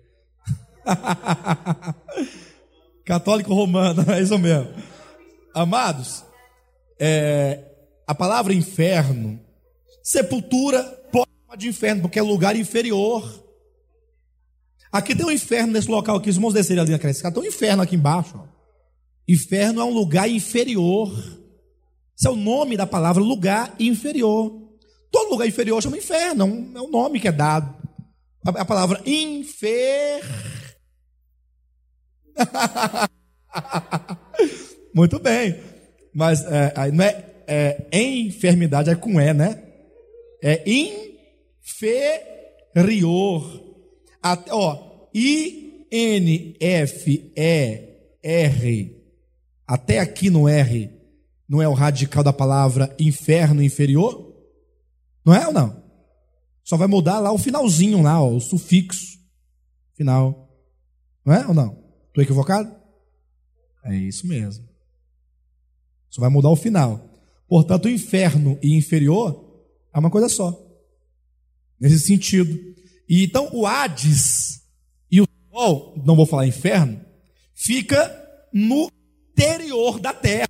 Católico 3.04 3.52
romano, 3.52 4.04
é 4.08 4.22
isso 4.22 4.38
mesmo. 4.38 4.72
Amados, 5.52 6.24
é, 6.96 7.64
a 8.06 8.14
palavra 8.14 8.54
inferno, 8.54 9.40
sepultura, 10.00 10.84
pode 11.10 11.26
de 11.58 11.66
inferno, 11.66 12.02
porque 12.02 12.20
é 12.20 12.22
lugar 12.22 12.54
inferior. 12.54 13.44
Aqui 14.92 15.16
tem 15.16 15.26
um 15.26 15.30
inferno 15.32 15.72
nesse 15.72 15.90
local 15.90 16.18
aqui, 16.18 16.30
os 16.30 16.36
irmãos 16.36 16.54
descerem 16.54 16.82
ali 16.82 16.92
naquela 16.92 17.10
escada, 17.10 17.34
tem 17.34 17.42
um 17.42 17.52
inferno 17.52 17.82
aqui 17.82 17.96
embaixo. 17.96 18.38
Ó. 18.38 18.46
Inferno 19.26 19.80
é 19.80 19.84
um 19.84 19.92
lugar 19.92 20.30
inferior. 20.30 21.12
Esse 22.16 22.26
é 22.26 22.30
o 22.30 22.36
nome 22.36 22.76
da 22.76 22.86
palavra 22.86 23.22
lugar 23.22 23.74
inferior. 23.78 24.50
Todo 25.10 25.30
lugar 25.30 25.46
inferior 25.46 25.82
chama 25.82 25.98
inferno, 25.98 26.42
é 26.42 26.46
um, 26.46 26.72
é 26.76 26.80
nome 26.90 27.20
que 27.20 27.28
é 27.28 27.32
dado. 27.32 27.76
A, 28.44 28.62
a 28.62 28.64
palavra 28.64 29.02
infer. 29.04 30.22
Muito 34.94 35.18
bem. 35.18 35.60
Mas 36.14 36.42
é, 36.46 36.72
não 36.90 37.04
é, 37.04 37.24
é 37.46 37.86
enfermidade, 38.02 38.88
é 38.88 38.94
com 38.94 39.20
E, 39.20 39.34
né? 39.34 39.62
É 40.42 40.62
inferior. 42.74 43.62
Até, 44.22 44.54
ó, 44.54 45.08
I-N-F-E-R. 45.12 46.56
Até 49.66 49.98
aqui 49.98 50.30
no 50.30 50.48
R, 50.48 50.95
não 51.48 51.62
é 51.62 51.68
o 51.68 51.74
radical 51.74 52.22
da 52.22 52.32
palavra 52.32 52.94
inferno 52.98 53.62
inferior? 53.62 54.34
Não 55.24 55.34
é 55.34 55.46
ou 55.46 55.52
não? 55.52 55.82
Só 56.64 56.76
vai 56.76 56.88
mudar 56.88 57.20
lá 57.20 57.32
o 57.32 57.38
finalzinho 57.38 58.02
lá, 58.02 58.20
ó, 58.20 58.34
o 58.34 58.40
sufixo 58.40 59.18
final. 59.94 60.50
Não 61.24 61.34
é 61.34 61.46
ou 61.46 61.54
não? 61.54 61.84
Estou 62.08 62.22
equivocado? 62.22 62.74
É 63.84 63.94
isso 63.94 64.26
mesmo. 64.26 64.68
Só 66.10 66.20
vai 66.20 66.30
mudar 66.30 66.50
o 66.50 66.56
final. 66.56 67.08
Portanto, 67.48 67.88
inferno 67.88 68.58
e 68.62 68.76
inferior 68.76 69.64
é 69.92 69.98
uma 69.98 70.10
coisa 70.10 70.28
só. 70.28 70.58
Nesse 71.78 72.00
sentido. 72.00 72.58
E 73.08 73.24
então 73.24 73.48
o 73.52 73.66
Hades 73.66 74.62
e 75.10 75.20
o 75.20 75.28
Sol, 75.50 75.94
não 76.04 76.16
vou 76.16 76.26
falar 76.26 76.46
inferno, 76.46 77.00
fica 77.54 78.12
no 78.52 78.90
interior 79.30 80.00
da 80.00 80.12
terra. 80.12 80.48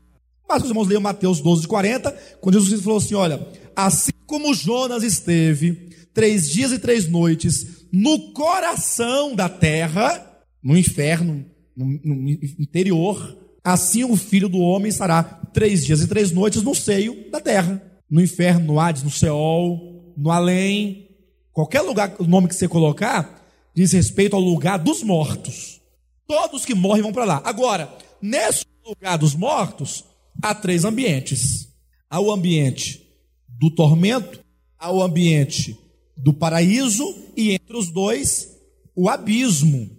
Mas 0.48 0.62
os 0.62 0.68
irmãos 0.68 0.86
leiam 0.86 1.00
Mateus 1.00 1.40
12, 1.40 1.66
40, 1.66 2.10
quando 2.40 2.60
Jesus 2.60 2.82
falou 2.82 2.98
assim: 2.98 3.14
olha, 3.14 3.46
assim 3.74 4.12
como 4.26 4.54
Jonas 4.54 5.02
esteve 5.02 5.90
três 6.14 6.48
dias 6.48 6.72
e 6.72 6.78
três 6.78 7.08
noites 7.08 7.86
no 7.92 8.32
coração 8.32 9.34
da 9.34 9.48
terra, 9.48 10.24
no 10.62 10.76
inferno, 10.76 11.44
no, 11.76 11.86
no 11.86 12.30
interior, 12.58 13.36
assim 13.62 14.04
o 14.04 14.16
filho 14.16 14.48
do 14.48 14.58
homem 14.58 14.88
estará 14.88 15.22
três 15.22 15.84
dias 15.84 16.00
e 16.00 16.06
três 16.06 16.30
noites 16.32 16.62
no 16.62 16.74
seio 16.74 17.30
da 17.30 17.40
terra, 17.40 17.82
no 18.10 18.20
inferno, 18.20 18.66
no 18.66 18.80
Hades, 18.80 19.02
no 19.02 19.10
Seol, 19.10 20.14
no 20.16 20.30
além, 20.30 21.08
qualquer 21.52 21.82
lugar, 21.82 22.14
o 22.18 22.24
nome 22.24 22.48
que 22.48 22.54
você 22.54 22.68
colocar, 22.68 23.42
diz 23.74 23.92
respeito 23.92 24.34
ao 24.34 24.42
lugar 24.42 24.78
dos 24.78 25.02
mortos. 25.02 25.80
Todos 26.26 26.64
que 26.64 26.74
morrem 26.74 27.02
vão 27.02 27.12
para 27.12 27.24
lá. 27.24 27.42
Agora, 27.44 27.92
nesse 28.20 28.64
lugar 28.84 29.16
dos 29.16 29.34
mortos, 29.34 30.04
há 30.42 30.54
três 30.54 30.84
ambientes: 30.84 31.68
há 32.08 32.20
o 32.20 32.32
ambiente 32.32 33.06
do 33.48 33.70
tormento, 33.70 34.44
há 34.78 34.90
o 34.90 35.02
ambiente 35.02 35.78
do 36.16 36.32
paraíso 36.32 37.04
e 37.36 37.52
entre 37.52 37.76
os 37.76 37.90
dois, 37.90 38.56
o 38.94 39.08
abismo. 39.08 39.90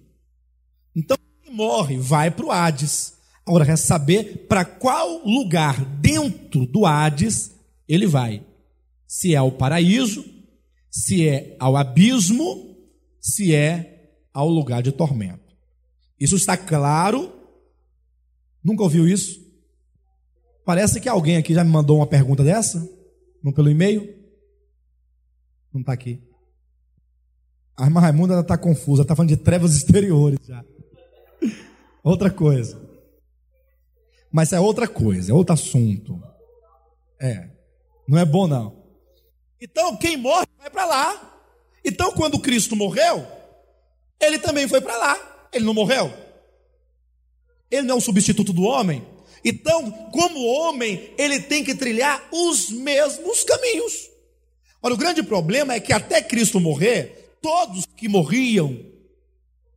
Então, 0.95 1.17
quem 1.43 1.53
morre 1.53 1.97
vai 1.97 2.31
para 2.31 2.45
o 2.45 2.51
Hades. 2.51 3.13
Agora, 3.45 3.65
quer 3.65 3.77
saber 3.77 4.45
para 4.47 4.65
qual 4.65 5.25
lugar 5.25 5.85
dentro 5.99 6.65
do 6.65 6.85
Hades 6.85 7.51
ele 7.87 8.05
vai? 8.05 8.43
Se 9.07 9.33
é 9.33 9.37
ao 9.37 9.51
paraíso, 9.51 10.25
se 10.89 11.27
é 11.27 11.55
ao 11.59 11.77
abismo, 11.77 12.75
se 13.21 13.53
é 13.53 14.11
ao 14.33 14.49
lugar 14.49 14.83
de 14.83 14.91
tormento. 14.91 15.55
Isso 16.19 16.35
está 16.35 16.57
claro 16.57 17.37
Nunca 18.67 18.83
ouviu 18.83 19.07
isso? 19.07 19.39
Parece 20.67 20.99
que 20.99 21.07
alguém 21.07 21.37
aqui 21.37 21.53
já 21.53 21.63
me 21.63 21.71
mandou 21.71 21.95
uma 21.95 22.05
pergunta 22.05 22.43
dessa, 22.43 22.85
não 23.41 23.53
pelo 23.53 23.69
e-mail. 23.69 24.13
Não 25.73 25.79
está 25.79 25.93
aqui. 25.93 26.21
A 27.77 27.85
irmã 27.85 28.01
Raimunda 28.01 28.37
está 28.41 28.57
confusa, 28.57 29.03
está 29.03 29.15
falando 29.15 29.29
de 29.29 29.37
trevas 29.37 29.71
exteriores 29.77 30.37
já. 30.45 30.65
Outra 32.03 32.29
coisa. 32.29 32.85
Mas 34.29 34.51
é 34.51 34.59
outra 34.59 34.89
coisa, 34.89 35.31
é 35.31 35.33
outro 35.33 35.53
assunto. 35.53 36.21
É. 37.17 37.49
Não 38.05 38.17
é 38.17 38.25
bom, 38.25 38.45
não. 38.45 38.83
Então, 39.61 39.95
quem 39.95 40.17
morre 40.17 40.47
vai 40.59 40.69
para 40.69 40.85
lá. 40.85 41.41
Então, 41.81 42.11
quando 42.11 42.41
Cristo 42.41 42.75
morreu, 42.75 43.25
ele 44.19 44.37
também 44.37 44.67
foi 44.67 44.81
para 44.81 44.97
lá. 44.97 45.47
Ele 45.53 45.63
não 45.63 45.73
morreu? 45.73 46.11
Ele 47.71 47.83
não 47.83 47.95
é 47.95 47.97
um 47.99 48.01
substituto 48.01 48.51
do 48.51 48.63
homem. 48.63 49.15
Então, 49.47 49.91
como 50.11 50.45
homem, 50.45 51.13
ele 51.17 51.39
tem 51.39 51.63
que 51.63 51.73
trilhar 51.73 52.27
os 52.33 52.69
mesmos 52.69 53.43
caminhos. 53.43 54.09
Ora, 54.81 54.93
o 54.93 54.97
grande 54.97 55.23
problema 55.23 55.73
é 55.73 55.79
que 55.79 55.93
até 55.93 56.21
Cristo 56.21 56.59
morrer, 56.59 57.37
todos 57.41 57.85
que 57.95 58.09
morriam 58.09 58.77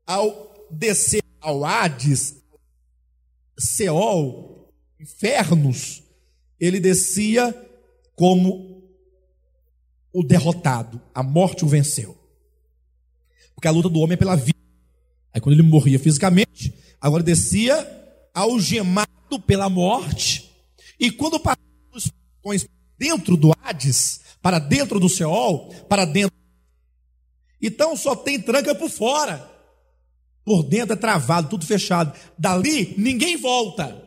ao 0.04 0.66
descer 0.70 1.22
ao 1.40 1.64
Hades, 1.64 2.34
Seol, 3.56 4.72
infernos, 4.98 6.02
ele 6.58 6.80
descia 6.80 7.54
como 8.16 8.82
o 10.12 10.24
derrotado, 10.24 11.00
a 11.14 11.22
morte 11.22 11.64
o 11.64 11.68
venceu. 11.68 12.18
Porque 13.54 13.68
a 13.68 13.70
luta 13.70 13.88
do 13.88 14.00
homem 14.00 14.14
é 14.14 14.16
pela 14.16 14.34
vida. 14.34 14.58
Aí 15.32 15.40
quando 15.40 15.54
ele 15.54 15.62
morria 15.62 15.98
fisicamente, 15.98 16.74
Agora 17.00 17.22
descia 17.22 17.88
algemado 18.34 19.10
pela 19.38 19.68
morte. 19.68 20.50
E 20.98 21.10
quando 21.10 21.38
passava 21.38 21.60
os 21.92 22.66
dentro 22.98 23.36
do 23.36 23.52
Hades, 23.62 24.20
para 24.42 24.58
dentro 24.58 25.00
do 25.00 25.08
Seol, 25.08 25.68
para 25.88 26.04
dentro. 26.04 26.36
Então 27.60 27.96
só 27.96 28.16
tem 28.16 28.40
tranca 28.40 28.74
por 28.74 28.90
fora. 28.90 29.48
Por 30.44 30.62
dentro 30.62 30.94
é 30.94 30.96
travado, 30.96 31.48
tudo 31.48 31.66
fechado. 31.66 32.18
Dali 32.38 32.94
ninguém 32.98 33.36
volta. 33.36 34.02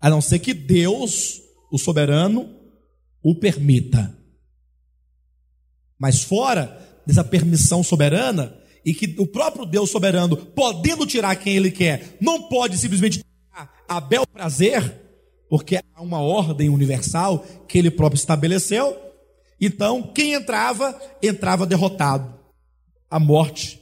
A 0.00 0.08
não 0.08 0.20
ser 0.20 0.38
que 0.38 0.54
Deus, 0.54 1.40
o 1.70 1.78
soberano, 1.78 2.54
o 3.22 3.34
permita. 3.34 4.16
Mas 5.98 6.22
fora 6.22 7.02
dessa 7.04 7.24
permissão 7.24 7.82
soberana, 7.82 8.56
e 8.84 8.94
que 8.94 9.16
o 9.18 9.26
próprio 9.26 9.66
Deus 9.66 9.90
soberano, 9.90 10.36
podendo 10.36 11.06
tirar 11.06 11.34
quem 11.36 11.56
ele 11.56 11.70
quer, 11.70 12.16
não 12.20 12.48
pode 12.48 12.78
simplesmente 12.78 13.24
a 13.88 14.00
bel 14.00 14.26
prazer, 14.26 14.94
porque 15.48 15.76
há 15.76 16.02
uma 16.02 16.20
ordem 16.20 16.68
universal 16.68 17.44
que 17.66 17.78
ele 17.78 17.90
próprio 17.90 18.18
estabeleceu. 18.18 18.96
Então, 19.60 20.02
quem 20.14 20.34
entrava, 20.34 20.96
entrava 21.22 21.66
derrotado. 21.66 22.38
A 23.10 23.18
morte, 23.18 23.80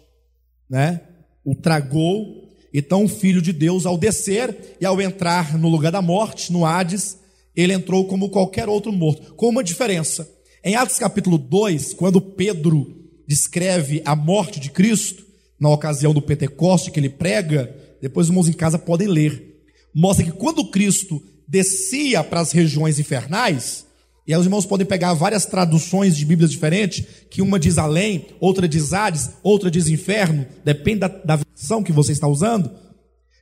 né? 0.70 1.00
O 1.44 1.54
tragou. 1.54 2.48
Então, 2.72 3.04
o 3.04 3.08
filho 3.08 3.42
de 3.42 3.52
Deus, 3.52 3.84
ao 3.84 3.98
descer 3.98 4.76
e 4.80 4.86
ao 4.86 5.00
entrar 5.00 5.58
no 5.58 5.68
lugar 5.68 5.90
da 5.90 6.00
morte, 6.00 6.52
no 6.52 6.64
Hades, 6.64 7.18
ele 7.54 7.72
entrou 7.72 8.06
como 8.06 8.30
qualquer 8.30 8.68
outro 8.68 8.92
morto, 8.92 9.34
com 9.34 9.48
uma 9.48 9.64
diferença. 9.64 10.30
Em 10.62 10.76
Atos 10.76 10.98
capítulo 10.98 11.38
2, 11.38 11.94
quando 11.94 12.20
Pedro 12.20 12.94
descreve 13.26 14.02
a 14.04 14.14
morte 14.14 14.60
de 14.60 14.70
Cristo, 14.70 15.24
na 15.58 15.70
ocasião 15.70 16.12
do 16.12 16.22
Pentecoste 16.22 16.90
que 16.90 17.00
ele 17.00 17.08
prega, 17.08 17.74
depois 18.00 18.26
os 18.26 18.30
irmãos 18.30 18.48
em 18.48 18.52
casa 18.52 18.78
podem 18.78 19.08
ler, 19.08 19.55
mostra 20.00 20.26
que 20.26 20.32
quando 20.32 20.70
Cristo 20.70 21.22
descia 21.48 22.22
para 22.22 22.40
as 22.40 22.52
regiões 22.52 22.98
infernais, 22.98 23.86
e 24.26 24.34
aí 24.34 24.38
os 24.38 24.44
irmãos 24.44 24.66
podem 24.66 24.86
pegar 24.86 25.14
várias 25.14 25.46
traduções 25.46 26.16
de 26.16 26.24
Bíblias 26.26 26.50
diferentes, 26.50 27.04
que 27.30 27.40
uma 27.40 27.58
diz 27.58 27.78
além, 27.78 28.26
outra 28.38 28.68
diz 28.68 28.92
Hades, 28.92 29.30
outra 29.42 29.70
diz 29.70 29.86
inferno, 29.88 30.44
depende 30.62 31.00
da, 31.00 31.08
da 31.08 31.36
versão 31.36 31.82
que 31.82 31.92
você 31.92 32.12
está 32.12 32.26
usando. 32.26 32.70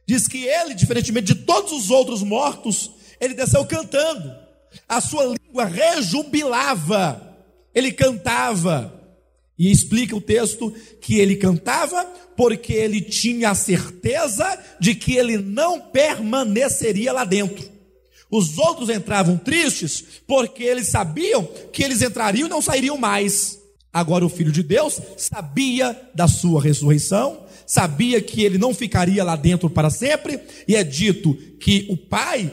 Diz 0.06 0.28
que 0.28 0.44
ele, 0.44 0.74
diferentemente 0.74 1.34
de 1.34 1.40
todos 1.40 1.72
os 1.72 1.90
outros 1.90 2.22
mortos, 2.22 2.90
ele 3.20 3.34
desceu 3.34 3.64
cantando. 3.64 4.32
A 4.88 5.00
sua 5.00 5.24
língua 5.24 5.64
rejubilava. 5.64 7.34
Ele 7.74 7.90
cantava. 7.90 8.93
E 9.58 9.70
explica 9.70 10.16
o 10.16 10.20
texto 10.20 10.72
que 11.00 11.18
ele 11.18 11.36
cantava 11.36 12.04
porque 12.36 12.72
ele 12.72 13.00
tinha 13.00 13.50
a 13.50 13.54
certeza 13.54 14.58
de 14.80 14.94
que 14.94 15.16
ele 15.16 15.36
não 15.36 15.80
permaneceria 15.80 17.12
lá 17.12 17.24
dentro. 17.24 17.72
Os 18.30 18.58
outros 18.58 18.90
entravam 18.90 19.36
tristes 19.36 20.04
porque 20.26 20.64
eles 20.64 20.88
sabiam 20.88 21.48
que 21.72 21.82
eles 21.84 22.02
entrariam 22.02 22.46
e 22.46 22.50
não 22.50 22.60
sairiam 22.60 22.98
mais. 22.98 23.60
Agora 23.92 24.26
o 24.26 24.28
filho 24.28 24.50
de 24.50 24.60
Deus 24.62 25.00
sabia 25.16 25.96
da 26.12 26.26
sua 26.26 26.60
ressurreição, 26.60 27.44
sabia 27.64 28.20
que 28.20 28.42
ele 28.42 28.58
não 28.58 28.74
ficaria 28.74 29.22
lá 29.22 29.36
dentro 29.36 29.70
para 29.70 29.88
sempre, 29.88 30.40
e 30.66 30.74
é 30.74 30.82
dito 30.82 31.32
que 31.60 31.86
o 31.88 31.96
Pai 31.96 32.52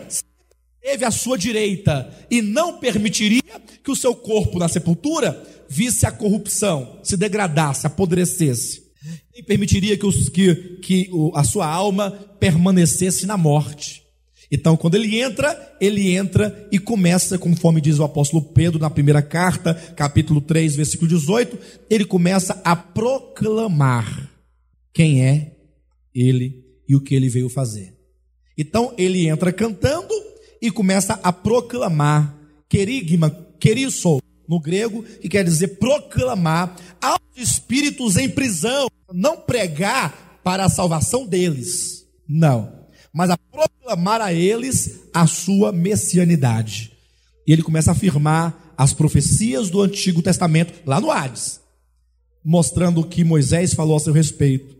teve 0.79 1.03
à 1.03 1.09
sua 1.09 1.39
direita 1.39 2.13
e 2.29 2.43
não 2.43 2.77
permitiria 2.77 3.41
que 3.83 3.89
o 3.89 3.95
seu 3.95 4.13
corpo 4.13 4.59
na 4.59 4.67
sepultura 4.67 5.60
visse 5.71 6.05
a 6.05 6.11
corrupção, 6.11 6.99
se 7.01 7.15
degradasse, 7.15 7.87
apodrecesse. 7.87 8.91
Nem 9.33 9.41
permitiria 9.41 9.97
que, 9.97 10.05
os, 10.05 10.27
que, 10.27 10.53
que 10.81 11.09
a 11.33 11.45
sua 11.45 11.65
alma 11.65 12.11
permanecesse 12.39 13.25
na 13.25 13.37
morte. 13.37 14.03
Então, 14.51 14.75
quando 14.75 14.95
ele 14.95 15.17
entra, 15.17 15.77
ele 15.79 16.13
entra 16.13 16.67
e 16.73 16.77
começa, 16.77 17.37
conforme 17.37 17.79
diz 17.79 17.99
o 17.99 18.03
apóstolo 18.03 18.43
Pedro 18.43 18.79
na 18.79 18.89
primeira 18.89 19.21
carta, 19.21 19.73
capítulo 19.95 20.41
3, 20.41 20.75
versículo 20.75 21.07
18, 21.07 21.57
ele 21.89 22.03
começa 22.03 22.61
a 22.65 22.75
proclamar 22.75 24.29
quem 24.93 25.23
é 25.23 25.55
ele 26.13 26.65
e 26.85 26.97
o 26.97 26.99
que 26.99 27.15
ele 27.15 27.29
veio 27.29 27.47
fazer. 27.47 27.95
Então, 28.57 28.93
ele 28.97 29.25
entra 29.25 29.53
cantando 29.53 30.13
e 30.61 30.69
começa 30.69 31.13
a 31.23 31.31
proclamar, 31.31 32.37
querigma, 32.67 33.29
querisso, 33.57 34.21
no 34.51 34.59
grego, 34.59 35.01
que 35.01 35.27
quer 35.27 35.43
dizer 35.43 35.79
proclamar 35.79 36.75
aos 37.01 37.19
espíritos 37.35 38.17
em 38.17 38.29
prisão, 38.29 38.87
não 39.11 39.37
pregar 39.37 40.39
para 40.43 40.65
a 40.65 40.69
salvação 40.69 41.25
deles, 41.25 42.05
não 42.27 42.81
mas 43.13 43.29
a 43.29 43.37
proclamar 43.37 44.21
a 44.21 44.33
eles 44.33 45.01
a 45.13 45.27
sua 45.27 45.71
messianidade. 45.71 46.91
E 47.45 47.51
ele 47.51 47.63
começa 47.63 47.91
a 47.91 47.93
afirmar 47.93 48.73
as 48.77 48.93
profecias 48.93 49.69
do 49.69 49.81
Antigo 49.81 50.21
Testamento 50.21 50.73
lá 50.85 50.99
no 51.01 51.11
Hades, 51.11 51.59
mostrando 52.43 53.01
o 53.01 53.07
que 53.07 53.23
Moisés 53.23 53.73
falou 53.73 53.97
a 53.97 53.99
seu 53.99 54.13
respeito, 54.13 54.75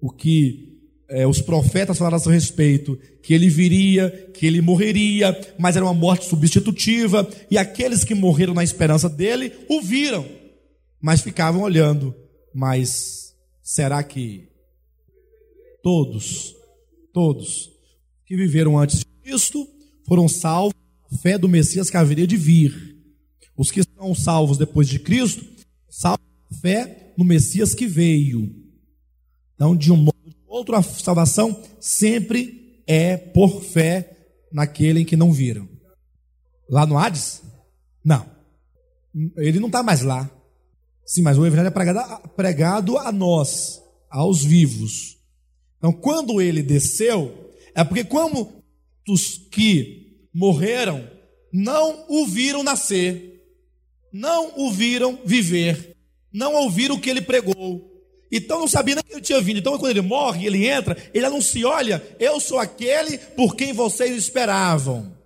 o 0.00 0.10
que 0.10 0.73
é, 1.14 1.26
os 1.26 1.40
profetas 1.40 1.98
falaram 1.98 2.16
a 2.16 2.20
seu 2.20 2.32
respeito, 2.32 2.98
que 3.22 3.32
ele 3.32 3.48
viria, 3.48 4.10
que 4.34 4.46
ele 4.46 4.60
morreria, 4.60 5.38
mas 5.58 5.76
era 5.76 5.84
uma 5.84 5.94
morte 5.94 6.26
substitutiva, 6.26 7.28
e 7.50 7.56
aqueles 7.56 8.04
que 8.04 8.14
morreram 8.14 8.54
na 8.54 8.64
esperança 8.64 9.08
dele 9.08 9.52
o 9.68 9.80
viram, 9.80 10.26
mas 11.00 11.20
ficavam 11.20 11.62
olhando. 11.62 12.14
Mas 12.54 13.34
será 13.62 14.02
que 14.02 14.48
todos 15.82 16.54
Todos 17.14 17.70
que 18.26 18.36
viveram 18.36 18.76
antes 18.76 18.98
de 18.98 19.06
Cristo 19.22 19.68
foram 20.04 20.28
salvos 20.28 20.74
pela 20.74 21.20
fé 21.22 21.38
do 21.38 21.48
Messias 21.48 21.88
que 21.88 21.96
haveria 21.96 22.26
de 22.26 22.36
vir. 22.36 22.98
Os 23.56 23.70
que 23.70 23.84
são 23.84 24.12
salvos 24.16 24.58
depois 24.58 24.88
de 24.88 24.98
Cristo, 24.98 25.46
salvos 25.88 26.26
pela 26.48 26.60
fé 26.60 27.14
no 27.16 27.24
Messias 27.24 27.72
que 27.72 27.86
veio. 27.86 28.52
Então, 29.54 29.76
de 29.76 29.92
um 29.92 29.96
modo 29.96 30.13
ou 30.54 30.62
de 30.64 30.70
outro, 30.70 30.76
a 30.76 30.82
salvação 30.82 31.60
sempre 31.80 32.82
é 32.86 33.16
por 33.16 33.60
fé 33.60 34.28
naquele 34.52 35.00
em 35.00 35.04
que 35.04 35.16
não 35.16 35.32
viram. 35.32 35.68
Lá 36.70 36.86
no 36.86 36.96
Hades? 36.96 37.42
Não. 38.04 38.24
Ele 39.36 39.58
não 39.58 39.66
está 39.66 39.82
mais 39.82 40.02
lá. 40.02 40.30
Sim, 41.04 41.22
mas 41.22 41.36
o 41.36 41.44
Evangelho 41.44 41.66
é 41.66 41.70
pregado, 41.70 42.28
pregado 42.36 42.98
a 42.98 43.10
nós, 43.10 43.82
aos 44.08 44.44
vivos. 44.44 45.18
Então, 45.78 45.92
quando 45.92 46.40
ele 46.40 46.62
desceu, 46.62 47.52
é 47.74 47.82
porque 47.82 48.04
como 48.04 48.62
os 49.08 49.36
que 49.36 50.28
morreram 50.32 51.10
não 51.52 52.06
o 52.08 52.26
viram 52.26 52.62
nascer, 52.62 53.42
não 54.12 54.52
o 54.56 54.70
viram 54.70 55.18
viver, 55.24 55.96
não 56.32 56.54
ouviram 56.54 56.94
o 56.94 57.00
que 57.00 57.10
ele 57.10 57.20
pregou. 57.20 57.93
Então 58.36 58.58
não 58.58 58.66
sabia 58.66 58.96
nem 58.96 59.04
que 59.04 59.12
ele 59.12 59.20
tinha 59.20 59.40
vindo. 59.40 59.60
Então 59.60 59.78
quando 59.78 59.92
ele 59.92 60.00
morre, 60.00 60.44
ele 60.44 60.66
entra, 60.66 60.96
ele 61.14 61.24
anuncia: 61.24 61.68
olha, 61.68 62.04
eu 62.18 62.40
sou 62.40 62.58
aquele 62.58 63.16
por 63.16 63.54
quem 63.54 63.72
vocês 63.72 64.16
esperavam. 64.16 65.16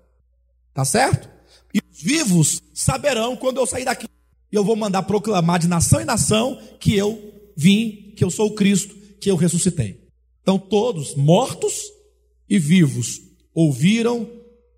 Tá 0.74 0.84
certo? 0.84 1.26
E 1.72 1.80
os 1.90 2.02
vivos 2.02 2.62
saberão 2.74 3.34
quando 3.34 3.56
eu 3.56 3.66
sair 3.66 3.86
daqui. 3.86 4.06
Eu 4.52 4.62
vou 4.62 4.76
mandar 4.76 5.04
proclamar 5.04 5.58
de 5.58 5.68
nação 5.68 6.02
em 6.02 6.04
nação 6.04 6.60
que 6.78 6.94
eu 6.94 7.32
vim, 7.56 8.12
que 8.14 8.22
eu 8.22 8.30
sou 8.30 8.48
o 8.48 8.54
Cristo, 8.54 8.94
que 9.18 9.30
eu 9.30 9.36
ressuscitei. 9.36 10.06
Então 10.42 10.58
todos, 10.58 11.14
mortos 11.14 11.90
e 12.48 12.58
vivos, 12.58 13.22
ouviram 13.54 14.28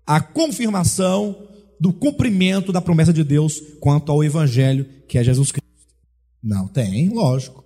a 0.07 0.21
confirmação 0.21 1.49
do 1.77 1.91
cumprimento 1.91 2.71
da 2.71 2.81
promessa 2.81 3.11
de 3.11 3.25
Deus 3.25 3.61
quanto 3.81 4.09
ao 4.09 4.23
Evangelho, 4.23 4.85
que 5.05 5.17
é 5.17 5.23
Jesus 5.23 5.51
Cristo. 5.51 5.67
Não, 6.41 6.67
tem, 6.67 7.09
lógico. 7.09 7.61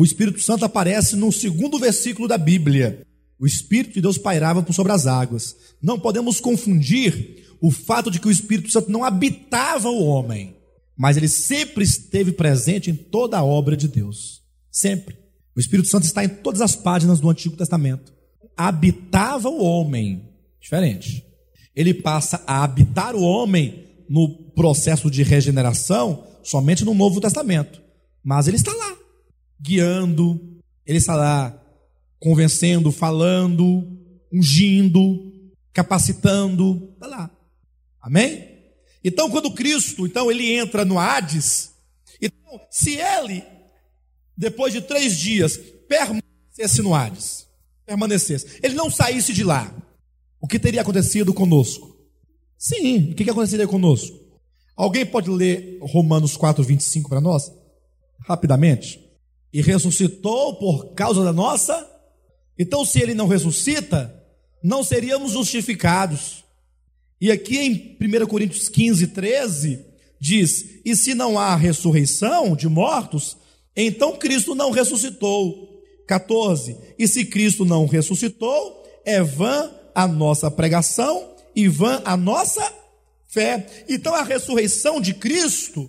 O 0.00 0.04
Espírito 0.04 0.40
Santo 0.40 0.64
aparece 0.64 1.14
no 1.14 1.30
segundo 1.30 1.78
versículo 1.78 2.26
da 2.26 2.38
Bíblia. 2.38 3.06
O 3.38 3.46
Espírito 3.46 3.92
de 3.92 4.00
Deus 4.00 4.16
pairava 4.16 4.62
por 4.62 4.72
sobre 4.72 4.92
as 4.92 5.06
águas. 5.06 5.54
Não 5.82 6.00
podemos 6.00 6.40
confundir 6.40 7.44
o 7.60 7.70
fato 7.70 8.10
de 8.10 8.18
que 8.18 8.26
o 8.26 8.30
Espírito 8.30 8.70
Santo 8.70 8.90
não 8.90 9.04
habitava 9.04 9.90
o 9.90 10.02
homem, 10.02 10.56
mas 10.96 11.18
ele 11.18 11.28
sempre 11.28 11.84
esteve 11.84 12.32
presente 12.32 12.90
em 12.90 12.94
toda 12.94 13.36
a 13.36 13.44
obra 13.44 13.76
de 13.76 13.88
Deus. 13.88 14.40
Sempre. 14.70 15.18
O 15.54 15.60
Espírito 15.60 15.90
Santo 15.90 16.04
está 16.04 16.24
em 16.24 16.30
todas 16.30 16.62
as 16.62 16.74
páginas 16.74 17.20
do 17.20 17.28
Antigo 17.28 17.54
Testamento. 17.54 18.10
Habitava 18.56 19.50
o 19.50 19.62
homem, 19.62 20.30
diferente. 20.58 21.26
Ele 21.76 21.92
passa 21.92 22.42
a 22.46 22.64
habitar 22.64 23.14
o 23.14 23.22
homem 23.22 23.84
no 24.08 24.50
processo 24.54 25.10
de 25.10 25.22
regeneração 25.22 26.26
somente 26.42 26.86
no 26.86 26.94
Novo 26.94 27.20
Testamento. 27.20 27.82
Mas 28.24 28.48
ele 28.48 28.56
está 28.56 28.72
lá, 28.72 28.89
guiando, 29.60 30.58
ele 30.86 30.98
está 30.98 31.14
lá 31.14 31.56
convencendo, 32.18 32.90
falando, 32.92 33.86
ungindo, 34.32 35.32
capacitando, 35.72 36.90
está 36.94 37.06
lá. 37.06 37.30
Amém? 38.00 38.48
Então, 39.02 39.30
quando 39.30 39.52
Cristo, 39.52 40.06
então 40.06 40.30
ele 40.30 40.52
entra 40.52 40.84
no 40.84 40.98
Hades, 40.98 41.72
então, 42.20 42.60
se 42.70 42.96
ele 42.96 43.42
depois 44.40 44.72
de 44.72 44.80
três 44.80 45.18
dias, 45.18 45.58
permanecesse 45.86 46.80
no 46.80 46.94
Hades, 46.94 47.46
permanecesse, 47.84 48.58
ele 48.62 48.74
não 48.74 48.90
saísse 48.90 49.34
de 49.34 49.44
lá, 49.44 49.70
o 50.40 50.48
que 50.48 50.58
teria 50.58 50.80
acontecido 50.80 51.34
conosco? 51.34 51.94
Sim, 52.56 53.10
o 53.10 53.14
que, 53.14 53.24
que 53.24 53.30
aconteceria 53.30 53.68
conosco? 53.68 54.18
Alguém 54.74 55.04
pode 55.04 55.28
ler 55.28 55.78
Romanos 55.82 56.38
4, 56.38 56.64
25 56.64 57.10
para 57.10 57.20
nós? 57.20 57.52
Rapidamente. 58.20 59.09
E 59.52 59.60
ressuscitou 59.60 60.56
por 60.56 60.94
causa 60.94 61.24
da 61.24 61.32
nossa. 61.32 61.88
Então, 62.58 62.84
se 62.84 63.00
ele 63.00 63.14
não 63.14 63.26
ressuscita, 63.26 64.14
não 64.62 64.84
seríamos 64.84 65.32
justificados. 65.32 66.44
E 67.20 67.30
aqui 67.30 67.58
em 67.58 67.96
1 68.00 68.26
Coríntios 68.26 68.68
15, 68.68 69.08
13, 69.08 69.84
diz: 70.20 70.80
E 70.84 70.96
se 70.96 71.14
não 71.14 71.38
há 71.38 71.56
ressurreição 71.56 72.54
de 72.54 72.68
mortos, 72.68 73.36
então 73.76 74.16
Cristo 74.16 74.54
não 74.54 74.70
ressuscitou. 74.70 75.68
14. 76.06 76.76
E 76.98 77.06
se 77.06 77.24
Cristo 77.24 77.64
não 77.64 77.86
ressuscitou, 77.86 78.82
é 79.04 79.22
vã 79.22 79.70
a 79.94 80.08
nossa 80.08 80.50
pregação 80.50 81.34
e 81.54 81.68
vã 81.68 82.02
a 82.04 82.16
nossa 82.16 82.72
fé. 83.28 83.84
Então 83.88 84.14
a 84.14 84.22
ressurreição 84.22 85.00
de 85.00 85.14
Cristo 85.14 85.88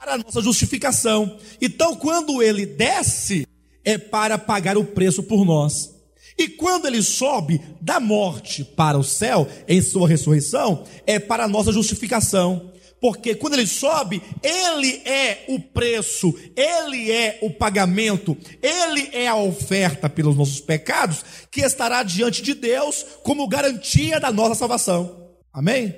para 0.00 0.14
a 0.14 0.18
nossa 0.18 0.40
justificação. 0.40 1.36
Então 1.60 1.94
quando 1.94 2.42
ele 2.42 2.64
desce, 2.64 3.46
é 3.84 3.98
para 3.98 4.38
pagar 4.38 4.78
o 4.78 4.84
preço 4.84 5.22
por 5.22 5.44
nós. 5.44 5.90
E 6.38 6.48
quando 6.48 6.86
ele 6.86 7.02
sobe 7.02 7.60
da 7.82 8.00
morte 8.00 8.64
para 8.64 8.96
o 8.96 9.04
céu, 9.04 9.46
em 9.68 9.82
sua 9.82 10.08
ressurreição, 10.08 10.84
é 11.06 11.18
para 11.18 11.44
a 11.44 11.48
nossa 11.48 11.70
justificação. 11.70 12.72
Porque 12.98 13.34
quando 13.34 13.54
ele 13.54 13.66
sobe, 13.66 14.22
ele 14.42 15.02
é 15.06 15.44
o 15.48 15.60
preço, 15.60 16.34
ele 16.56 17.10
é 17.10 17.38
o 17.42 17.50
pagamento, 17.50 18.36
ele 18.62 19.10
é 19.12 19.26
a 19.26 19.36
oferta 19.36 20.08
pelos 20.08 20.36
nossos 20.36 20.60
pecados, 20.60 21.24
que 21.50 21.60
estará 21.60 22.02
diante 22.02 22.42
de 22.42 22.54
Deus 22.54 23.04
como 23.22 23.48
garantia 23.48 24.18
da 24.18 24.32
nossa 24.32 24.54
salvação. 24.54 25.30
Amém? 25.52 25.94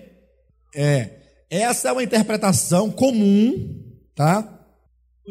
É. 0.75 1.23
Essa 1.51 1.91
é 1.91 1.93
uma 1.93 2.03
interpretação 2.03 2.91
comum, 2.91 3.92
tá? 4.15 4.61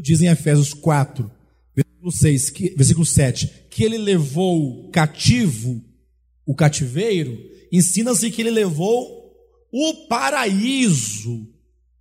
Diz 0.02 0.22
em 0.22 0.28
Efésios 0.28 0.74
4, 0.74 1.30
versículo 1.76 2.12
6, 2.12 2.50
que, 2.50 2.70
versículo 2.76 3.06
7, 3.06 3.68
que 3.70 3.84
ele 3.84 3.98
levou 3.98 4.90
cativo 4.90 5.84
o 6.46 6.56
cativeiro, 6.56 7.38
ensina-se 7.72 8.32
que 8.32 8.42
ele 8.42 8.52
levou 8.52 9.22
o 9.72 10.08
paraíso 10.08 11.48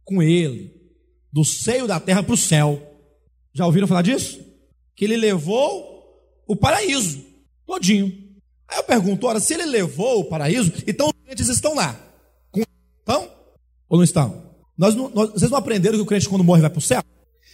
com 0.05 0.23
ele, 0.23 0.75
do 1.33 1.45
seio 1.45 1.87
da 1.87 2.01
terra 2.01 2.23
para 2.23 2.35
o 2.35 2.39
céu. 2.39 2.83
Já 3.53 3.67
ouviram 3.67 3.87
falar 3.87 4.03
disso? 4.03 4.41
Que 4.97 5.05
ele 5.05 5.17
levou 5.17 5.89
o 6.47 6.57
paraíso 6.57 7.25
todinho. 7.67 8.13
Aí 8.67 8.79
eu 8.79 8.85
pergunto, 8.85 9.27
ora, 9.27 9.39
se 9.41 9.55
ele 9.55 9.67
levou 9.67 10.21
o 10.21 10.25
paraíso, 10.25 10.73
então 10.87 11.09
os 11.09 11.13
crentes 11.25 11.49
estão 11.49 11.75
lá. 11.75 11.99
Estão 12.99 13.31
ou 13.89 13.99
não 13.99 14.05
estão? 14.05 14.50
Nós, 14.81 14.95
nós, 14.95 15.33
vocês 15.33 15.51
não 15.51 15.59
aprenderam 15.59 15.99
que 15.99 16.03
o 16.03 16.07
crente 16.07 16.27
quando 16.27 16.43
morre 16.43 16.63
vai 16.63 16.71
para 16.71 16.79
o 16.79 16.83
céu? 16.83 17.03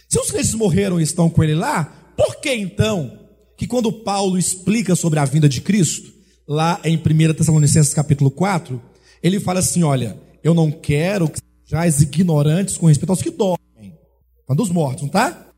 Se 0.07 0.17
os 0.17 0.31
crentes 0.31 0.53
morreram 0.53 0.97
e 0.97 1.03
estão 1.03 1.29
com 1.29 1.43
ele 1.43 1.55
lá, 1.55 2.13
por 2.15 2.37
que 2.37 2.53
então 2.53 3.19
que 3.57 3.67
quando 3.67 3.91
Paulo 3.91 4.37
explica 4.37 4.95
sobre 4.95 5.19
a 5.19 5.25
vinda 5.25 5.49
de 5.49 5.59
Cristo, 5.59 6.09
lá 6.47 6.79
em 6.85 6.95
1 6.95 7.33
Tessalonicenses 7.33 7.93
capítulo 7.93 8.31
4, 8.31 8.81
ele 9.21 9.41
fala 9.41 9.59
assim: 9.59 9.83
olha, 9.83 10.17
eu 10.41 10.53
não 10.53 10.71
quero 10.71 11.27
que 11.27 11.41
sejais 11.65 11.99
ignorantes 11.99 12.77
com 12.77 12.85
respeito 12.85 13.09
aos 13.09 13.21
que 13.21 13.29
dormem, 13.29 13.99
quando 14.45 14.63
os 14.63 14.69
mortos, 14.69 15.03
não 15.03 15.09
tá? 15.09 15.51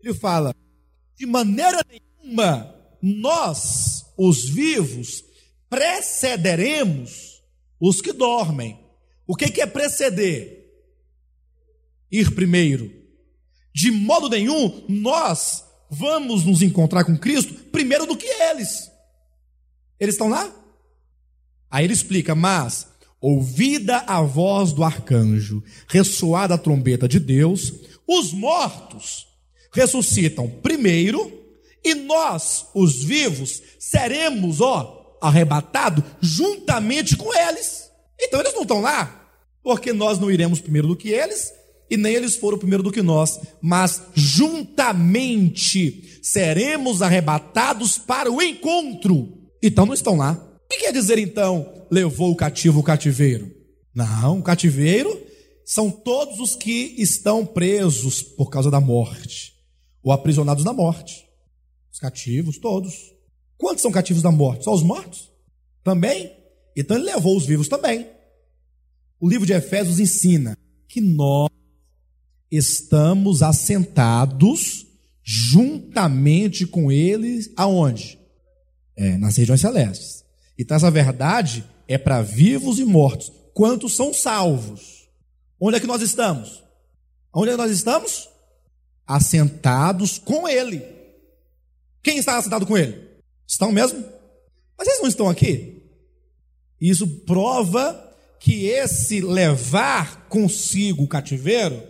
Ele 0.00 0.14
fala: 0.14 0.54
de 1.18 1.26
maneira 1.26 1.80
nenhuma 1.90 2.72
nós, 3.02 4.04
os 4.16 4.48
vivos, 4.48 5.24
precederemos 5.68 7.42
os 7.80 8.00
que 8.00 8.12
dormem. 8.12 8.78
O 9.26 9.34
que, 9.34 9.50
que 9.50 9.60
é 9.60 9.66
preceder? 9.66 10.65
Ir 12.10 12.34
primeiro. 12.34 12.90
De 13.74 13.90
modo 13.90 14.28
nenhum 14.28 14.84
nós 14.88 15.64
vamos 15.90 16.44
nos 16.44 16.62
encontrar 16.62 17.04
com 17.04 17.16
Cristo 17.16 17.54
primeiro 17.70 18.06
do 18.06 18.16
que 18.16 18.26
eles. 18.26 18.90
Eles 19.98 20.14
estão 20.14 20.28
lá? 20.28 20.52
Aí 21.70 21.84
ele 21.84 21.92
explica, 21.92 22.34
mas 22.34 22.88
ouvida 23.20 23.98
a 24.06 24.20
voz 24.22 24.72
do 24.72 24.84
arcanjo, 24.84 25.62
ressoada 25.88 26.54
a 26.54 26.58
trombeta 26.58 27.08
de 27.08 27.18
Deus, 27.18 27.72
os 28.06 28.32
mortos 28.32 29.26
ressuscitam 29.72 30.48
primeiro, 30.48 31.44
e 31.84 31.94
nós, 31.94 32.66
os 32.74 33.04
vivos, 33.04 33.62
seremos, 33.78 34.60
ó, 34.60 35.18
arrebatados 35.20 36.02
juntamente 36.20 37.16
com 37.16 37.32
eles. 37.32 37.90
Então 38.20 38.40
eles 38.40 38.54
não 38.54 38.62
estão 38.62 38.80
lá, 38.80 39.28
porque 39.62 39.92
nós 39.92 40.18
não 40.18 40.30
iremos 40.30 40.60
primeiro 40.60 40.88
do 40.88 40.96
que 40.96 41.10
eles, 41.10 41.52
e 41.90 41.96
nem 41.96 42.14
eles 42.14 42.36
foram 42.36 42.58
primeiro 42.58 42.82
do 42.82 42.92
que 42.92 43.02
nós, 43.02 43.40
mas 43.60 44.02
juntamente 44.14 46.20
seremos 46.22 47.02
arrebatados 47.02 47.98
para 47.98 48.30
o 48.30 48.42
encontro. 48.42 49.32
Então 49.62 49.86
não 49.86 49.94
estão 49.94 50.16
lá. 50.16 50.32
O 50.64 50.68
que 50.68 50.78
quer 50.78 50.92
dizer 50.92 51.18
então 51.18 51.86
levou 51.90 52.32
o 52.32 52.36
cativo 52.36 52.80
o 52.80 52.82
cativeiro? 52.82 53.54
Não, 53.94 54.40
o 54.40 54.42
cativeiro 54.42 55.24
são 55.64 55.90
todos 55.90 56.38
os 56.38 56.54
que 56.54 56.94
estão 56.98 57.46
presos 57.46 58.22
por 58.22 58.50
causa 58.50 58.70
da 58.70 58.80
morte, 58.80 59.54
ou 60.02 60.12
aprisionados 60.12 60.64
na 60.64 60.72
morte. 60.72 61.24
Os 61.92 61.98
cativos, 61.98 62.58
todos. 62.58 62.94
Quantos 63.56 63.82
são 63.82 63.90
cativos 63.90 64.22
da 64.22 64.30
morte? 64.30 64.64
Só 64.64 64.74
os 64.74 64.82
mortos? 64.82 65.30
Também? 65.82 66.30
Então 66.76 66.96
ele 66.96 67.06
levou 67.06 67.36
os 67.36 67.46
vivos 67.46 67.68
também. 67.68 68.06
O 69.18 69.28
livro 69.28 69.46
de 69.46 69.54
Efésios 69.54 69.98
ensina 69.98 70.58
que 70.86 71.00
nós 71.00 71.50
estamos 72.50 73.42
assentados 73.42 74.86
juntamente 75.22 76.66
com 76.66 76.90
ele 76.90 77.52
aonde? 77.56 78.18
É, 78.96 79.16
nas 79.18 79.36
regiões 79.36 79.60
celestes. 79.60 80.24
Então 80.58 80.76
essa 80.76 80.90
verdade 80.90 81.64
é 81.86 81.98
para 81.98 82.22
vivos 82.22 82.78
e 82.78 82.84
mortos. 82.84 83.30
Quantos 83.52 83.94
são 83.94 84.12
salvos? 84.12 85.08
Onde 85.60 85.76
é 85.76 85.80
que 85.80 85.86
nós 85.86 86.02
estamos? 86.02 86.62
Onde 87.34 87.50
é 87.50 87.52
que 87.52 87.58
nós 87.58 87.70
estamos? 87.70 88.28
Assentados 89.06 90.18
com 90.18 90.48
ele. 90.48 90.82
Quem 92.02 92.18
está 92.18 92.38
assentado 92.38 92.66
com 92.66 92.76
ele? 92.76 93.00
Estão 93.46 93.72
mesmo? 93.72 94.04
Mas 94.78 94.88
eles 94.88 95.00
não 95.00 95.08
estão 95.08 95.28
aqui? 95.28 95.82
Isso 96.80 97.06
prova 97.24 98.02
que 98.38 98.66
esse 98.66 99.20
levar 99.20 100.28
consigo 100.28 101.04
o 101.04 101.08
cativeiro 101.08 101.82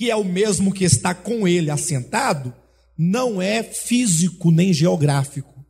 que 0.00 0.10
é 0.10 0.16
o 0.16 0.24
mesmo 0.24 0.72
que 0.72 0.82
está 0.82 1.14
com 1.14 1.46
ele 1.46 1.70
assentado, 1.70 2.54
não 2.96 3.42
é 3.42 3.62
físico 3.62 4.50
nem 4.50 4.72
geográfico, 4.72 5.62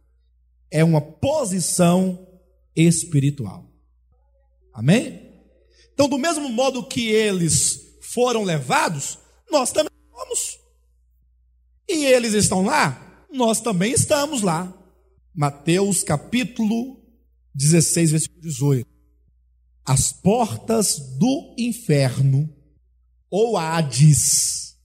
é 0.70 0.84
uma 0.84 1.00
posição 1.00 2.28
espiritual. 2.76 3.68
Amém? 4.72 5.32
Então, 5.92 6.08
do 6.08 6.16
mesmo 6.16 6.48
modo 6.48 6.86
que 6.86 7.08
eles 7.08 7.98
foram 8.02 8.44
levados, 8.44 9.18
nós 9.50 9.72
também 9.72 9.90
fomos. 10.08 10.60
E 11.88 12.04
eles 12.04 12.32
estão 12.32 12.62
lá, 12.62 13.26
nós 13.32 13.60
também 13.60 13.90
estamos 13.90 14.42
lá. 14.42 14.72
Mateus 15.34 16.04
capítulo 16.04 17.02
16, 17.52 18.12
versículo 18.12 18.42
18. 18.42 18.86
As 19.84 20.12
portas 20.12 21.00
do 21.18 21.56
inferno 21.58 22.59
ou 23.30 23.56
Hades, 23.56 24.76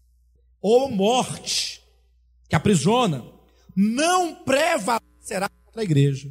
ou 0.61 0.89
morte, 0.89 1.81
que 2.47 2.55
aprisiona, 2.55 3.25
não 3.75 4.35
prevalecerá 4.35 5.49
contra 5.63 5.81
a 5.81 5.83
igreja. 5.83 6.29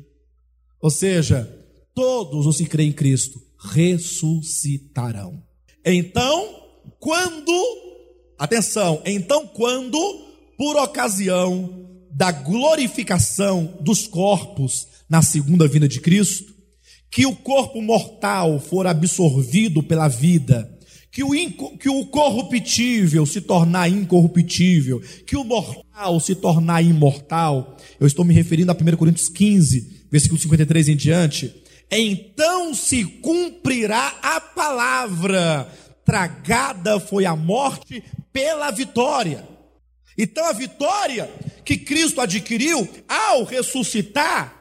Ou 0.81 0.91
seja, 0.91 1.45
todos 1.95 2.47
os 2.47 2.59
que 2.59 2.67
creem 2.67 2.91
em 2.91 2.93
Cristo 2.93 3.43
ressuscitarão. 3.59 5.43
Então, 5.85 6.63
quando, 6.99 7.53
atenção, 8.39 9.03
então 9.05 9.47
quando, 9.47 9.99
por 10.57 10.77
ocasião 10.77 11.91
da 12.11 12.31
glorificação 12.31 13.77
dos 13.81 14.07
corpos 14.07 14.87
na 15.09 15.21
segunda 15.21 15.67
vinda 15.67 15.89
de 15.89 16.01
Cristo, 16.01 16.55
que 17.11 17.27
o 17.27 17.37
corpo 17.37 17.81
mortal 17.81 18.59
for 18.61 18.87
absorvido 18.87 19.83
pela 19.83 20.09
vida 20.09 20.74
que 21.15 21.23
o, 21.23 21.31
que 21.79 21.89
o 21.89 22.05
corruptível 22.07 23.25
se 23.25 23.41
tornar 23.41 23.89
incorruptível, 23.89 25.01
que 25.25 25.37
o 25.37 25.45
mortal 25.45 26.19
se 26.19 26.35
tornar 26.35 26.83
imortal. 26.83 27.77
Eu 28.01 28.07
estou 28.09 28.25
me 28.25 28.35
referindo 28.35 28.73
a 28.73 28.75
1 28.75 28.97
Coríntios 28.97 29.29
15, 29.29 30.09
versículo 30.11 30.41
53 30.41 30.89
em 30.89 30.97
diante. 30.97 31.55
Então 31.89 32.75
se 32.75 33.05
cumprirá 33.05 34.19
a 34.21 34.41
palavra, 34.41 35.71
tragada 36.05 36.99
foi 36.99 37.25
a 37.25 37.37
morte 37.37 38.03
pela 38.33 38.73
vitória. 38.73 39.49
Então 40.19 40.45
a 40.45 40.53
vitória 40.53 41.31
que 41.65 41.77
Cristo 41.77 42.21
adquiriu 42.21 42.89
ao 43.07 43.45
ressuscitar 43.45 44.53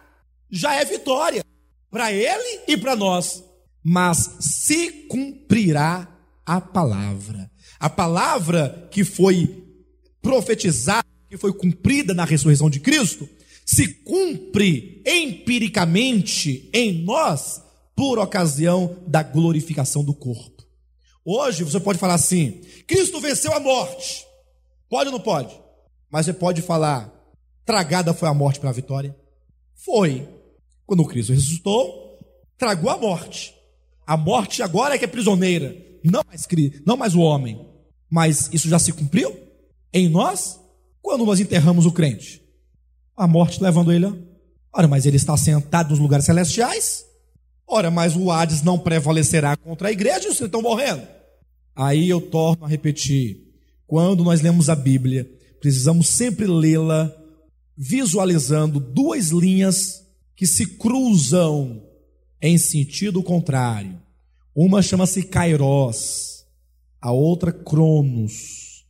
já 0.51 0.75
é 0.75 0.85
vitória 0.85 1.43
para 1.89 2.13
ele 2.13 2.59
e 2.67 2.77
para 2.77 2.95
nós. 2.95 3.43
Mas 3.83 4.37
se 4.39 4.91
cumprirá 5.09 6.12
a 6.45 6.61
palavra. 6.61 7.49
A 7.79 7.89
palavra 7.89 8.87
que 8.91 9.03
foi 9.03 9.63
profetizada, 10.21 11.07
que 11.29 11.37
foi 11.37 11.53
cumprida 11.53 12.13
na 12.13 12.25
ressurreição 12.25 12.69
de 12.69 12.79
Cristo, 12.79 13.27
se 13.65 13.87
cumpre 13.87 15.01
empiricamente 15.05 16.69
em 16.73 17.03
nós 17.03 17.61
por 17.95 18.19
ocasião 18.19 18.97
da 19.07 19.23
glorificação 19.23 20.03
do 20.03 20.13
corpo. 20.13 20.63
Hoje 21.25 21.63
você 21.63 21.79
pode 21.79 21.99
falar 21.99 22.15
assim: 22.15 22.61
Cristo 22.87 23.19
venceu 23.19 23.53
a 23.53 23.59
morte. 23.59 24.25
Pode 24.89 25.07
ou 25.07 25.13
não 25.13 25.19
pode? 25.19 25.57
Mas 26.11 26.25
você 26.25 26.33
pode 26.33 26.61
falar, 26.61 27.11
tragada 27.65 28.13
foi 28.13 28.27
a 28.27 28.33
morte 28.33 28.59
para 28.59 28.69
a 28.69 28.73
vitória? 28.73 29.15
Foi. 29.73 30.27
Quando 30.85 31.05
Cristo 31.05 31.33
ressuscitou, 31.33 32.19
tragou 32.57 32.89
a 32.89 32.97
morte. 32.97 33.55
A 34.05 34.17
morte 34.17 34.61
agora 34.61 34.95
é 34.95 34.97
que 34.97 35.05
é 35.05 35.07
prisioneira, 35.07 35.75
não 36.11 36.23
mais, 36.27 36.47
não 36.85 36.97
mais 36.97 37.15
o 37.15 37.19
homem. 37.19 37.59
Mas 38.09 38.49
isso 38.53 38.69
já 38.69 38.77
se 38.77 38.91
cumpriu 38.91 39.35
em 39.93 40.09
nós? 40.09 40.59
Quando 41.01 41.25
nós 41.25 41.39
enterramos 41.39 41.85
o 41.85 41.91
crente? 41.91 42.41
A 43.15 43.27
morte 43.27 43.61
levando 43.61 43.91
ele. 43.91 44.07
Ora, 44.71 44.87
mas 44.87 45.05
ele 45.05 45.17
está 45.17 45.35
sentado 45.37 45.91
nos 45.91 45.99
lugares 45.99 46.25
celestiais? 46.25 47.05
Ora, 47.67 47.89
mas 47.89 48.15
o 48.15 48.31
Hades 48.31 48.61
não 48.61 48.77
prevalecerá 48.77 49.55
contra 49.55 49.87
a 49.87 49.91
igreja 49.91 50.27
e 50.27 50.33
vocês 50.33 50.41
estão 50.41 50.61
morrendo. 50.61 51.07
Aí 51.75 52.09
eu 52.09 52.21
torno 52.21 52.65
a 52.65 52.67
repetir: 52.67 53.37
quando 53.87 54.23
nós 54.23 54.41
lemos 54.41 54.69
a 54.69 54.75
Bíblia, 54.75 55.29
precisamos 55.59 56.07
sempre 56.07 56.45
lê-la 56.45 57.11
visualizando 57.75 58.79
duas 58.79 59.29
linhas 59.29 60.03
que 60.35 60.45
se 60.45 60.65
cruzam 60.77 61.83
em 62.41 62.57
sentido 62.57 63.23
contrário. 63.23 63.99
Uma 64.55 64.83
chama-se 64.83 65.23
Kairos, 65.23 66.45
a 67.01 67.11
outra 67.11 67.51
Cronos. 67.51 68.85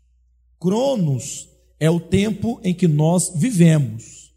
Cronos 0.60 1.48
é 1.80 1.90
o 1.90 2.00
tempo 2.00 2.60
em 2.64 2.74
que 2.74 2.88
nós 2.88 3.32
vivemos. 3.36 4.34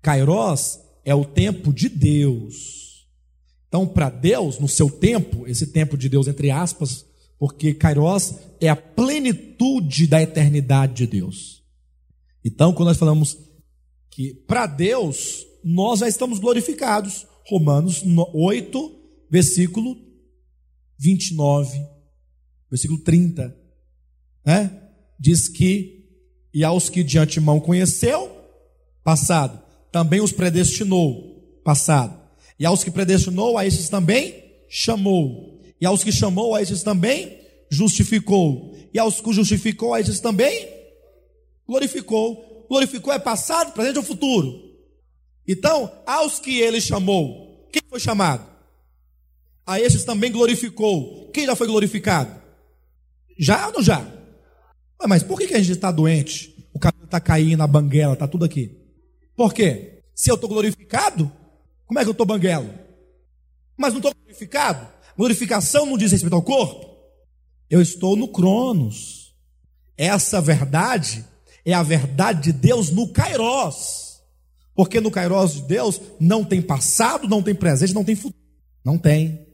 Kairos 0.00 0.78
é 1.04 1.12
o 1.14 1.24
tempo 1.24 1.72
de 1.72 1.88
Deus. 1.88 3.06
Então, 3.66 3.88
para 3.88 4.08
Deus, 4.08 4.60
no 4.60 4.68
seu 4.68 4.88
tempo, 4.88 5.48
esse 5.48 5.66
tempo 5.66 5.98
de 5.98 6.08
Deus, 6.08 6.28
entre 6.28 6.50
aspas, 6.50 7.04
porque 7.38 7.74
Kairos 7.74 8.34
é 8.60 8.68
a 8.68 8.76
plenitude 8.76 10.06
da 10.06 10.22
eternidade 10.22 10.94
de 10.94 11.06
Deus. 11.08 11.64
Então, 12.44 12.72
quando 12.72 12.88
nós 12.88 12.98
falamos 12.98 13.36
que 14.10 14.32
para 14.32 14.66
Deus 14.66 15.44
nós 15.64 15.98
já 15.98 16.08
estamos 16.08 16.38
glorificados, 16.38 17.26
Romanos 17.48 18.04
8, 18.32 19.00
versículo 19.28 19.96
29, 20.98 21.78
versículo 22.70 23.00
30, 23.00 23.56
né? 24.44 24.82
Diz 25.18 25.48
que, 25.48 26.04
e 26.52 26.64
aos 26.64 26.88
que 26.88 27.02
de 27.02 27.18
antemão 27.18 27.60
conheceu, 27.60 28.30
passado, 29.02 29.62
também 29.90 30.20
os 30.20 30.32
predestinou, 30.32 31.60
passado, 31.64 32.20
e 32.58 32.66
aos 32.66 32.82
que 32.84 32.90
predestinou, 32.90 33.58
a 33.58 33.66
esses 33.66 33.88
também 33.88 34.44
chamou, 34.68 35.60
e 35.80 35.86
aos 35.86 36.02
que 36.02 36.12
chamou, 36.12 36.54
a 36.54 36.62
esses 36.62 36.82
também 36.82 37.38
justificou. 37.70 38.74
E 38.92 38.98
aos 38.98 39.20
que 39.20 39.32
justificou, 39.32 39.92
a 39.92 40.00
esses 40.00 40.20
também 40.20 40.68
glorificou. 41.66 42.66
Glorificou 42.68 43.12
é 43.12 43.18
passado, 43.18 43.72
presente 43.72 43.98
ou 43.98 44.02
futuro. 44.02 44.64
Então, 45.46 45.92
aos 46.06 46.38
que 46.38 46.58
ele 46.58 46.80
chamou, 46.80 47.68
quem 47.72 47.82
foi 47.88 48.00
chamado? 48.00 48.55
A 49.66 49.80
esses 49.80 50.04
também 50.04 50.30
glorificou. 50.30 51.28
Quem 51.32 51.44
já 51.44 51.56
foi 51.56 51.66
glorificado? 51.66 52.40
Já 53.38 53.66
ou 53.66 53.72
não 53.74 53.82
já? 53.82 54.06
Mas 55.06 55.22
por 55.22 55.38
que 55.38 55.52
a 55.52 55.58
gente 55.58 55.72
está 55.72 55.90
doente? 55.90 56.54
O 56.72 56.78
cabelo 56.78 57.04
está 57.04 57.18
caindo, 57.18 57.62
a 57.62 57.66
banguela, 57.66 58.12
está 58.12 58.28
tudo 58.28 58.44
aqui. 58.44 58.78
Por 59.36 59.52
quê? 59.52 60.02
Se 60.14 60.30
eu 60.30 60.36
estou 60.36 60.48
glorificado, 60.48 61.30
como 61.84 61.98
é 61.98 62.02
que 62.02 62.08
eu 62.08 62.12
estou 62.12 62.26
banguelo? 62.26 62.70
Mas 63.76 63.92
não 63.92 63.98
estou 63.98 64.14
glorificado? 64.14 64.86
Glorificação 65.16 65.84
não 65.84 65.98
diz 65.98 66.12
respeito 66.12 66.34
ao 66.34 66.42
corpo. 66.42 66.96
Eu 67.68 67.82
estou 67.82 68.16
no 68.16 68.28
Cronos. 68.28 69.34
Essa 69.96 70.40
verdade 70.40 71.24
é 71.64 71.72
a 71.72 71.82
verdade 71.82 72.52
de 72.52 72.52
Deus 72.52 72.90
no 72.90 73.08
Kairos. 73.08 74.22
Porque 74.74 75.00
no 75.00 75.10
Kairos 75.10 75.54
de 75.54 75.62
Deus 75.62 76.00
não 76.20 76.44
tem 76.44 76.62
passado, 76.62 77.28
não 77.28 77.42
tem 77.42 77.54
presente, 77.54 77.94
não 77.94 78.04
tem 78.04 78.14
futuro. 78.14 78.42
Não 78.84 78.96
tem. 78.96 79.45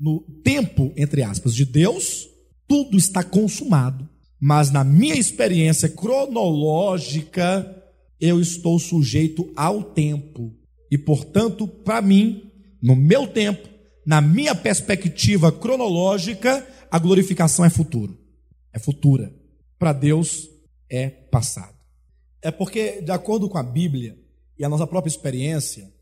No 0.00 0.20
tempo, 0.42 0.92
entre 0.96 1.22
aspas, 1.22 1.54
de 1.54 1.64
Deus, 1.64 2.28
tudo 2.66 2.96
está 2.96 3.22
consumado. 3.24 4.08
Mas 4.40 4.70
na 4.70 4.84
minha 4.84 5.16
experiência 5.16 5.88
cronológica, 5.88 7.74
eu 8.20 8.40
estou 8.40 8.78
sujeito 8.78 9.50
ao 9.56 9.82
tempo. 9.82 10.54
E, 10.90 10.96
portanto, 10.96 11.66
para 11.66 12.00
mim, 12.00 12.50
no 12.80 12.94
meu 12.94 13.26
tempo, 13.26 13.68
na 14.06 14.20
minha 14.20 14.54
perspectiva 14.54 15.50
cronológica, 15.50 16.66
a 16.90 16.98
glorificação 16.98 17.64
é 17.64 17.70
futuro. 17.70 18.18
É 18.72 18.78
futura. 18.78 19.34
Para 19.78 19.92
Deus 19.92 20.48
é 20.88 21.08
passado. 21.08 21.76
É 22.40 22.50
porque, 22.50 23.02
de 23.02 23.10
acordo 23.10 23.48
com 23.48 23.58
a 23.58 23.62
Bíblia 23.62 24.16
e 24.58 24.64
a 24.64 24.68
nossa 24.68 24.86
própria 24.86 25.10
experiência, 25.10 25.92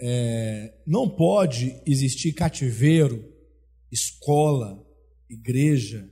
é, 0.00 0.72
não 0.86 1.08
pode 1.08 1.80
existir 1.86 2.32
cativeiro, 2.32 3.31
escola, 3.92 4.82
igreja, 5.28 6.10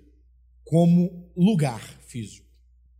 como 0.65 1.33
lugar 1.37 1.81
físico. 2.07 2.47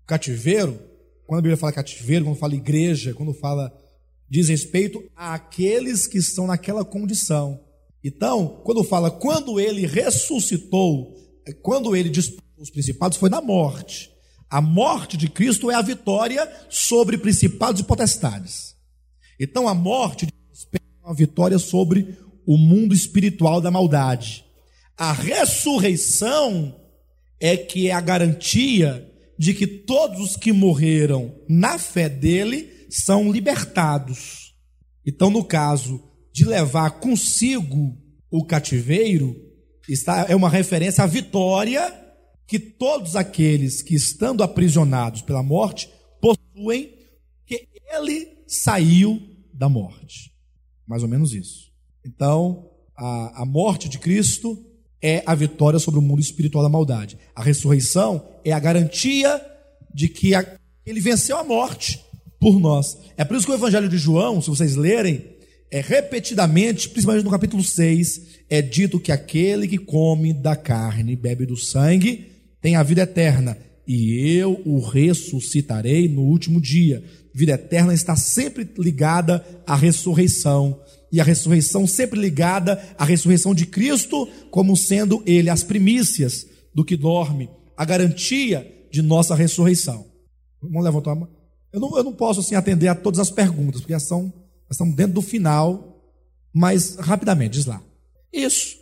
Cativeiro, 0.07 0.81
quando 1.27 1.39
a 1.39 1.43
Bíblia 1.43 1.57
fala 1.57 1.73
cativeiro, 1.73 2.25
quando 2.25 2.39
fala 2.39 2.55
igreja, 2.57 3.15
quando 3.15 3.33
fala 3.33 3.73
diz 4.29 4.49
respeito 4.49 5.03
àqueles 5.15 6.07
que 6.07 6.19
estão 6.19 6.47
naquela 6.47 6.85
condição. 6.85 7.61
Então, 8.03 8.61
quando 8.65 8.83
fala 8.83 9.11
quando 9.11 9.61
ele 9.61 9.87
ressuscitou, 9.87 11.15
quando 11.63 11.95
ele 11.95 12.09
disputou 12.09 12.45
os 12.59 12.71
principados, 12.71 13.19
foi 13.19 13.29
na 13.29 13.41
morte. 13.41 14.11
A 14.49 14.61
morte 14.61 15.17
de 15.17 15.29
Cristo 15.29 15.71
é 15.71 15.75
a 15.75 15.83
vitória 15.83 16.51
sobre 16.69 17.19
principados 17.19 17.81
e 17.81 17.85
potestades. 17.85 18.75
Então, 19.39 19.69
a 19.69 19.75
morte 19.75 20.27
de 20.27 20.33
Cristo 20.33 20.69
é 20.75 21.07
uma 21.07 21.15
vitória 21.15 21.59
sobre 21.59 22.17
o 22.47 22.57
mundo 22.57 22.95
espiritual 22.95 23.61
da 23.61 23.71
maldade. 23.71 24.45
A 25.01 25.13
ressurreição 25.15 26.79
é 27.41 27.57
que 27.57 27.89
é 27.89 27.93
a 27.93 28.03
garantia 28.03 29.11
de 29.39 29.55
que 29.55 29.67
todos 29.67 30.21
os 30.21 30.37
que 30.37 30.53
morreram 30.53 31.35
na 31.49 31.79
fé 31.79 32.07
dele 32.07 32.87
são 32.91 33.33
libertados. 33.33 34.55
Então, 35.07 35.31
no 35.31 35.43
caso 35.43 36.07
de 36.35 36.45
levar 36.45 37.01
consigo 37.01 37.97
o 38.31 38.45
cativeiro 38.45 39.35
está, 39.89 40.27
é 40.29 40.37
uma 40.37 40.51
referência 40.51 41.03
à 41.03 41.07
vitória 41.07 41.81
que 42.47 42.59
todos 42.59 43.17
aqueles 43.17 43.81
que 43.81 43.95
estando 43.95 44.43
aprisionados 44.43 45.23
pela 45.23 45.43
morte 45.43 45.89
possuem, 46.21 46.95
que 47.47 47.67
ele 47.91 48.45
saiu 48.47 49.19
da 49.51 49.67
morte. 49.67 50.31
Mais 50.87 51.03
ou 51.03 51.09
menos 51.09 51.33
isso. 51.33 51.73
Então, 52.05 52.69
a, 52.95 53.45
a 53.45 53.47
morte 53.47 53.89
de 53.89 53.99
Cristo 53.99 54.67
é 55.03 55.23
a 55.27 55.35
vitória 55.35 55.79
sobre 55.79 55.99
o 55.99 56.03
mundo 56.03 56.21
espiritual 56.21 56.63
da 56.63 56.69
maldade. 56.69 57.17
A 57.35 57.43
ressurreição 57.43 58.23
é 58.45 58.53
a 58.53 58.59
garantia 58.59 59.41
de 59.93 60.09
que 60.09 60.33
ele 60.85 61.01
venceu 61.01 61.37
a 61.37 61.45
morte 61.45 62.05
por 62.39 62.59
nós. 62.59 62.97
É 63.17 63.25
por 63.25 63.37
isso 63.37 63.47
que 63.47 63.53
o 63.53 63.55
Evangelho 63.55 63.89
de 63.89 63.99
João, 63.99 64.41
se 64.41 64.49
vocês 64.49 64.77
lerem, 64.77 65.25
é 65.71 65.81
repetidamente, 65.81 66.89
principalmente 66.89 67.25
no 67.25 67.31
capítulo 67.31 67.63
6, 67.63 68.23
é 68.49 68.61
dito 68.61 68.99
que 68.99 69.13
aquele 69.13 69.69
que 69.69 69.79
come 69.79 70.33
da 70.33 70.57
carne 70.57 71.13
e 71.13 71.17
bebe 71.17 71.47
do 71.47 71.57
sangue 71.57 72.27
tem 72.61 72.77
a 72.77 72.83
vida 72.83 73.03
eterna, 73.03 73.57
e 73.87 74.37
eu 74.37 74.61
o 74.67 74.81
ressuscitarei 74.81 76.09
no 76.09 76.23
último 76.23 76.61
dia. 76.61 77.03
Vida 77.33 77.53
eterna 77.53 77.95
está 77.95 78.17
sempre 78.17 78.69
ligada 78.79 79.45
à 79.67 79.75
ressurreição, 79.75 80.79
e 81.13 81.21
a 81.21 81.25
ressurreição 81.25 81.87
sempre 81.87 82.21
ligada 82.21 82.83
à 82.97 83.05
ressurreição 83.05 83.55
de 83.55 83.67
Cristo, 83.67 84.29
como 84.51 84.77
sendo 84.77 85.23
ele 85.27 85.51
as 85.51 85.63
primícias 85.63 86.47
do 86.75 86.85
que 86.85 86.97
dorme, 86.97 87.51
a 87.77 87.85
garantia 87.85 88.87
de 88.91 89.03
nossa 89.03 89.35
ressurreição. 89.35 90.07
Vamos 90.63 90.85
levantar 90.85 91.13
a 91.13 91.15
mão. 91.15 91.29
Eu 91.73 91.81
não, 91.81 91.97
eu 91.97 92.05
não 92.05 92.13
posso 92.13 92.41
assim 92.41 92.55
atender 92.55 92.89
a 92.89 92.95
todas 92.95 93.21
as 93.21 93.31
perguntas, 93.31 93.81
porque 93.81 93.99
são 93.99 94.33
nós 94.71 94.77
estamos 94.77 94.95
dentro 94.95 95.15
do 95.15 95.23
final, 95.23 96.01
mas 96.53 96.95
rapidamente, 96.95 97.55
diz 97.55 97.67
lá. 97.67 97.83
Isso. 98.33 98.77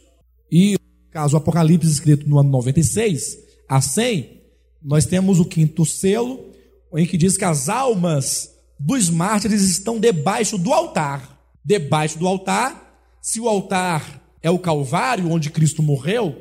E 0.52 0.76
caso 1.10 1.34
o 1.34 1.38
Apocalipse 1.38 1.90
escrito 1.90 2.28
no 2.28 2.38
ano 2.38 2.50
96, 2.50 3.38
a 3.66 3.80
100, 3.80 4.42
nós 4.82 5.06
temos 5.06 5.40
o 5.40 5.46
quinto 5.46 5.86
selo, 5.86 6.52
em 6.94 7.06
que 7.06 7.16
diz 7.16 7.38
que 7.38 7.44
as 7.44 7.70
almas 7.70 8.50
dos 8.78 9.08
mártires 9.08 9.62
estão 9.62 9.98
debaixo 9.98 10.58
do 10.58 10.74
altar. 10.74 11.38
Debaixo 11.68 12.18
do 12.18 12.26
altar, 12.26 12.98
se 13.20 13.38
o 13.38 13.46
altar 13.46 14.22
é 14.40 14.50
o 14.50 14.58
Calvário, 14.58 15.30
onde 15.30 15.50
Cristo 15.50 15.82
morreu, 15.82 16.34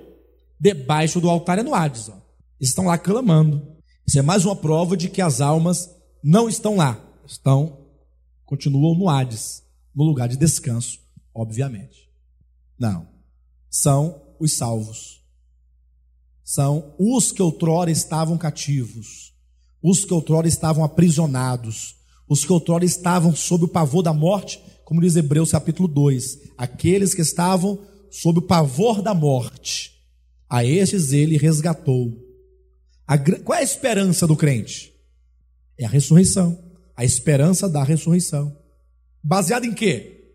debaixo 0.58 1.20
do 1.20 1.30
altar 1.30 1.60
é 1.60 1.64
no 1.64 1.76
Hades. 1.76 2.08
Ó. 2.08 2.18
Estão 2.62 2.86
lá 2.86 2.98
clamando. 2.98 3.76
Isso 4.08 4.18
é 4.18 4.22
mais 4.22 4.46
uma 4.46 4.56
prova 4.56 4.96
de 4.96 5.10
que 5.10 5.22
as 5.22 5.42
almas 5.42 5.94
não 6.24 6.48
estão 6.48 6.78
lá, 6.78 6.98
estão 7.26 7.86
continuam 8.46 8.98
no 8.98 9.10
Hades, 9.10 9.64
no 9.94 10.06
lugar 10.06 10.30
de 10.30 10.38
descanso, 10.38 10.98
obviamente. 11.36 12.10
Não. 12.80 13.06
São 13.70 14.22
os 14.40 14.54
salvos. 14.54 15.22
São 16.42 16.96
os 16.98 17.34
que 17.34 17.42
outrora 17.42 17.92
estavam 17.92 18.38
cativos. 18.38 19.36
os 19.84 20.06
que 20.06 20.14
outrora 20.14 20.48
estavam 20.48 20.86
aprisionados, 20.86 21.98
os 22.30 22.46
que 22.46 22.54
outrora 22.54 22.86
estavam 22.86 23.36
sob 23.36 23.66
o 23.66 23.68
pavor 23.68 24.02
da 24.02 24.14
morte, 24.14 24.64
como 24.88 25.02
diz 25.02 25.18
Hebreus 25.18 25.52
capítulo 25.52 25.86
2, 25.86 26.54
aqueles 26.58 27.14
que 27.14 27.22
estavam 27.22 27.78
sob 28.10 28.40
o 28.40 28.42
pavor 28.42 29.02
da 29.02 29.14
morte, 29.14 29.92
a 30.50 30.64
estes 30.64 31.12
ele 31.12 31.36
resgatou. 31.36 32.18
A, 33.06 33.18
qual 33.18 33.58
é 33.58 33.60
a 33.60 33.66
esperança 33.66 34.26
do 34.26 34.34
crente? 34.34 34.94
É 35.78 35.84
a 35.84 35.90
ressurreição, 35.90 36.58
a 36.96 37.04
esperança 37.04 37.68
da 37.68 37.84
ressurreição. 37.84 38.58
Baseada 39.22 39.66
em 39.66 39.74
quê? 39.74 40.32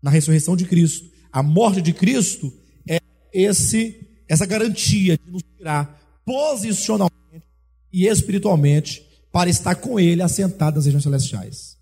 Na 0.00 0.08
ressurreição 0.08 0.56
de 0.56 0.66
Cristo. 0.66 1.10
A 1.32 1.42
morte 1.42 1.82
de 1.82 1.92
Cristo 1.92 2.52
é 2.88 3.00
esse 3.32 4.22
essa 4.28 4.46
garantia 4.46 5.18
de 5.18 5.32
nos 5.32 5.42
tirar 5.58 6.00
posicionalmente 6.24 7.42
e 7.92 8.06
espiritualmente 8.06 9.04
para 9.32 9.50
estar 9.50 9.74
com 9.74 9.98
Ele 9.98 10.22
assentado 10.22 10.76
nas 10.76 10.84
regiões 10.84 11.02
celestiais. 11.02 11.75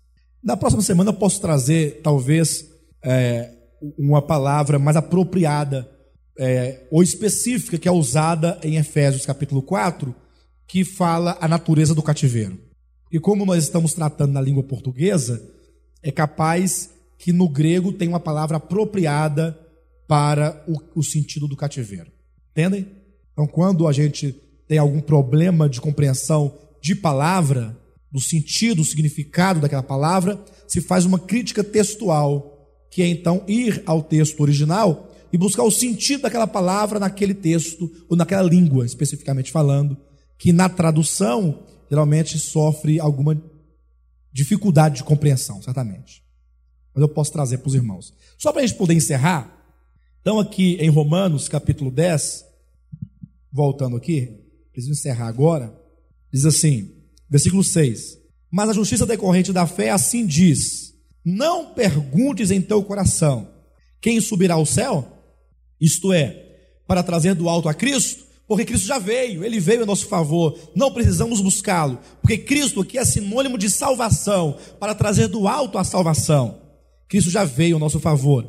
Na 0.45 0.55
próxima 0.55 0.83
semana 0.83 1.09
eu 1.09 1.15
posso 1.15 1.41
trazer, 1.41 2.01
talvez, 2.03 2.69
é, 3.03 3.51
uma 3.97 4.21
palavra 4.21 4.77
mais 4.77 4.95
apropriada 4.95 5.89
é, 6.37 6.85
ou 6.91 7.01
específica 7.01 7.79
que 7.79 7.87
é 7.87 7.91
usada 7.91 8.59
em 8.61 8.75
Efésios 8.75 9.25
capítulo 9.25 9.63
4, 9.63 10.13
que 10.67 10.85
fala 10.85 11.35
a 11.41 11.47
natureza 11.47 11.95
do 11.95 12.03
cativeiro. 12.03 12.59
E 13.11 13.19
como 13.19 13.43
nós 13.43 13.63
estamos 13.63 13.95
tratando 13.95 14.33
na 14.33 14.41
língua 14.41 14.61
portuguesa, 14.61 15.41
é 16.03 16.11
capaz 16.11 16.91
que 17.17 17.33
no 17.33 17.49
grego 17.49 17.91
tem 17.91 18.07
uma 18.07 18.19
palavra 18.19 18.57
apropriada 18.57 19.59
para 20.07 20.63
o, 20.67 20.99
o 20.99 21.03
sentido 21.03 21.47
do 21.47 21.57
cativeiro. 21.57 22.11
Entendem? 22.51 22.85
Então, 23.33 23.47
quando 23.47 23.87
a 23.87 23.91
gente 23.91 24.31
tem 24.67 24.77
algum 24.77 25.01
problema 25.01 25.67
de 25.67 25.81
compreensão 25.81 26.55
de 26.79 26.93
palavra, 26.93 27.75
do 28.15 28.21
sentido, 28.21 28.77
do 28.77 28.85
significado 28.85 29.59
daquela 29.59 29.83
palavra, 29.83 30.41
se 30.65 30.79
faz 30.79 31.03
uma 31.03 31.19
crítica 31.19 31.61
textual, 31.61 32.65
que 32.89 33.01
é 33.01 33.07
então 33.09 33.43
ir 33.45 33.83
ao 33.85 34.01
texto 34.01 34.39
original 34.39 35.11
e 35.33 35.37
buscar 35.37 35.63
o 35.63 35.71
sentido 35.71 36.21
daquela 36.21 36.47
palavra 36.47 36.97
naquele 36.97 37.33
texto, 37.33 37.91
ou 38.07 38.15
naquela 38.15 38.41
língua, 38.41 38.85
especificamente 38.85 39.51
falando, 39.51 39.97
que 40.37 40.53
na 40.53 40.69
tradução 40.69 41.65
geralmente 41.89 42.39
sofre 42.39 43.01
alguma 43.01 43.35
dificuldade 44.31 44.95
de 44.95 45.03
compreensão, 45.03 45.61
certamente. 45.61 46.23
Mas 46.93 47.01
eu 47.01 47.09
posso 47.09 47.33
trazer 47.33 47.57
para 47.57 47.67
os 47.67 47.75
irmãos. 47.75 48.13
Só 48.37 48.53
para 48.53 48.61
a 48.61 48.65
gente 48.65 48.77
poder 48.77 48.93
encerrar, 48.93 49.61
então 50.21 50.39
aqui 50.39 50.75
em 50.75 50.89
Romanos 50.89 51.49
capítulo 51.49 51.91
10, 51.91 52.45
voltando 53.51 53.97
aqui, 53.97 54.39
preciso 54.71 54.93
encerrar 54.93 55.27
agora, 55.27 55.77
diz 56.31 56.45
assim, 56.45 56.94
versículo 57.29 57.63
6: 57.63 58.17
Mas 58.51 58.69
a 58.69 58.73
justiça 58.73 59.05
decorrente 59.05 59.53
da 59.53 59.67
fé 59.67 59.91
assim 59.91 60.25
diz: 60.25 60.93
Não 61.23 61.73
perguntes 61.73 62.51
em 62.51 62.61
teu 62.61 62.83
coração, 62.83 63.47
quem 64.01 64.21
subirá 64.21 64.55
ao 64.55 64.65
céu? 64.65 65.07
Isto 65.79 66.13
é, 66.13 66.45
para 66.87 67.03
trazer 67.03 67.35
do 67.35 67.49
alto 67.49 67.67
a 67.67 67.73
Cristo, 67.73 68.23
porque 68.47 68.65
Cristo 68.65 68.85
já 68.85 68.99
veio, 68.99 69.43
ele 69.43 69.59
veio 69.59 69.83
em 69.83 69.85
nosso 69.85 70.07
favor, 70.07 70.57
não 70.75 70.91
precisamos 70.91 71.41
buscá-lo, 71.41 71.99
porque 72.21 72.37
Cristo 72.37 72.81
aqui 72.81 72.97
é 72.97 73.05
sinônimo 73.05 73.57
de 73.57 73.69
salvação, 73.69 74.57
para 74.79 74.95
trazer 74.95 75.27
do 75.27 75.47
alto 75.47 75.77
a 75.77 75.83
salvação. 75.83 76.61
Cristo 77.07 77.29
já 77.29 77.43
veio 77.43 77.77
em 77.77 77.79
nosso 77.79 77.99
favor. 77.99 78.47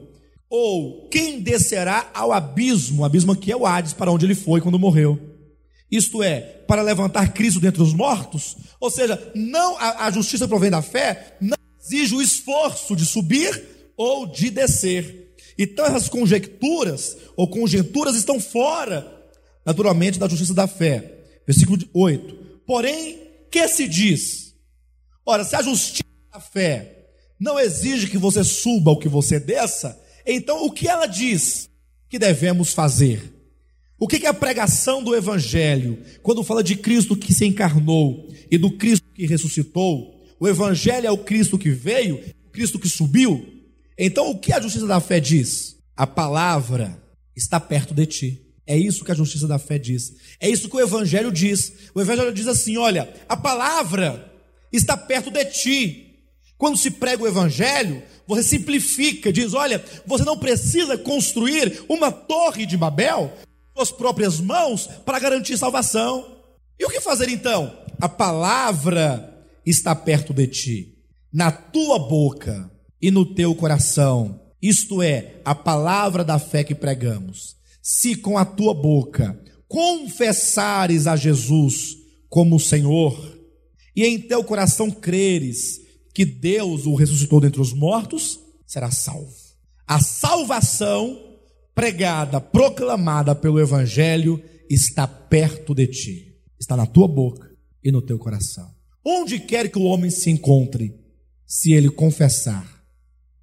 Ou 0.49 1.09
quem 1.09 1.41
descerá 1.41 2.11
ao 2.15 2.33
abismo, 2.33 3.03
o 3.03 3.05
abismo 3.05 3.33
aqui 3.33 3.51
é 3.51 3.57
o 3.57 3.67
Hades, 3.67 3.93
para 3.93 4.11
onde 4.11 4.27
ele 4.27 4.35
foi 4.35 4.61
quando 4.61 4.79
morreu. 4.79 5.19
Isto 5.91 6.23
é, 6.23 6.41
para 6.67 6.83
levantar 6.83 7.33
Cristo 7.33 7.61
dentre 7.61 7.83
os 7.83 7.95
mortos, 7.95 8.57
ou 8.81 8.91
seja, 8.91 9.33
não 9.35 9.77
a, 9.79 10.07
a 10.07 10.11
justiça 10.11 10.49
provém 10.49 10.71
da 10.71 10.83
fé, 10.83 11.37
não 11.41 11.57
exige 11.81 12.15
o 12.15 12.23
esforço 12.23 12.97
de 12.97 13.07
subir 13.07 13.93
ou 13.97 14.27
de 14.27 14.51
descer. 14.51 15.35
Então 15.59 15.87
essas 15.87 16.09
conjecturas 16.09 17.17
ou 17.37 17.49
conjecturas 17.49 18.17
estão 18.17 18.41
fora, 18.41 19.07
naturalmente, 19.65 20.19
da 20.19 20.29
justiça 20.29 20.53
da 20.53 20.67
fé. 20.67 21.15
Versículo 21.47 21.79
8. 21.95 22.35
Porém, 22.67 23.21
que 23.51 23.67
se 23.69 23.87
diz? 23.87 24.55
Ora, 25.25 25.45
se 25.45 25.55
a 25.55 25.63
justiça 25.63 26.03
da 26.33 26.41
fé 26.41 27.09
não 27.39 27.59
exige 27.59 28.09
que 28.09 28.19
você 28.19 28.43
suba 28.43 28.91
ou 28.91 28.99
que 28.99 29.09
você 29.09 29.39
desça, 29.39 30.01
então, 30.27 30.67
o 30.67 30.73
que 30.73 30.89
ela 30.89 31.07
diz 31.07 31.71
que 32.09 32.19
devemos 32.19 32.75
fazer? 32.75 33.33
O 33.99 34.07
que 34.07 34.27
é 34.27 34.29
a 34.29 34.35
pregação 34.35 35.03
do 35.03 35.15
Evangelho? 35.15 35.99
Quando 36.23 36.45
fala 36.45 36.63
de 36.63 36.77
Cristo 36.77 37.17
que 37.17 37.33
se 37.33 37.47
encarnou 37.47 38.29
e 38.51 38.59
do 38.59 38.71
Cristo 38.71 39.07
que 39.15 39.27
ressuscitou, 39.27 40.23
o 40.39 40.47
Evangelho 40.47 41.07
é 41.07 41.11
o 41.11 41.17
Cristo 41.17 41.59
que 41.59 41.71
veio, 41.71 42.21
o 42.47 42.51
Cristo 42.51 42.79
que 42.79 42.89
subiu. 42.89 43.47
Então, 43.99 44.31
o 44.31 44.39
que 44.39 44.53
a 44.53 44.61
justiça 44.61 44.87
da 44.87 45.01
fé 45.01 45.19
diz? 45.19 45.77
A 45.97 46.07
palavra 46.07 47.03
está 47.35 47.59
perto 47.59 47.95
de 47.95 48.05
ti. 48.05 48.43
É 48.67 48.77
isso 48.77 49.03
que 49.03 49.13
a 49.13 49.15
justiça 49.15 49.49
da 49.49 49.59
fé 49.59 49.79
diz. 49.79 50.15
É 50.39 50.49
isso 50.49 50.69
que 50.69 50.77
o 50.77 50.81
Evangelho 50.81 51.33
diz. 51.33 51.73
O 51.95 52.01
Evangelho 52.01 52.35
diz 52.35 52.47
assim: 52.47 52.77
olha, 52.77 53.09
a 53.27 53.37
palavra 53.37 54.31
está 54.71 54.95
perto 54.95 55.31
de 55.31 55.45
ti. 55.47 56.03
Quando 56.59 56.77
se 56.77 56.91
prega 56.91 57.23
o 57.23 57.27
Evangelho, 57.27 58.03
você 58.27 58.43
simplifica, 58.43 59.33
diz: 59.33 59.55
olha, 59.55 59.83
você 60.05 60.25
não 60.25 60.37
precisa 60.37 60.99
construir 60.99 61.85
uma 61.89 62.13
torre 62.13 62.67
de 62.67 62.77
Babel 62.77 63.33
com 63.77 63.83
as 63.83 63.91
próprias 63.91 64.41
mãos 64.41 64.87
para 65.05 65.19
garantir 65.19 65.59
salvação. 65.59 66.39
E 66.81 66.85
o 66.87 66.89
que 66.89 66.99
fazer 66.99 67.29
então? 67.29 67.79
A 68.01 68.09
palavra 68.09 69.47
está 69.67 69.95
perto 69.95 70.33
de 70.33 70.47
ti, 70.47 70.99
na 71.31 71.53
tua 71.53 71.99
boca 71.99 72.71
e 73.03 73.11
no 73.11 73.27
teu 73.35 73.55
coração. 73.55 74.41
Isto 74.63 75.03
é, 75.03 75.43
a 75.45 75.55
palavra 75.55 76.25
da 76.25 76.39
fé 76.39 76.65
que 76.65 76.75
pregamos. 76.75 77.55
Se 77.83 78.17
com 78.17 78.39
a 78.39 78.47
tua 78.47 78.73
boca 78.73 79.39
confessares 79.69 81.07
a 81.07 81.15
Jesus 81.15 81.99
como 82.31 82.59
Senhor, 82.59 83.37
e 83.95 84.07
em 84.07 84.19
teu 84.19 84.43
coração 84.43 84.91
creres 84.91 85.81
que 86.15 86.25
Deus 86.25 86.87
o 86.87 86.95
ressuscitou 86.95 87.41
dentre 87.41 87.61
os 87.61 87.75
mortos, 87.75 88.41
será 88.67 88.91
salvo. 88.91 89.35
A 89.87 90.01
salvação 90.01 91.36
pregada, 91.77 92.41
proclamada 92.41 93.35
pelo 93.35 93.61
Evangelho, 93.61 94.43
está 94.69 95.07
perto 95.07 95.75
de 95.75 95.87
ti, 95.87 96.35
está 96.59 96.75
na 96.75 96.87
tua 96.87 97.07
boca 97.07 97.55
e 97.85 97.93
no 97.93 98.01
teu 98.01 98.19
coração. 98.19 98.75
Onde 99.05 99.39
quer 99.39 99.71
que 99.71 99.79
o 99.79 99.85
homem 99.85 100.11
se 100.11 100.31
encontre, 100.31 100.99
se 101.45 101.75
ele 101.75 101.91
confessar 101.91 102.67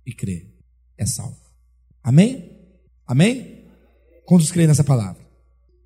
e 0.03 0.11
crer, 0.11 0.51
é 0.97 1.05
salvo. 1.05 1.38
Amém? 2.03 2.49
Amém? 3.05 3.65
Quantos 4.26 4.51
creem 4.51 4.68
nessa 4.68 4.84
palavra? 4.84 5.22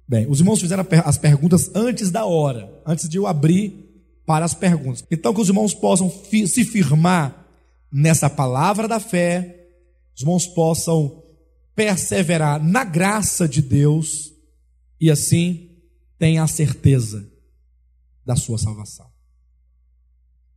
Bem, 0.08 0.26
os 0.30 0.40
irmãos 0.40 0.62
fizeram 0.62 0.88
as 1.04 1.18
perguntas 1.18 1.70
antes 1.76 2.10
da 2.10 2.26
hora, 2.26 2.82
antes 2.86 3.10
de 3.10 3.18
eu 3.18 3.28
abrir 3.28 4.04
para 4.26 4.46
as 4.46 4.54
perguntas. 4.54 5.04
Então, 5.12 5.34
que 5.34 5.42
os 5.42 5.50
irmãos 5.50 5.74
possam 5.74 6.10
se 6.10 6.64
firmar 6.64 7.46
nessa 7.92 8.30
palavra 8.30 8.88
da 8.88 9.02
fé, 9.02 9.68
os 10.16 10.22
irmãos 10.22 10.48
possam 10.48 11.27
perseverar 11.78 12.60
na 12.62 12.84
graça 12.84 13.48
de 13.48 13.62
Deus 13.62 14.34
e 15.00 15.12
assim 15.12 15.78
tenha 16.18 16.42
a 16.42 16.48
certeza 16.48 17.32
da 18.26 18.36
sua 18.36 18.58
salvação. 18.58 19.08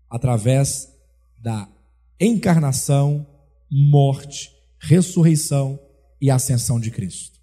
Através 0.09 0.89
da 1.39 1.69
encarnação, 2.19 3.27
morte, 3.71 4.51
ressurreição 4.79 5.79
e 6.19 6.31
ascensão 6.31 6.81
de 6.81 6.91
Cristo. 6.91 7.39